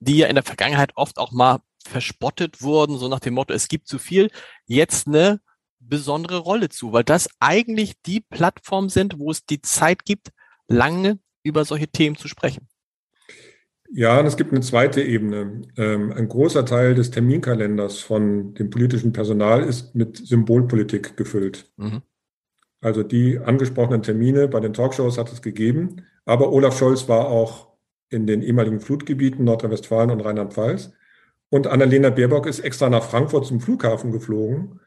die 0.00 0.18
ja 0.18 0.28
in 0.28 0.34
der 0.34 0.44
Vergangenheit 0.44 0.92
oft 0.96 1.18
auch 1.18 1.32
mal 1.32 1.60
verspottet 1.86 2.62
wurden, 2.62 2.98
so 2.98 3.08
nach 3.08 3.20
dem 3.20 3.34
Motto, 3.34 3.52
es 3.52 3.68
gibt 3.68 3.88
zu 3.88 3.98
viel, 3.98 4.30
jetzt 4.66 5.06
eine 5.06 5.40
besondere 5.78 6.38
Rolle 6.38 6.70
zu, 6.70 6.92
weil 6.92 7.04
das 7.04 7.28
eigentlich 7.40 7.94
die 8.06 8.20
Plattform 8.20 8.88
sind, 8.88 9.18
wo 9.18 9.30
es 9.30 9.44
die 9.44 9.60
Zeit 9.60 10.04
gibt, 10.04 10.30
lange 10.66 11.18
über 11.42 11.64
solche 11.66 11.88
Themen 11.88 12.16
zu 12.16 12.26
sprechen. 12.26 12.68
Ja, 13.96 14.18
und 14.18 14.26
es 14.26 14.36
gibt 14.36 14.50
eine 14.50 14.60
zweite 14.60 15.02
Ebene. 15.02 15.62
Ähm, 15.76 16.12
ein 16.12 16.28
großer 16.28 16.66
Teil 16.66 16.96
des 16.96 17.12
Terminkalenders 17.12 18.00
von 18.00 18.52
dem 18.54 18.68
politischen 18.68 19.12
Personal 19.12 19.62
ist 19.62 19.94
mit 19.94 20.16
Symbolpolitik 20.16 21.16
gefüllt. 21.16 21.70
Mhm. 21.76 22.02
Also 22.80 23.04
die 23.04 23.38
angesprochenen 23.38 24.02
Termine 24.02 24.48
bei 24.48 24.58
den 24.58 24.72
Talkshows 24.72 25.16
hat 25.16 25.32
es 25.32 25.42
gegeben, 25.42 26.02
aber 26.24 26.52
Olaf 26.52 26.76
Scholz 26.76 27.08
war 27.08 27.28
auch 27.28 27.68
in 28.10 28.26
den 28.26 28.42
ehemaligen 28.42 28.80
Flutgebieten 28.80 29.44
Nordrhein-Westfalen 29.44 30.10
und 30.10 30.20
Rheinland-Pfalz. 30.22 30.92
Und 31.50 31.68
Annalena 31.68 32.10
Baerbock 32.10 32.46
ist 32.46 32.60
extra 32.60 32.90
nach 32.90 33.04
Frankfurt 33.04 33.46
zum 33.46 33.60
Flughafen 33.60 34.10
geflogen, 34.10 34.80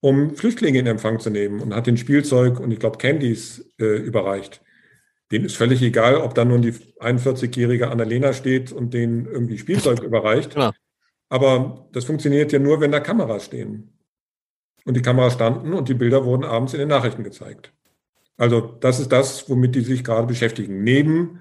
um 0.00 0.36
Flüchtlinge 0.36 0.80
in 0.80 0.86
Empfang 0.86 1.18
zu 1.18 1.30
nehmen 1.30 1.60
und 1.60 1.74
hat 1.74 1.86
den 1.86 1.96
Spielzeug 1.96 2.60
und 2.60 2.70
ich 2.70 2.78
glaube 2.78 2.98
Candies 2.98 3.72
äh, 3.80 3.96
überreicht. 3.96 4.60
Denen 5.32 5.46
ist 5.46 5.56
völlig 5.56 5.82
egal, 5.82 6.16
ob 6.16 6.34
da 6.34 6.44
nun 6.44 6.62
die 6.62 6.72
41-jährige 6.72 7.90
Annalena 7.90 8.32
steht 8.32 8.72
und 8.72 8.94
denen 8.94 9.26
irgendwie 9.26 9.58
Spielzeug 9.58 10.00
überreicht. 10.02 10.54
Ja. 10.56 10.72
Aber 11.28 11.88
das 11.92 12.04
funktioniert 12.04 12.52
ja 12.52 12.58
nur, 12.58 12.80
wenn 12.80 12.92
da 12.92 13.00
Kameras 13.00 13.46
stehen. 13.46 13.98
Und 14.84 14.96
die 14.96 15.02
Kameras 15.02 15.32
standen 15.32 15.72
und 15.72 15.88
die 15.88 15.94
Bilder 15.94 16.24
wurden 16.24 16.44
abends 16.44 16.74
in 16.74 16.80
den 16.80 16.88
Nachrichten 16.88 17.24
gezeigt. 17.24 17.72
Also 18.36 18.60
das 18.60 19.00
ist 19.00 19.12
das, 19.12 19.48
womit 19.48 19.74
die 19.74 19.80
sich 19.80 20.04
gerade 20.04 20.26
beschäftigen. 20.26 20.82
Neben 20.82 21.40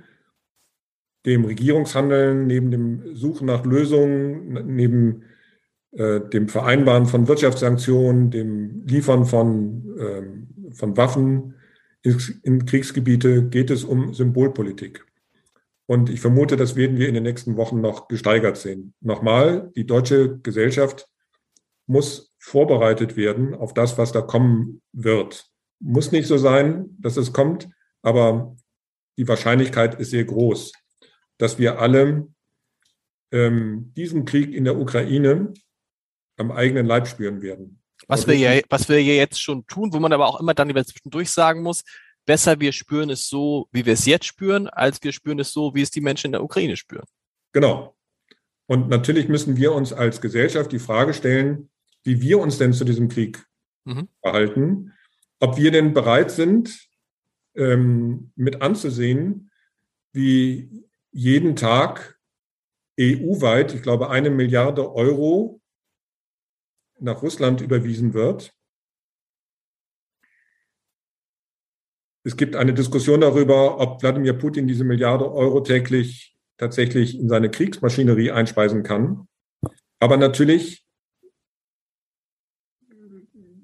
dem 1.26 1.46
Regierungshandeln, 1.46 2.48
neben 2.48 2.72
dem 2.72 3.15
Suchen 3.15 3.48
nach 3.48 3.65
Lösungen, 3.65 4.76
neben 4.76 5.24
äh, 5.91 6.19
dem 6.22 6.48
Vereinbaren 6.50 7.06
von 7.06 7.28
Wirtschaftssanktionen, 7.28 8.32
dem 8.32 8.86
Liefern 8.86 9.26
von, 9.26 9.96
ähm, 10.00 10.48
von 10.72 10.98
Waffen 10.98 11.53
in, 12.04 12.66
Kriegsgebiete, 12.66 13.44
geht 13.50 13.70
es 13.70 13.84
um 13.84 14.13
Symbolpolitik. 14.13 15.06
Und 15.86 16.10
ich 16.10 16.22
vermute, 16.22 16.56
das 16.56 16.76
werden 16.76 16.98
wir 16.98 17.08
in 17.08 17.13
den 17.13 17.24
nächsten 17.24 17.58
Wochen 17.58 17.82
noch 17.82 18.08
gesteigert 18.08 18.58
sehen. 18.58 18.94
Nochmal, 19.02 19.72
die 19.76 19.86
deutsche 19.86 20.39
Gesellschaft 20.39 21.08
muss 21.88 22.34
vorbereitet 22.39 23.18
werden 23.18 23.54
auf 23.54 23.74
das, 23.74 23.98
was 23.98 24.12
da 24.12 24.22
kommen 24.22 24.82
wird. 24.94 25.50
Muss 25.80 26.12
nicht 26.12 26.28
so 26.28 26.38
sein, 26.38 26.96
dass 27.00 27.18
es 27.18 27.34
kommt, 27.34 27.70
aber 28.02 28.56
die 29.18 29.28
Wahrscheinlichkeit 29.28 29.99
ist 29.99 30.12
sehr 30.12 30.24
groß 30.24 30.72
dass 31.38 31.60
wir 31.60 31.80
alle 31.80 32.28
ähm, 33.32 33.91
diesen 33.97 34.26
Krieg 34.26 34.54
in 34.54 34.64
der 34.64 34.78
Ukraine 34.78 35.54
am 36.38 36.51
eigenen 36.51 36.86
Leib 36.86 37.08
spüren 37.08 37.41
werden. 37.41 37.83
Was 38.08 38.28
wir, 38.28 38.36
ja, 38.36 38.62
was 38.70 38.89
wir 38.89 39.01
ja 39.01 39.14
jetzt 39.14 39.41
schon 39.41 39.66
tun, 39.68 39.93
wo 39.93 39.99
man 39.99 40.14
aber 40.14 40.28
auch 40.28 40.39
immer 40.39 40.54
dann 40.54 40.70
über 40.70 40.84
zwischendurch 40.86 41.32
sagen 41.32 41.62
muss, 41.62 41.84
besser 42.26 42.60
wir 42.60 42.72
spüren 42.72 43.10
es 43.10 43.28
so, 43.28 43.68
wie 43.72 43.86
wir 43.86 43.93
es 43.93 44.06
jetzt 44.06 44.26
spüren, 44.26 44.68
als 44.68 45.01
wir 45.04 45.12
spüren 45.12 45.39
es 45.39 45.51
so, 45.51 45.74
wie 45.76 45.82
es 45.82 45.91
die 45.91 46.01
Menschen 46.01 46.28
in 46.28 46.32
der 46.34 46.43
Ukraine 46.43 46.78
spüren. 46.78 47.06
Genau. 47.51 47.95
Und 48.66 48.89
natürlich 48.89 49.28
müssen 49.28 49.58
wir 49.58 49.74
uns 49.74 49.93
als 49.93 50.22
Gesellschaft 50.22 50.72
die 50.72 50.80
Frage 50.80 51.14
stellen, 51.14 51.70
wie 52.04 52.22
wir 52.22 52.39
uns 52.39 52.58
denn 52.58 52.74
zu 52.74 52.86
diesem 52.86 53.10
Krieg 53.10 53.45
mhm. 53.86 54.08
verhalten, 54.22 54.93
ob 55.39 55.58
wir 55.58 55.72
denn 55.72 55.93
bereit 55.93 56.32
sind, 56.32 56.88
ähm, 57.56 58.32
mit 58.36 58.62
anzusehen, 58.62 59.51
wie 60.14 60.86
jeden 61.12 61.56
Tag 61.56 62.20
EU-weit, 62.99 63.74
ich 63.74 63.82
glaube, 63.82 64.10
eine 64.10 64.30
Milliarde 64.30 64.93
Euro 64.93 65.62
nach 67.00 67.22
Russland 67.22 67.62
überwiesen 67.62 68.14
wird, 68.14 68.54
Es 72.26 72.38
gibt 72.38 72.56
eine 72.56 72.74
Diskussion 72.74 73.20
darüber, 73.20 73.80
ob 73.80 74.02
Wladimir 74.02 74.34
Putin 74.34 74.66
diese 74.66 74.86
Milliarde 74.86 75.30
Euro 75.30 75.60
täglich 75.60 76.38
tatsächlich 76.58 77.20
in 77.20 77.28
seine 77.28 77.52
Kriegsmaschinerie 77.52 78.32
einspeisen 78.32 78.84
kann. 78.84 79.28
Aber 80.00 80.16
natürlich 80.16 80.86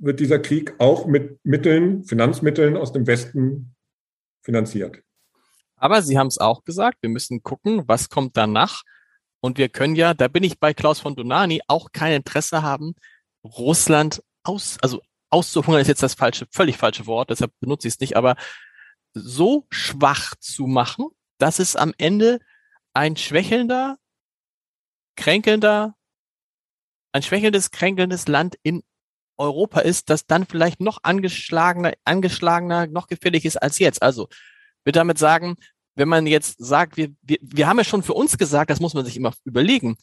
wird 0.02 0.20
dieser 0.20 0.40
Krieg 0.40 0.76
auch 0.78 1.06
mit 1.06 1.40
Mitteln, 1.46 2.04
Finanzmitteln 2.04 2.76
aus 2.76 2.92
dem 2.92 3.08
Westen 3.08 3.76
finanziert. 4.44 5.02
Aber 5.78 6.02
Sie 6.02 6.18
haben 6.18 6.28
es 6.28 6.38
auch 6.38 6.66
gesagt, 6.66 6.98
wir 7.02 7.10
müssen 7.10 7.42
gucken, 7.42 7.84
was 7.88 8.10
kommt 8.10 8.36
danach. 8.36 8.84
Und 9.40 9.58
wir 9.58 9.70
können 9.70 9.96
ja, 9.96 10.14
da 10.14 10.28
bin 10.28 10.44
ich 10.44 10.60
bei 10.60 10.74
Klaus 10.74 11.00
von 11.00 11.16
Donani, 11.16 11.62
auch 11.68 11.94
kein 11.94 12.14
Interesse 12.14 12.62
haben, 12.62 12.94
Russland 13.44 14.24
aus, 14.44 14.78
also 14.82 15.02
auszuhungern 15.30 15.82
ist 15.82 15.88
jetzt 15.88 16.04
das 16.04 16.16
falsche, 16.16 16.48
völlig 16.52 16.78
falsche 16.78 17.06
Wort, 17.06 17.30
deshalb 17.30 17.52
benutze 17.60 17.88
ich 17.88 17.96
es 17.96 18.00
nicht, 18.00 18.18
aber 18.18 18.36
so 19.14 19.66
schwach 19.70 20.36
zu 20.40 20.68
machen, 20.68 21.08
dass 21.38 21.60
es 21.60 21.76
am 21.76 21.94
Ende 21.98 22.40
ein 22.94 23.16
schwächelnder, 23.16 23.98
kränkelnder, 25.16 25.96
ein 27.12 27.24
schwächelndes, 27.24 27.72
kränkelndes 27.72 28.28
Land 28.28 28.58
in 28.64 28.84
Europa 29.38 29.80
ist, 29.80 30.10
das 30.10 30.26
dann 30.26 30.46
vielleicht 30.46 30.82
noch 30.82 31.00
angeschlagener, 31.04 31.94
angeschlagener, 32.04 32.88
noch 32.88 33.08
gefährlich 33.08 33.46
ist 33.46 33.58
als 33.58 33.80
jetzt. 33.80 34.02
Also, 34.02 34.28
will 34.84 34.92
damit 34.92 35.18
sagen, 35.18 35.56
wenn 35.96 36.10
man 36.10 36.28
jetzt 36.28 36.58
sagt, 36.60 36.98
wir, 36.98 37.10
wir, 37.22 37.38
wir 37.42 37.68
haben 37.68 37.78
ja 37.78 37.84
schon 37.84 38.04
für 38.04 38.14
uns 38.14 38.38
gesagt, 38.38 38.70
das 38.70 38.80
muss 38.80 38.94
man 38.94 39.06
sich 39.06 39.18
immer 39.18 39.34
überlegen, 39.46 39.98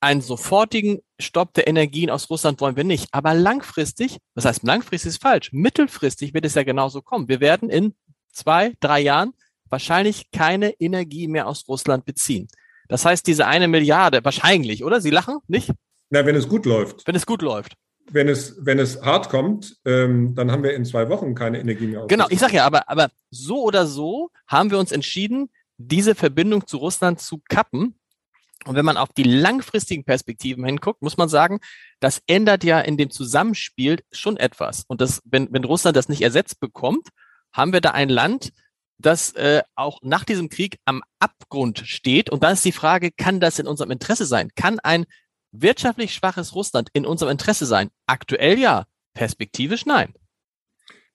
einen 0.00 0.22
sofortigen 0.22 1.00
Stopp 1.18 1.54
der 1.54 1.66
Energien 1.66 2.10
aus 2.10 2.30
Russland 2.30 2.60
wollen 2.60 2.76
wir 2.76 2.84
nicht. 2.84 3.08
Aber 3.12 3.34
langfristig, 3.34 4.18
das 4.34 4.44
heißt 4.44 4.62
langfristig 4.62 5.10
ist 5.10 5.22
falsch, 5.22 5.52
mittelfristig 5.52 6.34
wird 6.34 6.44
es 6.44 6.54
ja 6.54 6.62
genauso 6.62 7.02
kommen. 7.02 7.28
Wir 7.28 7.40
werden 7.40 7.68
in 7.68 7.94
zwei, 8.32 8.74
drei 8.80 9.00
Jahren 9.00 9.34
wahrscheinlich 9.68 10.30
keine 10.30 10.70
Energie 10.80 11.28
mehr 11.28 11.46
aus 11.46 11.68
Russland 11.68 12.04
beziehen. 12.04 12.48
Das 12.88 13.04
heißt, 13.04 13.26
diese 13.26 13.46
eine 13.46 13.68
Milliarde, 13.68 14.24
wahrscheinlich, 14.24 14.82
oder? 14.84 15.00
Sie 15.00 15.10
lachen, 15.10 15.38
nicht? 15.46 15.70
Na, 16.10 16.26
wenn 16.26 16.34
es 16.34 16.48
gut 16.48 16.66
läuft. 16.66 17.06
Wenn 17.06 17.14
es 17.14 17.24
gut 17.24 17.42
läuft. 17.42 17.74
Wenn 18.10 18.28
es, 18.28 18.56
wenn 18.58 18.80
es 18.80 19.00
hart 19.02 19.28
kommt, 19.28 19.76
ähm, 19.84 20.34
dann 20.34 20.50
haben 20.50 20.64
wir 20.64 20.74
in 20.74 20.84
zwei 20.84 21.08
Wochen 21.08 21.36
keine 21.36 21.60
Energie 21.60 21.86
mehr. 21.86 22.06
Genau, 22.08 22.26
ich 22.28 22.40
sage 22.40 22.56
ja, 22.56 22.66
aber, 22.66 22.88
aber 22.88 23.10
so 23.30 23.62
oder 23.62 23.86
so 23.86 24.30
haben 24.48 24.72
wir 24.72 24.78
uns 24.80 24.90
entschieden, 24.90 25.50
diese 25.76 26.16
Verbindung 26.16 26.66
zu 26.66 26.78
Russland 26.78 27.20
zu 27.20 27.40
kappen. 27.48 27.94
Und 28.66 28.74
wenn 28.74 28.84
man 28.84 28.98
auf 28.98 29.08
die 29.16 29.22
langfristigen 29.22 30.04
Perspektiven 30.04 30.64
hinguckt, 30.64 31.00
muss 31.00 31.16
man 31.16 31.28
sagen, 31.28 31.60
das 31.98 32.20
ändert 32.26 32.62
ja 32.62 32.80
in 32.80 32.98
dem 32.98 33.10
Zusammenspiel 33.10 34.00
schon 34.12 34.36
etwas. 34.36 34.84
Und 34.86 35.00
das, 35.00 35.22
wenn, 35.24 35.50
wenn 35.52 35.64
Russland 35.64 35.96
das 35.96 36.08
nicht 36.08 36.22
ersetzt 36.22 36.60
bekommt, 36.60 37.08
haben 37.52 37.72
wir 37.72 37.80
da 37.80 37.92
ein 37.92 38.10
Land, 38.10 38.52
das 38.98 39.32
äh, 39.32 39.62
auch 39.74 40.00
nach 40.02 40.24
diesem 40.24 40.50
Krieg 40.50 40.76
am 40.84 41.02
Abgrund 41.18 41.82
steht. 41.86 42.28
Und 42.28 42.44
dann 42.44 42.52
ist 42.52 42.64
die 42.64 42.72
Frage, 42.72 43.10
kann 43.10 43.40
das 43.40 43.58
in 43.58 43.66
unserem 43.66 43.90
Interesse 43.90 44.26
sein? 44.26 44.50
Kann 44.56 44.78
ein 44.80 45.06
wirtschaftlich 45.52 46.12
schwaches 46.12 46.54
Russland 46.54 46.90
in 46.92 47.06
unserem 47.06 47.32
Interesse 47.32 47.64
sein? 47.64 47.88
Aktuell 48.06 48.58
ja, 48.58 48.84
perspektivisch 49.14 49.86
nein. 49.86 50.12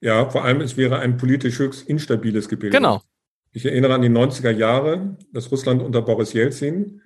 Ja, 0.02 0.30
vor 0.30 0.44
allem 0.44 0.62
es 0.62 0.78
wäre 0.78 1.00
ein 1.00 1.18
politisch 1.18 1.60
höchst 1.60 1.88
instabiles 1.88 2.50
Gebilde. 2.50 2.76
Genau. 2.76 3.02
Ich 3.52 3.66
erinnere 3.66 3.94
an 3.94 4.02
die 4.02 4.10
90er 4.10 4.52
Jahre, 4.52 5.18
das 5.32 5.52
Russland 5.52 5.82
unter 5.82 6.02
Boris 6.02 6.34
Jelzin 6.34 7.02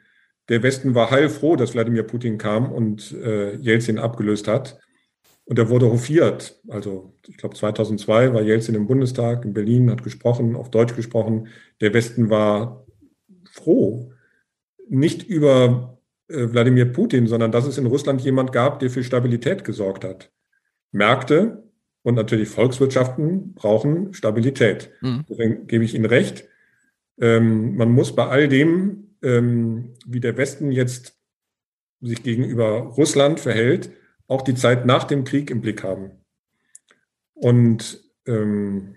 der 0.49 0.63
Westen 0.63 0.95
war 0.95 1.11
heilfroh, 1.11 1.55
dass 1.55 1.73
Wladimir 1.73 2.03
Putin 2.03 2.37
kam 2.37 2.71
und 2.71 3.11
äh, 3.11 3.55
Jelzin 3.55 3.99
abgelöst 3.99 4.47
hat. 4.47 4.79
Und 5.45 5.57
er 5.57 5.69
wurde 5.69 5.91
hofiert. 5.91 6.59
Also 6.67 7.13
ich 7.27 7.37
glaube 7.37 7.55
2002 7.55 8.33
war 8.33 8.41
Jelzin 8.41 8.75
im 8.75 8.87
Bundestag 8.87 9.45
in 9.45 9.53
Berlin, 9.53 9.89
hat 9.89 10.03
gesprochen, 10.03 10.55
auf 10.55 10.69
Deutsch 10.69 10.95
gesprochen. 10.95 11.47
Der 11.81 11.93
Westen 11.93 12.29
war 12.29 12.85
froh, 13.51 14.11
nicht 14.87 15.27
über 15.27 15.99
äh, 16.27 16.51
Wladimir 16.51 16.85
Putin, 16.85 17.27
sondern 17.27 17.51
dass 17.51 17.65
es 17.65 17.77
in 17.77 17.85
Russland 17.85 18.21
jemand 18.21 18.51
gab, 18.51 18.79
der 18.79 18.89
für 18.89 19.03
Stabilität 19.03 19.63
gesorgt 19.63 20.03
hat. 20.03 20.31
Märkte 20.91 21.63
und 22.03 22.15
natürlich 22.15 22.49
Volkswirtschaften 22.49 23.53
brauchen 23.53 24.13
Stabilität. 24.13 24.91
Mhm. 25.01 25.25
Deswegen 25.29 25.67
gebe 25.67 25.83
ich 25.83 25.93
Ihnen 25.93 26.05
recht. 26.05 26.45
Ähm, 27.19 27.75
man 27.75 27.91
muss 27.91 28.15
bei 28.15 28.25
all 28.27 28.47
dem 28.47 29.08
ähm, 29.21 29.95
wie 30.05 30.19
der 30.19 30.37
Westen 30.37 30.71
jetzt 30.71 31.17
sich 32.01 32.23
gegenüber 32.23 32.79
Russland 32.79 33.39
verhält, 33.39 33.91
auch 34.27 34.41
die 34.41 34.55
Zeit 34.55 34.85
nach 34.85 35.03
dem 35.03 35.23
Krieg 35.23 35.49
im 35.49 35.61
Blick 35.61 35.83
haben. 35.83 36.11
Und 37.33 38.03
ähm, 38.25 38.95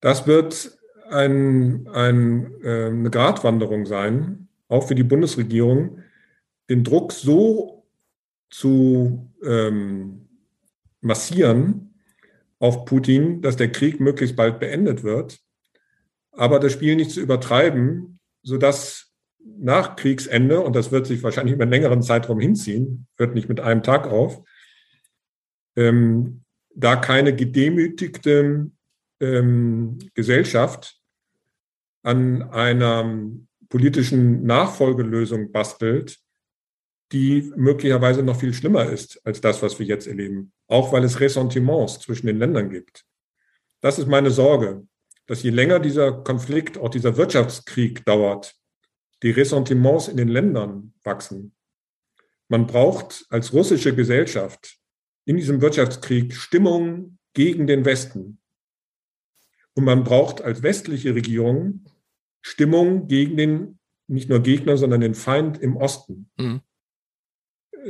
das 0.00 0.26
wird 0.26 0.78
ein, 1.10 1.88
ein, 1.88 2.62
äh, 2.62 2.86
eine 2.86 3.10
Gratwanderung 3.10 3.86
sein, 3.86 4.48
auch 4.68 4.86
für 4.86 4.94
die 4.94 5.04
Bundesregierung, 5.04 6.02
den 6.68 6.84
Druck 6.84 7.12
so 7.12 7.86
zu 8.50 9.32
ähm, 9.44 10.28
massieren 11.00 11.94
auf 12.58 12.84
Putin, 12.84 13.40
dass 13.42 13.56
der 13.56 13.70
Krieg 13.70 14.00
möglichst 14.00 14.36
bald 14.36 14.58
beendet 14.58 15.02
wird, 15.02 15.40
aber 16.38 16.60
das 16.60 16.72
Spiel 16.72 16.94
nicht 16.94 17.10
zu 17.10 17.20
übertreiben, 17.20 18.20
sodass 18.42 19.12
nach 19.58 19.96
Kriegsende, 19.96 20.60
und 20.60 20.76
das 20.76 20.92
wird 20.92 21.06
sich 21.06 21.22
wahrscheinlich 21.22 21.54
über 21.54 21.64
einen 21.64 21.72
längeren 21.72 22.00
Zeitraum 22.00 22.38
hinziehen, 22.38 23.08
hört 23.16 23.34
nicht 23.34 23.48
mit 23.48 23.60
einem 23.60 23.82
Tag 23.82 24.06
auf, 24.06 24.42
ähm, 25.76 26.44
da 26.74 26.94
keine 26.94 27.34
gedemütigte 27.34 28.70
ähm, 29.20 29.98
Gesellschaft 30.14 31.00
an 32.04 32.42
einer 32.50 33.26
politischen 33.68 34.44
Nachfolgelösung 34.44 35.50
bastelt, 35.50 36.18
die 37.10 37.52
möglicherweise 37.56 38.22
noch 38.22 38.38
viel 38.38 38.54
schlimmer 38.54 38.88
ist 38.88 39.20
als 39.26 39.40
das, 39.40 39.60
was 39.60 39.78
wir 39.78 39.86
jetzt 39.86 40.06
erleben, 40.06 40.52
auch 40.68 40.92
weil 40.92 41.02
es 41.02 41.18
Ressentiments 41.18 41.98
zwischen 41.98 42.28
den 42.28 42.38
Ländern 42.38 42.70
gibt. 42.70 43.04
Das 43.80 43.98
ist 43.98 44.06
meine 44.06 44.30
Sorge 44.30 44.86
dass 45.28 45.42
je 45.42 45.50
länger 45.50 45.78
dieser 45.78 46.10
Konflikt, 46.10 46.78
auch 46.78 46.88
dieser 46.88 47.16
Wirtschaftskrieg 47.16 48.04
dauert, 48.04 48.56
die 49.22 49.30
Ressentiments 49.30 50.08
in 50.08 50.16
den 50.16 50.28
Ländern 50.28 50.94
wachsen. 51.04 51.54
Man 52.48 52.66
braucht 52.66 53.26
als 53.28 53.52
russische 53.52 53.94
Gesellschaft 53.94 54.78
in 55.26 55.36
diesem 55.36 55.60
Wirtschaftskrieg 55.60 56.34
Stimmung 56.34 57.18
gegen 57.34 57.66
den 57.66 57.84
Westen. 57.84 58.40
Und 59.74 59.84
man 59.84 60.02
braucht 60.02 60.40
als 60.40 60.62
westliche 60.62 61.14
Regierung 61.14 61.84
Stimmung 62.40 63.06
gegen 63.08 63.36
den, 63.36 63.78
nicht 64.06 64.30
nur 64.30 64.40
Gegner, 64.40 64.78
sondern 64.78 65.02
den 65.02 65.14
Feind 65.14 65.58
im 65.58 65.76
Osten. 65.76 66.30
Mhm. 66.38 66.60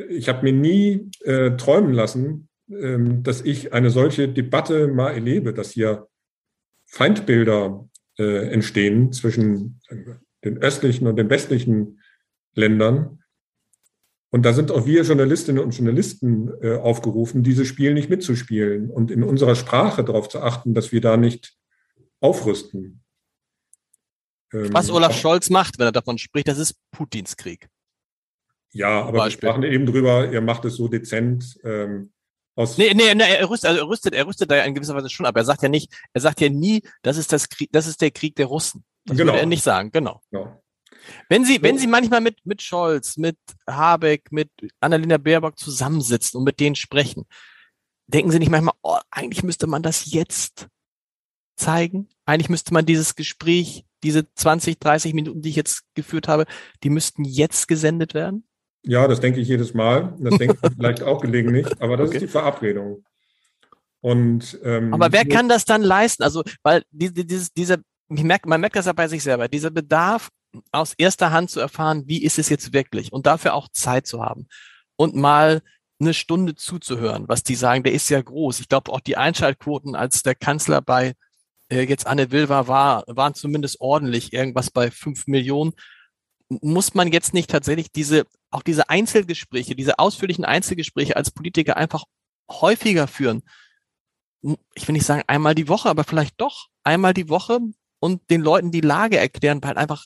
Ich 0.09 0.29
habe 0.29 0.43
mir 0.43 0.53
nie 0.53 1.11
äh, 1.23 1.57
träumen 1.57 1.93
lassen, 1.93 2.49
ähm, 2.69 3.23
dass 3.23 3.43
ich 3.43 3.73
eine 3.73 3.91
solche 3.91 4.29
Debatte 4.29 4.89
mal 4.89 5.13
erlebe, 5.13 5.55
dass 5.55 5.71
hier 5.71 6.09
Feindbilder 6.89 7.89
äh, 8.19 8.51
entstehen 8.51 9.13
zwischen 9.13 9.81
den 10.45 10.59
östlichen 10.59 11.07
und 11.07 11.17
den 11.17 11.31
westlichen 11.31 12.01
Ländern. 12.55 13.23
Und 14.31 14.45
da 14.45 14.53
sind 14.53 14.71
auch 14.71 14.87
wir 14.87 15.03
Journalistinnen 15.03 15.63
und 15.63 15.71
Journalisten 15.71 16.51
äh, 16.63 16.77
aufgerufen, 16.77 17.43
dieses 17.43 17.69
Spiel 17.69 17.95
nicht 17.95 18.11
mitzuspielen 18.11 18.91
und 18.91 19.11
in 19.11 19.23
unserer 19.23 19.55
Sprache 19.55 20.05
darauf 20.05 20.29
zu 20.29 20.41
achten, 20.41 20.75
dass 20.75 20.93
wir 20.93 21.01
da 21.01 21.17
nicht 21.17 21.57
aufrüsten. 22.21 23.05
Ähm, 24.53 24.73
Was 24.73 24.91
Olaf 24.91 25.15
Scholz 25.17 25.51
macht, 25.51 25.79
wenn 25.79 25.87
er 25.87 25.93
davon 25.93 26.19
spricht, 26.19 26.49
das 26.49 26.59
ist 26.59 26.75
Putins 26.91 27.37
Krieg. 27.37 27.69
Ja, 28.73 29.03
aber 29.03 29.19
Beispiel. 29.19 29.43
wir 29.43 29.53
sprachen 29.53 29.63
eben 29.63 29.87
drüber, 29.87 30.31
er 30.31 30.41
macht 30.41 30.65
es 30.65 30.77
so 30.77 30.89
dezent. 30.89 31.59
Ähm, 31.65 32.13
aus 32.59 32.77
nee, 32.77 32.93
nee, 32.93 33.15
nee, 33.15 33.23
er 33.23 33.49
rüstet, 33.49 33.71
also 33.71 33.83
er 33.83 33.89
rüstet, 33.89 34.15
er 34.15 34.27
rüstet 34.27 34.51
da 34.51 34.57
ja 34.57 34.65
in 34.65 34.75
gewisser 34.75 34.97
Weise 34.97 35.09
schon 35.09 35.27
ab. 35.27 35.37
Er 35.37 35.45
sagt 35.45 35.63
ja 35.63 35.69
nicht, 35.69 35.93
er 36.13 36.21
sagt 36.21 36.41
ja 36.41 36.49
nie, 36.49 36.83
das 37.03 37.17
ist 37.17 37.33
das 37.33 37.49
Krieg, 37.49 37.71
das 37.71 37.87
ist 37.87 38.01
der 38.01 38.11
Krieg 38.11 38.35
der 38.35 38.47
Russen. 38.47 38.85
Das 39.05 39.17
genau. 39.17 39.33
würde 39.33 39.41
er 39.41 39.47
nicht 39.47 39.63
sagen, 39.63 39.93
genau. 39.93 40.21
genau. 40.33 40.61
Wenn 41.29 41.45
Sie, 41.45 41.63
wenn 41.63 41.79
Sie 41.79 41.87
manchmal 41.87 42.21
mit, 42.21 42.45
mit 42.45 42.61
Scholz, 42.61 43.17
mit 43.17 43.39
Habeck, 43.69 44.33
mit 44.33 44.51
Annalena 44.81 45.19
Baerbock 45.19 45.57
zusammensitzen 45.57 46.39
und 46.39 46.45
mit 46.45 46.59
denen 46.59 46.75
sprechen, 46.75 47.27
denken 48.09 48.33
Sie 48.33 48.41
nicht 48.41 48.51
manchmal, 48.51 48.75
oh, 48.83 48.99
eigentlich 49.13 49.45
müsste 49.45 49.69
man 49.69 49.85
das 49.85 50.11
jetzt 50.11 50.67
zeigen? 51.55 52.09
Eigentlich 52.25 52.49
müsste 52.49 52.75
man 52.75 52.87
dieses 52.87 53.15
Gespräch, 53.15 53.85
diese 54.03 54.33
20, 54.35 54.81
30 54.81 55.15
Minuten, 55.15 55.43
die 55.43 55.51
ich 55.51 55.57
jetzt 55.57 55.85
geführt 55.95 56.27
habe, 56.27 56.45
die 56.83 56.91
müssten 56.91 57.25
jetzt 57.25 57.69
gesendet 57.69 58.15
werden? 58.15 58.48
Ja, 58.83 59.09
das 59.09 59.21
denke 59.21 59.41
ich 59.41 59.49
jedes 59.49 59.75
Mal. 59.75 60.15
Das 60.19 60.39
denke 60.39 60.57
ich 60.63 60.71
vielleicht 60.77 61.03
auch 61.03 61.21
gelegentlich, 61.21 61.67
aber 61.81 61.97
das 61.97 62.09
okay. 62.09 62.19
ist 62.19 62.23
die 62.23 62.29
Verabredung. 62.29 63.05
Und, 64.01 64.59
ähm, 64.63 64.95
aber 64.95 65.13
wer 65.13 65.25
kann 65.25 65.49
das 65.49 65.65
dann 65.65 65.83
leisten? 65.83 66.23
Also, 66.23 66.43
weil 66.63 66.83
die, 66.91 67.13
die, 67.13 67.27
dieses, 67.27 67.53
dieser, 67.53 67.79
ich 68.09 68.23
merk, 68.23 68.47
man 68.47 68.61
merkt 68.61 68.77
das 68.77 68.87
ja 68.87 68.93
bei 68.93 69.09
sich 69.09 69.23
selber, 69.23 69.49
dieser 69.49 69.71
Bedarf 69.71 70.29
aus 70.73 70.95
erster 70.97 71.33
Hand 71.33 71.51
zu 71.51 71.61
erfahren, 71.61 72.05
wie 72.07 72.23
ist 72.23 72.39
es 72.39 72.49
jetzt 72.49 72.73
wirklich 72.73 73.13
und 73.13 73.27
dafür 73.27 73.55
auch 73.55 73.69
Zeit 73.69 74.07
zu 74.07 74.23
haben 74.23 74.47
und 74.97 75.15
mal 75.15 75.63
eine 76.01 76.15
Stunde 76.15 76.55
zuzuhören, 76.55 77.29
was 77.29 77.43
die 77.43 77.57
sagen, 77.57 77.83
der 77.83 77.93
ist 77.93 78.09
ja 78.09 78.23
groß. 78.23 78.61
Ich 78.61 78.69
glaube 78.69 78.93
auch 78.93 79.01
die 79.01 79.17
Einschaltquoten, 79.17 79.97
als 79.97 80.23
der 80.23 80.37
Kanzler 80.37 80.81
bei 80.81 81.15
äh, 81.71 81.83
jetzt 81.83 82.07
Anne 82.07 82.31
Will 82.31 82.49
war, 82.49 82.69
war, 82.69 83.05
waren 83.09 83.35
zumindest 83.35 83.81
ordentlich, 83.81 84.33
irgendwas 84.33 84.71
bei 84.71 84.91
fünf 84.91 85.27
Millionen. 85.27 85.73
Muss 86.49 86.95
man 86.95 87.13
jetzt 87.13 87.35
nicht 87.35 87.51
tatsächlich 87.51 87.91
diese, 87.91 88.25
auch 88.51 88.63
diese 88.63 88.89
Einzelgespräche, 88.89 89.75
diese 89.75 89.99
ausführlichen 89.99 90.45
Einzelgespräche 90.45 91.17
als 91.17 91.31
Politiker 91.31 91.77
einfach 91.77 92.05
häufiger 92.51 93.07
führen? 93.07 93.43
Ich 94.75 94.87
will 94.87 94.93
nicht 94.93 95.07
sagen 95.07 95.23
einmal 95.27 95.55
die 95.55 95.69
Woche, 95.69 95.89
aber 95.89 96.05
vielleicht 96.05 96.41
doch 96.41 96.69
einmal 96.85 97.15
die 97.15 97.29
Woche 97.29 97.59
und 97.99 98.31
den 98.31 98.41
Leuten 98.41 98.71
die 98.71 98.81
Lage 98.81 99.19
erklären, 99.19 99.63
weil 99.63 99.77
einfach 99.77 100.05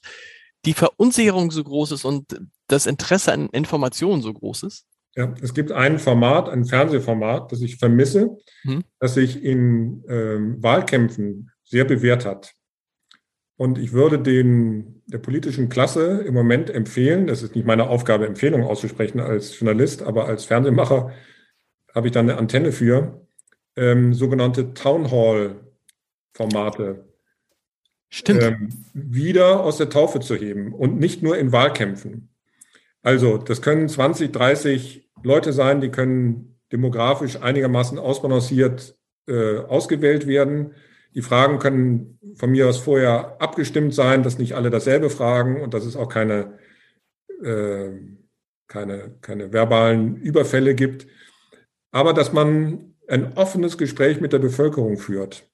die 0.64 0.74
Verunsicherung 0.74 1.51
so 1.51 1.62
groß 1.62 1.93
ist 1.93 2.05
und 2.05 2.40
das 2.68 2.86
Interesse 2.86 3.32
an 3.32 3.49
Informationen 3.49 4.22
so 4.22 4.32
groß 4.32 4.64
ist? 4.64 4.86
Ja, 5.14 5.34
es 5.43 5.53
gibt 5.53 5.72
ein 5.72 5.99
Format, 5.99 6.49
ein 6.49 6.64
Fernsehformat, 6.64 7.53
das 7.53 7.61
ich 7.61 7.76
vermisse, 7.76 8.38
hm. 8.62 8.82
das 8.99 9.14
sich 9.14 9.43
in 9.43 10.05
ähm, 10.09 10.62
Wahlkämpfen 10.62 11.51
sehr 11.64 11.84
bewährt 11.84 12.24
hat. 12.24 12.55
Und 13.62 13.78
ich 13.78 13.92
würde 13.92 14.18
den, 14.18 15.02
der 15.06 15.18
politischen 15.18 15.68
Klasse 15.68 16.24
im 16.26 16.34
Moment 16.34 16.68
empfehlen, 16.68 17.28
das 17.28 17.44
ist 17.44 17.54
nicht 17.54 17.64
meine 17.64 17.88
Aufgabe, 17.88 18.26
Empfehlungen 18.26 18.66
auszusprechen 18.66 19.20
als 19.20 19.56
Journalist, 19.56 20.02
aber 20.02 20.26
als 20.26 20.46
Fernsehmacher 20.46 21.12
habe 21.94 22.08
ich 22.08 22.12
da 22.12 22.18
eine 22.18 22.38
Antenne 22.38 22.72
für, 22.72 23.24
ähm, 23.76 24.14
sogenannte 24.14 24.74
Town 24.74 25.12
Hall 25.12 25.60
Formate 26.32 27.04
Stimmt. 28.08 28.42
Ähm, 28.42 28.68
wieder 28.94 29.60
aus 29.60 29.76
der 29.76 29.90
Taufe 29.90 30.18
zu 30.18 30.34
heben 30.34 30.74
und 30.74 30.98
nicht 30.98 31.22
nur 31.22 31.38
in 31.38 31.52
Wahlkämpfen. 31.52 32.30
Also 33.00 33.38
das 33.38 33.62
können 33.62 33.88
20, 33.88 34.32
30 34.32 35.08
Leute 35.22 35.52
sein, 35.52 35.80
die 35.80 35.90
können 35.90 36.58
demografisch 36.72 37.40
einigermaßen 37.40 38.00
ausbalanciert 38.00 38.96
äh, 39.28 39.58
ausgewählt 39.58 40.26
werden. 40.26 40.74
Die 41.14 41.22
Fragen 41.22 41.58
können 41.58 42.18
von 42.36 42.50
mir 42.50 42.68
aus 42.68 42.78
vorher 42.78 43.40
abgestimmt 43.40 43.94
sein, 43.94 44.22
dass 44.22 44.38
nicht 44.38 44.54
alle 44.54 44.70
dasselbe 44.70 45.10
fragen 45.10 45.60
und 45.60 45.74
dass 45.74 45.84
es 45.84 45.96
auch 45.96 46.08
keine, 46.08 46.58
äh, 47.42 47.90
keine, 48.66 49.16
keine 49.20 49.52
verbalen 49.52 50.16
Überfälle 50.16 50.74
gibt. 50.74 51.06
Aber 51.90 52.14
dass 52.14 52.32
man 52.32 52.94
ein 53.08 53.34
offenes 53.34 53.76
Gespräch 53.76 54.20
mit 54.20 54.32
der 54.32 54.38
Bevölkerung 54.38 54.96
führt 54.96 55.50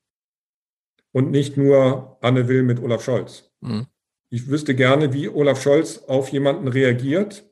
und 1.13 1.31
nicht 1.31 1.57
nur 1.57 2.19
Anne 2.21 2.47
Will 2.47 2.63
mit 2.63 2.81
Olaf 2.81 3.03
Scholz. 3.03 3.51
Mhm. 3.61 3.87
Ich 4.31 4.49
wüsste 4.49 4.75
gerne, 4.75 5.13
wie 5.13 5.29
Olaf 5.29 5.63
Scholz 5.63 5.99
auf 6.07 6.29
jemanden 6.29 6.69
reagiert, 6.69 7.51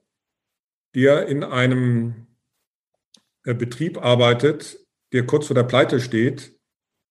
der 0.95 1.27
in 1.27 1.43
einem 1.43 2.27
äh, 3.45 3.55
Betrieb 3.55 3.99
arbeitet, 3.99 4.79
der 5.13 5.27
kurz 5.27 5.47
vor 5.47 5.55
der 5.55 5.63
Pleite 5.63 6.01
steht, 6.01 6.56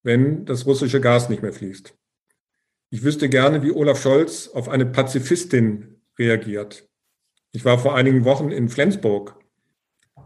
wenn 0.06 0.44
das 0.44 0.66
russische 0.66 1.00
Gas 1.00 1.28
nicht 1.28 1.42
mehr 1.42 1.52
fließt. 1.52 1.92
Ich 2.90 3.02
wüsste 3.02 3.28
gerne, 3.28 3.64
wie 3.64 3.72
Olaf 3.72 4.00
Scholz 4.00 4.46
auf 4.48 4.68
eine 4.68 4.86
Pazifistin 4.86 6.00
reagiert. 6.16 6.88
Ich 7.50 7.64
war 7.64 7.76
vor 7.80 7.96
einigen 7.96 8.24
Wochen 8.24 8.50
in 8.50 8.68
Flensburg 8.68 9.36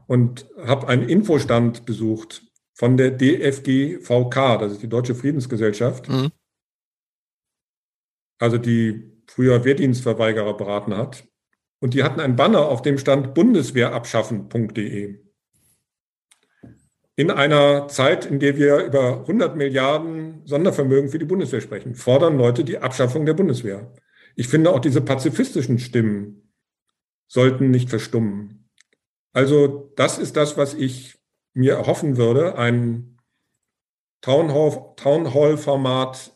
und 0.07 0.47
habe 0.59 0.87
einen 0.87 1.09
Infostand 1.09 1.87
besucht 1.87 2.43
von 2.75 2.99
der 2.99 3.11
DFGVK, 3.13 4.59
das 4.59 4.73
ist 4.73 4.83
die 4.83 4.89
Deutsche 4.89 5.15
Friedensgesellschaft, 5.15 6.11
mhm. 6.11 6.31
also 8.39 8.59
die 8.59 9.23
früher 9.29 9.65
Wehrdienstverweigerer 9.65 10.59
beraten 10.59 10.95
hat. 10.95 11.27
Und 11.83 11.95
die 11.95 12.03
hatten 12.03 12.21
einen 12.21 12.37
Banner, 12.37 12.69
auf 12.69 12.83
dem 12.83 12.99
stand 12.99 13.33
bundeswehrabschaffen.de. 13.33 15.30
In 17.21 17.31
einer 17.31 17.87
Zeit, 17.89 18.25
in 18.25 18.41
der 18.41 18.57
wir 18.57 18.83
über 18.83 19.19
100 19.19 19.55
Milliarden 19.55 20.41
Sondervermögen 20.47 21.11
für 21.11 21.19
die 21.19 21.27
Bundeswehr 21.27 21.61
sprechen, 21.61 21.95
fordern 21.95 22.39
Leute 22.39 22.65
die 22.65 22.79
Abschaffung 22.79 23.27
der 23.27 23.35
Bundeswehr. 23.35 23.93
Ich 24.37 24.49
finde 24.49 24.71
auch 24.71 24.79
diese 24.79 25.03
pazifistischen 25.03 25.79
Stimmen 25.79 26.51
sollten 27.27 27.71
nicht 27.71 27.91
verstummen. 27.91 28.71
Also 29.35 29.93
das 29.97 30.17
ist 30.17 30.39
das, 30.39 30.57
was 30.57 30.73
ich 30.73 31.19
mir 31.53 31.75
erhoffen 31.75 32.17
würde, 32.17 32.57
ein 32.57 33.19
Townhall-Format 34.23 36.33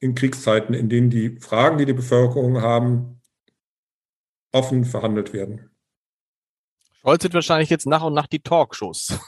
in 0.00 0.14
Kriegszeiten, 0.14 0.74
in 0.74 0.90
denen 0.90 1.08
die 1.08 1.40
Fragen, 1.40 1.78
die 1.78 1.86
die 1.86 1.94
Bevölkerung 1.94 2.60
haben, 2.60 3.22
offen 4.52 4.84
verhandelt 4.84 5.32
werden. 5.32 5.70
Scholz 7.00 7.22
wird 7.22 7.32
wahrscheinlich 7.32 7.70
jetzt 7.70 7.86
nach 7.86 8.04
und 8.04 8.12
nach 8.12 8.26
die 8.26 8.40
Talkshows. 8.40 9.18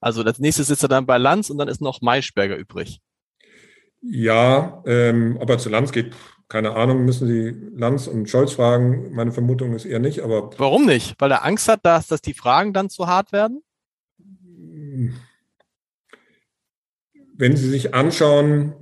Also 0.00 0.22
das 0.22 0.38
nächste 0.38 0.64
sitzt 0.64 0.82
er 0.82 0.88
dann 0.88 1.06
bei 1.06 1.18
Lanz 1.18 1.50
und 1.50 1.58
dann 1.58 1.68
ist 1.68 1.80
noch 1.80 2.00
Maischberger 2.00 2.56
übrig. 2.56 3.00
Ja, 4.02 4.82
ähm, 4.86 5.38
ob 5.40 5.48
er 5.48 5.58
zu 5.58 5.70
Lanz 5.70 5.90
geht, 5.90 6.14
keine 6.48 6.74
Ahnung, 6.74 7.04
müssen 7.04 7.26
Sie 7.26 7.50
Lanz 7.74 8.06
und 8.06 8.28
Scholz 8.28 8.52
fragen. 8.52 9.14
Meine 9.14 9.32
Vermutung 9.32 9.74
ist 9.74 9.86
eher 9.86 9.98
nicht, 9.98 10.20
aber. 10.20 10.50
Warum 10.58 10.84
nicht? 10.84 11.14
Weil 11.18 11.30
er 11.30 11.44
Angst 11.44 11.68
hat, 11.68 11.80
dass, 11.84 12.08
dass 12.08 12.20
die 12.20 12.34
Fragen 12.34 12.72
dann 12.72 12.90
zu 12.90 13.06
hart 13.06 13.32
werden? 13.32 13.62
Wenn 17.36 17.56
Sie 17.56 17.68
sich 17.68 17.94
anschauen, 17.94 18.74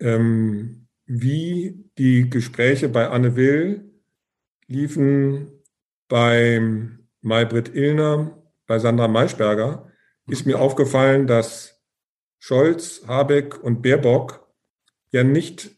ähm, 0.00 0.86
wie 1.06 1.84
die 1.98 2.30
Gespräche 2.30 2.88
bei 2.88 3.08
Anne 3.08 3.36
Will 3.36 3.90
liefen 4.66 5.48
bei 6.08 6.60
Maybrit 7.20 7.74
Illner, 7.74 8.43
bei 8.66 8.78
Sandra 8.78 9.08
Maischberger, 9.08 9.90
ist 10.26 10.46
mir 10.46 10.60
aufgefallen, 10.60 11.26
dass 11.26 11.82
Scholz, 12.38 13.02
Habeck 13.06 13.62
und 13.62 13.82
Baerbock 13.82 14.46
ja 15.12 15.24
nicht 15.24 15.70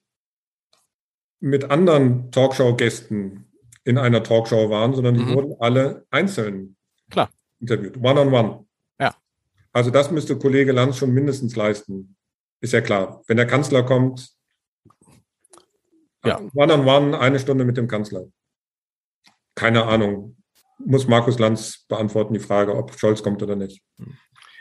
mit 1.40 1.70
anderen 1.70 2.30
Talkshow-Gästen 2.30 3.52
in 3.84 3.98
einer 3.98 4.22
Talkshow 4.22 4.70
waren, 4.70 4.94
sondern 4.94 5.14
die 5.14 5.24
mhm. 5.24 5.34
wurden 5.34 5.56
alle 5.60 6.06
einzeln 6.10 6.76
Klar. 7.10 7.30
interviewt, 7.60 7.96
one-on-one. 7.96 8.48
-on 8.48 8.58
-one. 8.58 8.66
Ja. 9.00 9.14
Also 9.72 9.90
das 9.90 10.10
müsste 10.10 10.38
Kollege 10.38 10.72
Lanz 10.72 10.96
schon 10.96 11.12
mindestens 11.12 11.54
leisten. 11.56 12.16
Ist 12.60 12.72
ja 12.72 12.80
klar. 12.80 13.22
Wenn 13.26 13.36
der 13.36 13.46
Kanzler 13.46 13.82
kommt, 13.82 14.30
ja. 16.24 16.40
one-on-one, 16.54 16.86
-on 16.86 17.14
-one, 17.14 17.18
eine 17.18 17.38
Stunde 17.38 17.64
mit 17.64 17.76
dem 17.76 17.86
Kanzler 17.86 18.26
keine 19.56 19.86
Ahnung, 19.86 20.36
muss 20.84 21.08
Markus 21.08 21.38
Lanz 21.38 21.84
beantworten, 21.88 22.34
die 22.34 22.40
Frage, 22.40 22.76
ob 22.76 22.98
Scholz 22.98 23.22
kommt 23.22 23.42
oder 23.42 23.56
nicht. 23.56 23.82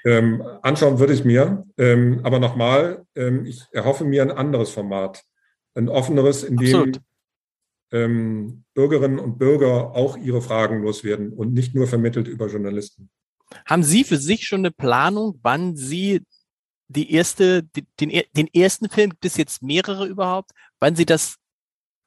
Ähm, 0.05 0.43
anschauen 0.61 0.99
würde 0.99 1.13
ich 1.13 1.25
mir, 1.25 1.65
ähm, 1.77 2.21
aber 2.23 2.39
nochmal, 2.39 3.05
ähm, 3.15 3.45
ich 3.45 3.63
erhoffe 3.71 4.05
mir 4.05 4.21
ein 4.21 4.31
anderes 4.31 4.69
Format, 4.69 5.23
ein 5.73 5.89
offeneres, 5.89 6.43
in 6.43 6.57
dem 6.57 6.91
ähm, 7.91 8.63
Bürgerinnen 8.75 9.19
und 9.19 9.39
Bürger 9.39 9.95
auch 9.95 10.17
ihre 10.17 10.41
Fragen 10.41 10.83
loswerden 10.83 11.33
und 11.33 11.53
nicht 11.53 11.73
nur 11.73 11.87
vermittelt 11.87 12.27
über 12.27 12.47
Journalisten. 12.47 13.09
Haben 13.65 13.83
Sie 13.83 14.03
für 14.03 14.17
sich 14.17 14.45
schon 14.45 14.61
eine 14.61 14.71
Planung, 14.71 15.39
wann 15.41 15.75
Sie 15.75 16.21
die 16.87 17.11
erste, 17.11 17.63
den, 17.99 18.21
den 18.35 18.47
ersten 18.53 18.89
Film, 18.89 19.11
gibt 19.11 19.25
es 19.25 19.37
jetzt 19.37 19.63
mehrere 19.63 20.05
überhaupt, 20.07 20.51
wann 20.79 20.95
Sie 20.95 21.05
das, 21.05 21.37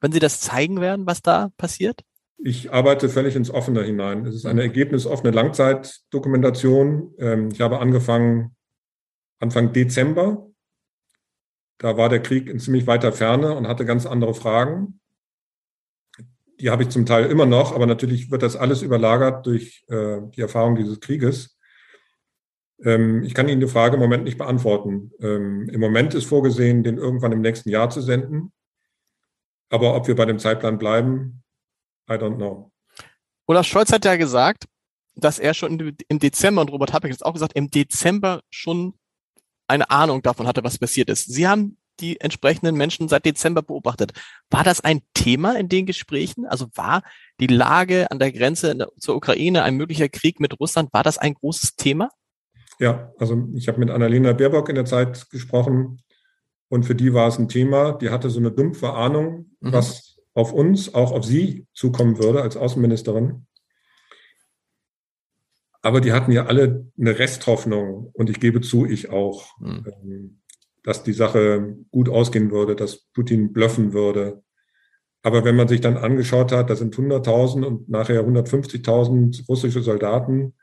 wann 0.00 0.12
Sie 0.12 0.20
das 0.20 0.40
zeigen 0.40 0.80
werden, 0.80 1.06
was 1.06 1.20
da 1.20 1.50
passiert? 1.56 2.02
Ich 2.38 2.72
arbeite 2.72 3.08
völlig 3.08 3.34
ins 3.34 3.50
Offene 3.50 3.82
hinein. 3.82 4.24
Es 4.24 4.34
ist 4.36 4.46
eine 4.46 4.62
ergebnisoffene 4.62 5.32
Langzeitdokumentation. 5.32 7.14
Ähm, 7.18 7.48
ich 7.50 7.60
habe 7.60 7.80
angefangen 7.80 8.56
Anfang 9.40 9.72
Dezember. 9.72 10.48
Da 11.78 11.96
war 11.96 12.08
der 12.08 12.22
Krieg 12.22 12.48
in 12.48 12.60
ziemlich 12.60 12.86
weiter 12.86 13.12
Ferne 13.12 13.54
und 13.56 13.66
hatte 13.66 13.84
ganz 13.84 14.06
andere 14.06 14.34
Fragen. 14.34 15.00
Die 16.60 16.70
habe 16.70 16.82
ich 16.82 16.88
zum 16.88 17.06
Teil 17.06 17.26
immer 17.26 17.46
noch, 17.46 17.72
aber 17.72 17.86
natürlich 17.86 18.30
wird 18.30 18.42
das 18.42 18.56
alles 18.56 18.82
überlagert 18.82 19.46
durch 19.46 19.84
äh, 19.88 20.20
die 20.34 20.40
Erfahrung 20.40 20.76
dieses 20.76 21.00
Krieges. 21.00 21.58
Ähm, 22.84 23.22
ich 23.24 23.34
kann 23.34 23.48
Ihnen 23.48 23.60
die 23.60 23.68
Frage 23.68 23.94
im 23.94 24.00
Moment 24.00 24.24
nicht 24.24 24.38
beantworten. 24.38 25.10
Ähm, 25.20 25.68
Im 25.68 25.80
Moment 25.80 26.14
ist 26.14 26.24
vorgesehen, 26.24 26.82
den 26.84 26.98
irgendwann 26.98 27.32
im 27.32 27.40
nächsten 27.40 27.70
Jahr 27.70 27.90
zu 27.90 28.00
senden. 28.00 28.52
Aber 29.70 29.94
ob 29.94 30.08
wir 30.08 30.14
bei 30.14 30.24
dem 30.24 30.38
Zeitplan 30.38 30.78
bleiben, 30.78 31.42
I 32.08 32.14
don't 32.14 32.36
know. 32.36 32.70
Olaf 33.46 33.66
Scholz 33.66 33.92
hat 33.92 34.04
ja 34.04 34.16
gesagt, 34.16 34.64
dass 35.14 35.38
er 35.38 35.54
schon 35.54 35.96
im 36.08 36.18
Dezember, 36.18 36.60
und 36.62 36.70
Robert 36.70 36.92
Habeck 36.92 37.12
hat 37.12 37.22
auch 37.24 37.32
gesagt, 37.32 37.54
im 37.54 37.70
Dezember 37.70 38.42
schon 38.50 38.94
eine 39.66 39.90
Ahnung 39.90 40.22
davon 40.22 40.46
hatte, 40.46 40.64
was 40.64 40.78
passiert 40.78 41.10
ist. 41.10 41.32
Sie 41.32 41.46
haben 41.46 41.76
die 42.00 42.20
entsprechenden 42.20 42.76
Menschen 42.76 43.08
seit 43.08 43.24
Dezember 43.24 43.62
beobachtet. 43.62 44.12
War 44.50 44.62
das 44.62 44.80
ein 44.80 45.00
Thema 45.14 45.58
in 45.58 45.68
den 45.68 45.84
Gesprächen? 45.84 46.46
Also 46.46 46.68
war 46.74 47.02
die 47.40 47.48
Lage 47.48 48.10
an 48.10 48.20
der 48.20 48.32
Grenze 48.32 48.86
zur 48.98 49.16
Ukraine, 49.16 49.64
ein 49.64 49.74
möglicher 49.74 50.08
Krieg 50.08 50.38
mit 50.38 50.58
Russland, 50.60 50.92
war 50.92 51.02
das 51.02 51.18
ein 51.18 51.34
großes 51.34 51.74
Thema? 51.74 52.10
Ja, 52.78 53.12
also 53.18 53.48
ich 53.54 53.66
habe 53.66 53.80
mit 53.80 53.90
Annalena 53.90 54.32
Baerbock 54.32 54.68
in 54.68 54.76
der 54.76 54.84
Zeit 54.84 55.28
gesprochen 55.30 56.00
und 56.68 56.84
für 56.84 56.94
die 56.94 57.12
war 57.12 57.26
es 57.26 57.38
ein 57.38 57.48
Thema. 57.48 57.92
Die 57.92 58.10
hatte 58.10 58.30
so 58.30 58.38
eine 58.38 58.52
dumpfe 58.52 58.92
Ahnung, 58.92 59.50
mhm. 59.60 59.72
was 59.72 60.07
auf 60.38 60.52
uns, 60.52 60.94
auch 60.94 61.10
auf 61.10 61.24
Sie 61.24 61.66
zukommen 61.74 62.18
würde 62.18 62.42
als 62.42 62.56
Außenministerin. 62.56 63.46
Aber 65.82 66.00
die 66.00 66.12
hatten 66.12 66.32
ja 66.32 66.46
alle 66.46 66.86
eine 66.98 67.18
Resthoffnung 67.18 68.10
und 68.12 68.30
ich 68.30 68.38
gebe 68.38 68.60
zu, 68.60 68.86
ich 68.86 69.10
auch, 69.10 69.58
mhm. 69.58 70.40
dass 70.84 71.02
die 71.02 71.12
Sache 71.12 71.76
gut 71.90 72.08
ausgehen 72.08 72.50
würde, 72.50 72.76
dass 72.76 73.06
Putin 73.12 73.52
bluffen 73.52 73.92
würde. 73.92 74.42
Aber 75.22 75.44
wenn 75.44 75.56
man 75.56 75.66
sich 75.66 75.80
dann 75.80 75.96
angeschaut 75.96 76.52
hat, 76.52 76.70
da 76.70 76.76
sind 76.76 76.94
100.000 76.94 77.64
und 77.64 77.88
nachher 77.88 78.24
150.000 78.24 79.46
russische 79.48 79.82
Soldaten 79.82 80.54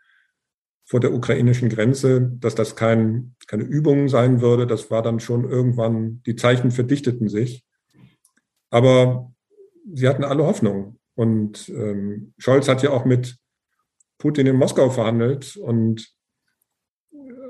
vor 0.85 1.01
der 1.01 1.13
ukrainischen 1.13 1.67
Grenze, 1.67 2.31
dass 2.39 2.55
das 2.55 2.77
kein, 2.77 3.35
keine 3.47 3.63
Übung 3.63 4.07
sein 4.07 4.39
würde, 4.39 4.67
das 4.67 4.89
war 4.89 5.01
dann 5.01 5.19
schon 5.19 5.49
irgendwann, 5.49 6.21
die 6.25 6.35
Zeichen 6.35 6.71
verdichteten 6.71 7.27
sich. 7.27 7.65
Aber 8.69 9.34
sie 9.93 10.07
hatten 10.07 10.23
alle 10.23 10.45
Hoffnung. 10.45 10.99
Und 11.15 11.69
ähm, 11.69 12.33
Scholz 12.37 12.67
hat 12.67 12.83
ja 12.83 12.91
auch 12.91 13.05
mit 13.05 13.37
Putin 14.17 14.47
in 14.47 14.55
Moskau 14.55 14.89
verhandelt 14.89 15.55
und 15.57 16.13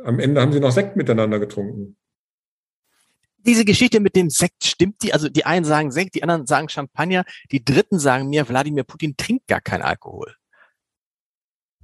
am 0.03 0.19
Ende 0.19 0.41
haben 0.41 0.53
sie 0.53 0.59
noch 0.59 0.71
Sekt 0.71 0.95
miteinander 0.95 1.39
getrunken. 1.39 1.97
Diese 3.39 3.65
Geschichte 3.65 3.99
mit 3.99 4.15
dem 4.15 4.29
Sekt, 4.29 4.63
stimmt 4.63 5.03
die? 5.03 5.13
Also 5.13 5.29
die 5.29 5.45
einen 5.45 5.65
sagen 5.65 5.91
Sekt, 5.91 6.15
die 6.15 6.23
anderen 6.23 6.47
sagen 6.47 6.69
Champagner, 6.69 7.25
die 7.51 7.63
Dritten 7.63 7.99
sagen 7.99 8.29
mir, 8.29 8.47
Wladimir 8.49 8.83
Putin 8.83 9.15
trinkt 9.17 9.47
gar 9.47 9.61
keinen 9.61 9.83
Alkohol. 9.83 10.35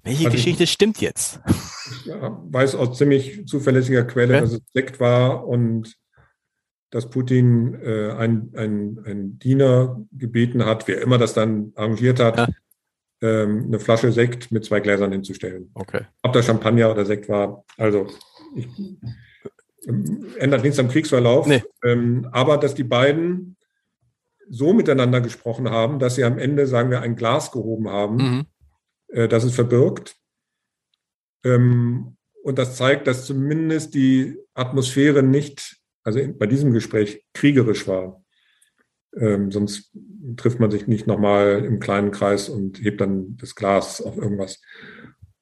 Welche 0.04 0.26
also 0.26 0.38
Geschichte 0.38 0.64
ich, 0.64 0.72
stimmt 0.72 1.00
jetzt? 1.02 1.40
Ich 1.48 2.08
weiß 2.08 2.76
aus 2.76 2.98
ziemlich 2.98 3.46
zuverlässiger 3.48 4.04
Quelle, 4.06 4.36
ja. 4.36 4.42
dass 4.42 4.54
es 4.54 4.62
Sekt 4.74 5.00
war 5.00 5.48
und 5.48 5.96
dass 6.92 7.10
Putin 7.10 7.74
äh, 7.82 8.12
ein, 8.12 8.52
ein, 8.56 9.00
ein 9.06 9.40
Diener 9.40 10.06
gebeten 10.12 10.66
hat, 10.66 10.88
wer 10.88 11.02
immer 11.02 11.18
das 11.18 11.34
dann 11.34 11.72
arrangiert 11.76 12.20
hat, 12.20 12.38
ja. 12.38 12.48
ähm, 13.22 13.66
eine 13.68 13.80
Flasche 13.80 14.12
Sekt 14.12 14.52
mit 14.52 14.66
zwei 14.66 14.82
Gläsern 14.82 15.12
hinzustellen. 15.12 15.72
Okay. 15.74 16.02
Ob 16.22 16.34
das 16.34 16.46
Champagner 16.46 16.92
oder 16.92 17.06
Sekt 17.06 17.30
war, 17.30 17.64
also 17.78 18.08
ich, 18.56 18.68
ähm, 19.88 20.28
ändert 20.38 20.64
nichts 20.64 20.80
am 20.80 20.90
Kriegsverlauf. 20.90 21.48
Nee. 21.48 21.64
Ähm, 21.84 22.28
aber 22.34 22.58
dass 22.58 22.76
die 22.76 22.84
beiden 22.84 23.56
so 24.50 24.74
miteinander 24.74 25.22
gesprochen 25.22 25.70
haben, 25.70 25.98
dass 25.98 26.16
sie 26.16 26.26
am 26.26 26.38
Ende, 26.38 26.68
sagen 26.68 26.92
wir, 26.92 27.02
ein 27.02 27.16
Glas 27.16 27.54
gehoben 27.54 27.90
haben, 27.90 28.16
mhm. 28.18 28.46
äh, 29.08 29.30
das 29.30 29.46
es 29.46 29.56
verbirgt. 29.56 30.18
Ähm, 31.46 32.18
und 32.44 32.58
das 32.58 32.76
zeigt, 32.76 33.08
dass 33.08 33.26
zumindest 33.26 33.94
die 33.94 34.38
Atmosphäre 34.54 35.24
nicht 35.24 35.81
also 36.04 36.20
bei 36.34 36.48
diesem 36.48 36.74
Gespräch 36.74 37.26
kriegerisch 37.34 37.88
war. 37.88 38.24
Ähm, 39.16 39.52
sonst 39.52 39.92
trifft 40.38 40.60
man 40.60 40.72
sich 40.72 40.88
nicht 40.88 41.08
nochmal 41.08 41.66
im 41.66 41.80
kleinen 41.80 42.12
Kreis 42.12 42.50
und 42.50 42.82
hebt 42.82 43.02
dann 43.02 43.38
das 43.38 43.56
Glas 43.56 44.02
auf 44.02 44.18
irgendwas. 44.18 44.62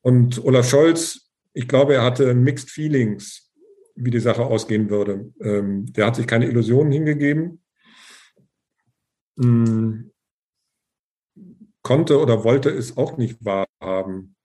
Und 0.01 0.43
Olaf 0.43 0.67
Scholz, 0.67 1.29
ich 1.53 1.67
glaube, 1.67 1.95
er 1.95 2.03
hatte 2.03 2.33
Mixed 2.33 2.69
Feelings, 2.69 3.51
wie 3.95 4.11
die 4.11 4.19
Sache 4.19 4.43
ausgehen 4.43 4.89
würde. 4.89 5.31
Ähm, 5.41 5.85
der 5.91 6.07
hat 6.07 6.15
sich 6.15 6.25
keine 6.25 6.47
Illusionen 6.47 6.91
hingegeben, 6.91 7.61
hm, 9.37 10.11
konnte 11.81 12.19
oder 12.19 12.43
wollte 12.43 12.69
es 12.69 12.97
auch 12.97 13.17
nicht 13.17 13.43
wahrhaben. 13.43 14.35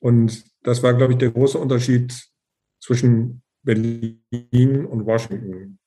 Und 0.00 0.44
das 0.62 0.82
war, 0.82 0.94
glaube 0.94 1.12
ich, 1.12 1.18
der 1.18 1.30
große 1.30 1.58
Unterschied 1.58 2.14
zwischen 2.80 3.42
Berlin 3.62 4.86
und 4.86 5.06
Washington. 5.06 5.78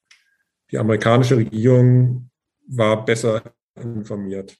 Die 0.71 0.77
amerikanische 0.77 1.37
Regierung 1.37 2.29
war 2.67 3.05
besser 3.05 3.41
informiert. 3.75 4.57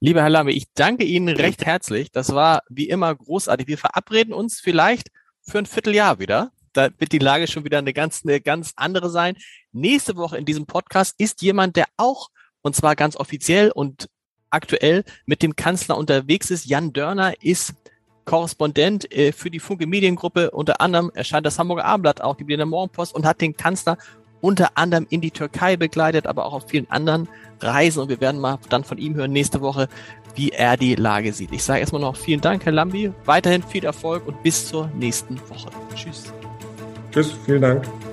Lieber 0.00 0.22
Herr 0.22 0.30
Lamy, 0.30 0.52
ich 0.52 0.66
danke 0.74 1.04
Ihnen 1.04 1.36
recht 1.36 1.64
herzlich. 1.64 2.10
Das 2.12 2.34
war 2.34 2.62
wie 2.68 2.88
immer 2.88 3.14
großartig. 3.14 3.66
Wir 3.66 3.78
verabreden 3.78 4.34
uns 4.34 4.60
vielleicht 4.60 5.10
für 5.42 5.58
ein 5.58 5.66
Vierteljahr 5.66 6.18
wieder. 6.18 6.52
Da 6.72 6.90
wird 6.98 7.12
die 7.12 7.18
Lage 7.18 7.46
schon 7.46 7.64
wieder 7.64 7.78
eine 7.78 7.92
ganz, 7.92 8.22
eine 8.24 8.40
ganz 8.40 8.72
andere 8.76 9.08
sein. 9.08 9.36
Nächste 9.72 10.16
Woche 10.16 10.36
in 10.36 10.44
diesem 10.44 10.66
Podcast 10.66 11.14
ist 11.18 11.40
jemand, 11.42 11.76
der 11.76 11.86
auch, 11.96 12.30
und 12.62 12.74
zwar 12.74 12.96
ganz 12.96 13.16
offiziell 13.16 13.70
und 13.70 14.08
aktuell 14.50 15.04
mit 15.26 15.42
dem 15.42 15.56
Kanzler 15.56 15.96
unterwegs 15.96 16.50
ist. 16.50 16.66
Jan 16.66 16.92
Dörner 16.92 17.42
ist 17.42 17.74
Korrespondent 18.24 19.10
äh, 19.12 19.32
für 19.32 19.50
die 19.50 19.60
Funke 19.60 19.86
Mediengruppe. 19.86 20.50
Unter 20.50 20.80
anderem 20.80 21.10
erscheint 21.14 21.46
das 21.46 21.58
Hamburger 21.58 21.84
Abendblatt 21.84 22.20
auch, 22.20 22.36
die 22.36 22.44
Berliner 22.44 22.66
Morgenpost 22.66 23.14
und 23.14 23.26
hat 23.26 23.40
den 23.40 23.56
Kanzler 23.56 23.98
unter 24.40 24.76
anderem 24.76 25.06
in 25.08 25.22
die 25.22 25.30
Türkei 25.30 25.76
begleitet, 25.76 26.26
aber 26.26 26.44
auch 26.44 26.52
auf 26.52 26.68
vielen 26.68 26.90
anderen 26.90 27.28
Reisen. 27.60 28.02
Und 28.02 28.08
wir 28.10 28.20
werden 28.20 28.40
mal 28.40 28.58
dann 28.68 28.84
von 28.84 28.98
ihm 28.98 29.14
hören 29.14 29.32
nächste 29.32 29.62
Woche, 29.62 29.88
wie 30.34 30.50
er 30.50 30.76
die 30.76 30.96
Lage 30.96 31.32
sieht. 31.32 31.52
Ich 31.52 31.64
sage 31.64 31.80
erstmal 31.80 32.02
noch 32.02 32.16
vielen 32.16 32.42
Dank, 32.42 32.64
Herr 32.66 32.72
Lambi. 32.72 33.10
Weiterhin 33.24 33.62
viel 33.62 33.84
Erfolg 33.84 34.26
und 34.26 34.42
bis 34.42 34.68
zur 34.68 34.88
nächsten 34.88 35.40
Woche. 35.48 35.70
Tschüss. 35.94 36.32
Tschüss, 37.10 37.32
vielen 37.46 37.62
Dank. 37.62 38.03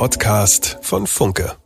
Podcast 0.00 0.78
von 0.80 1.06
Funke. 1.06 1.58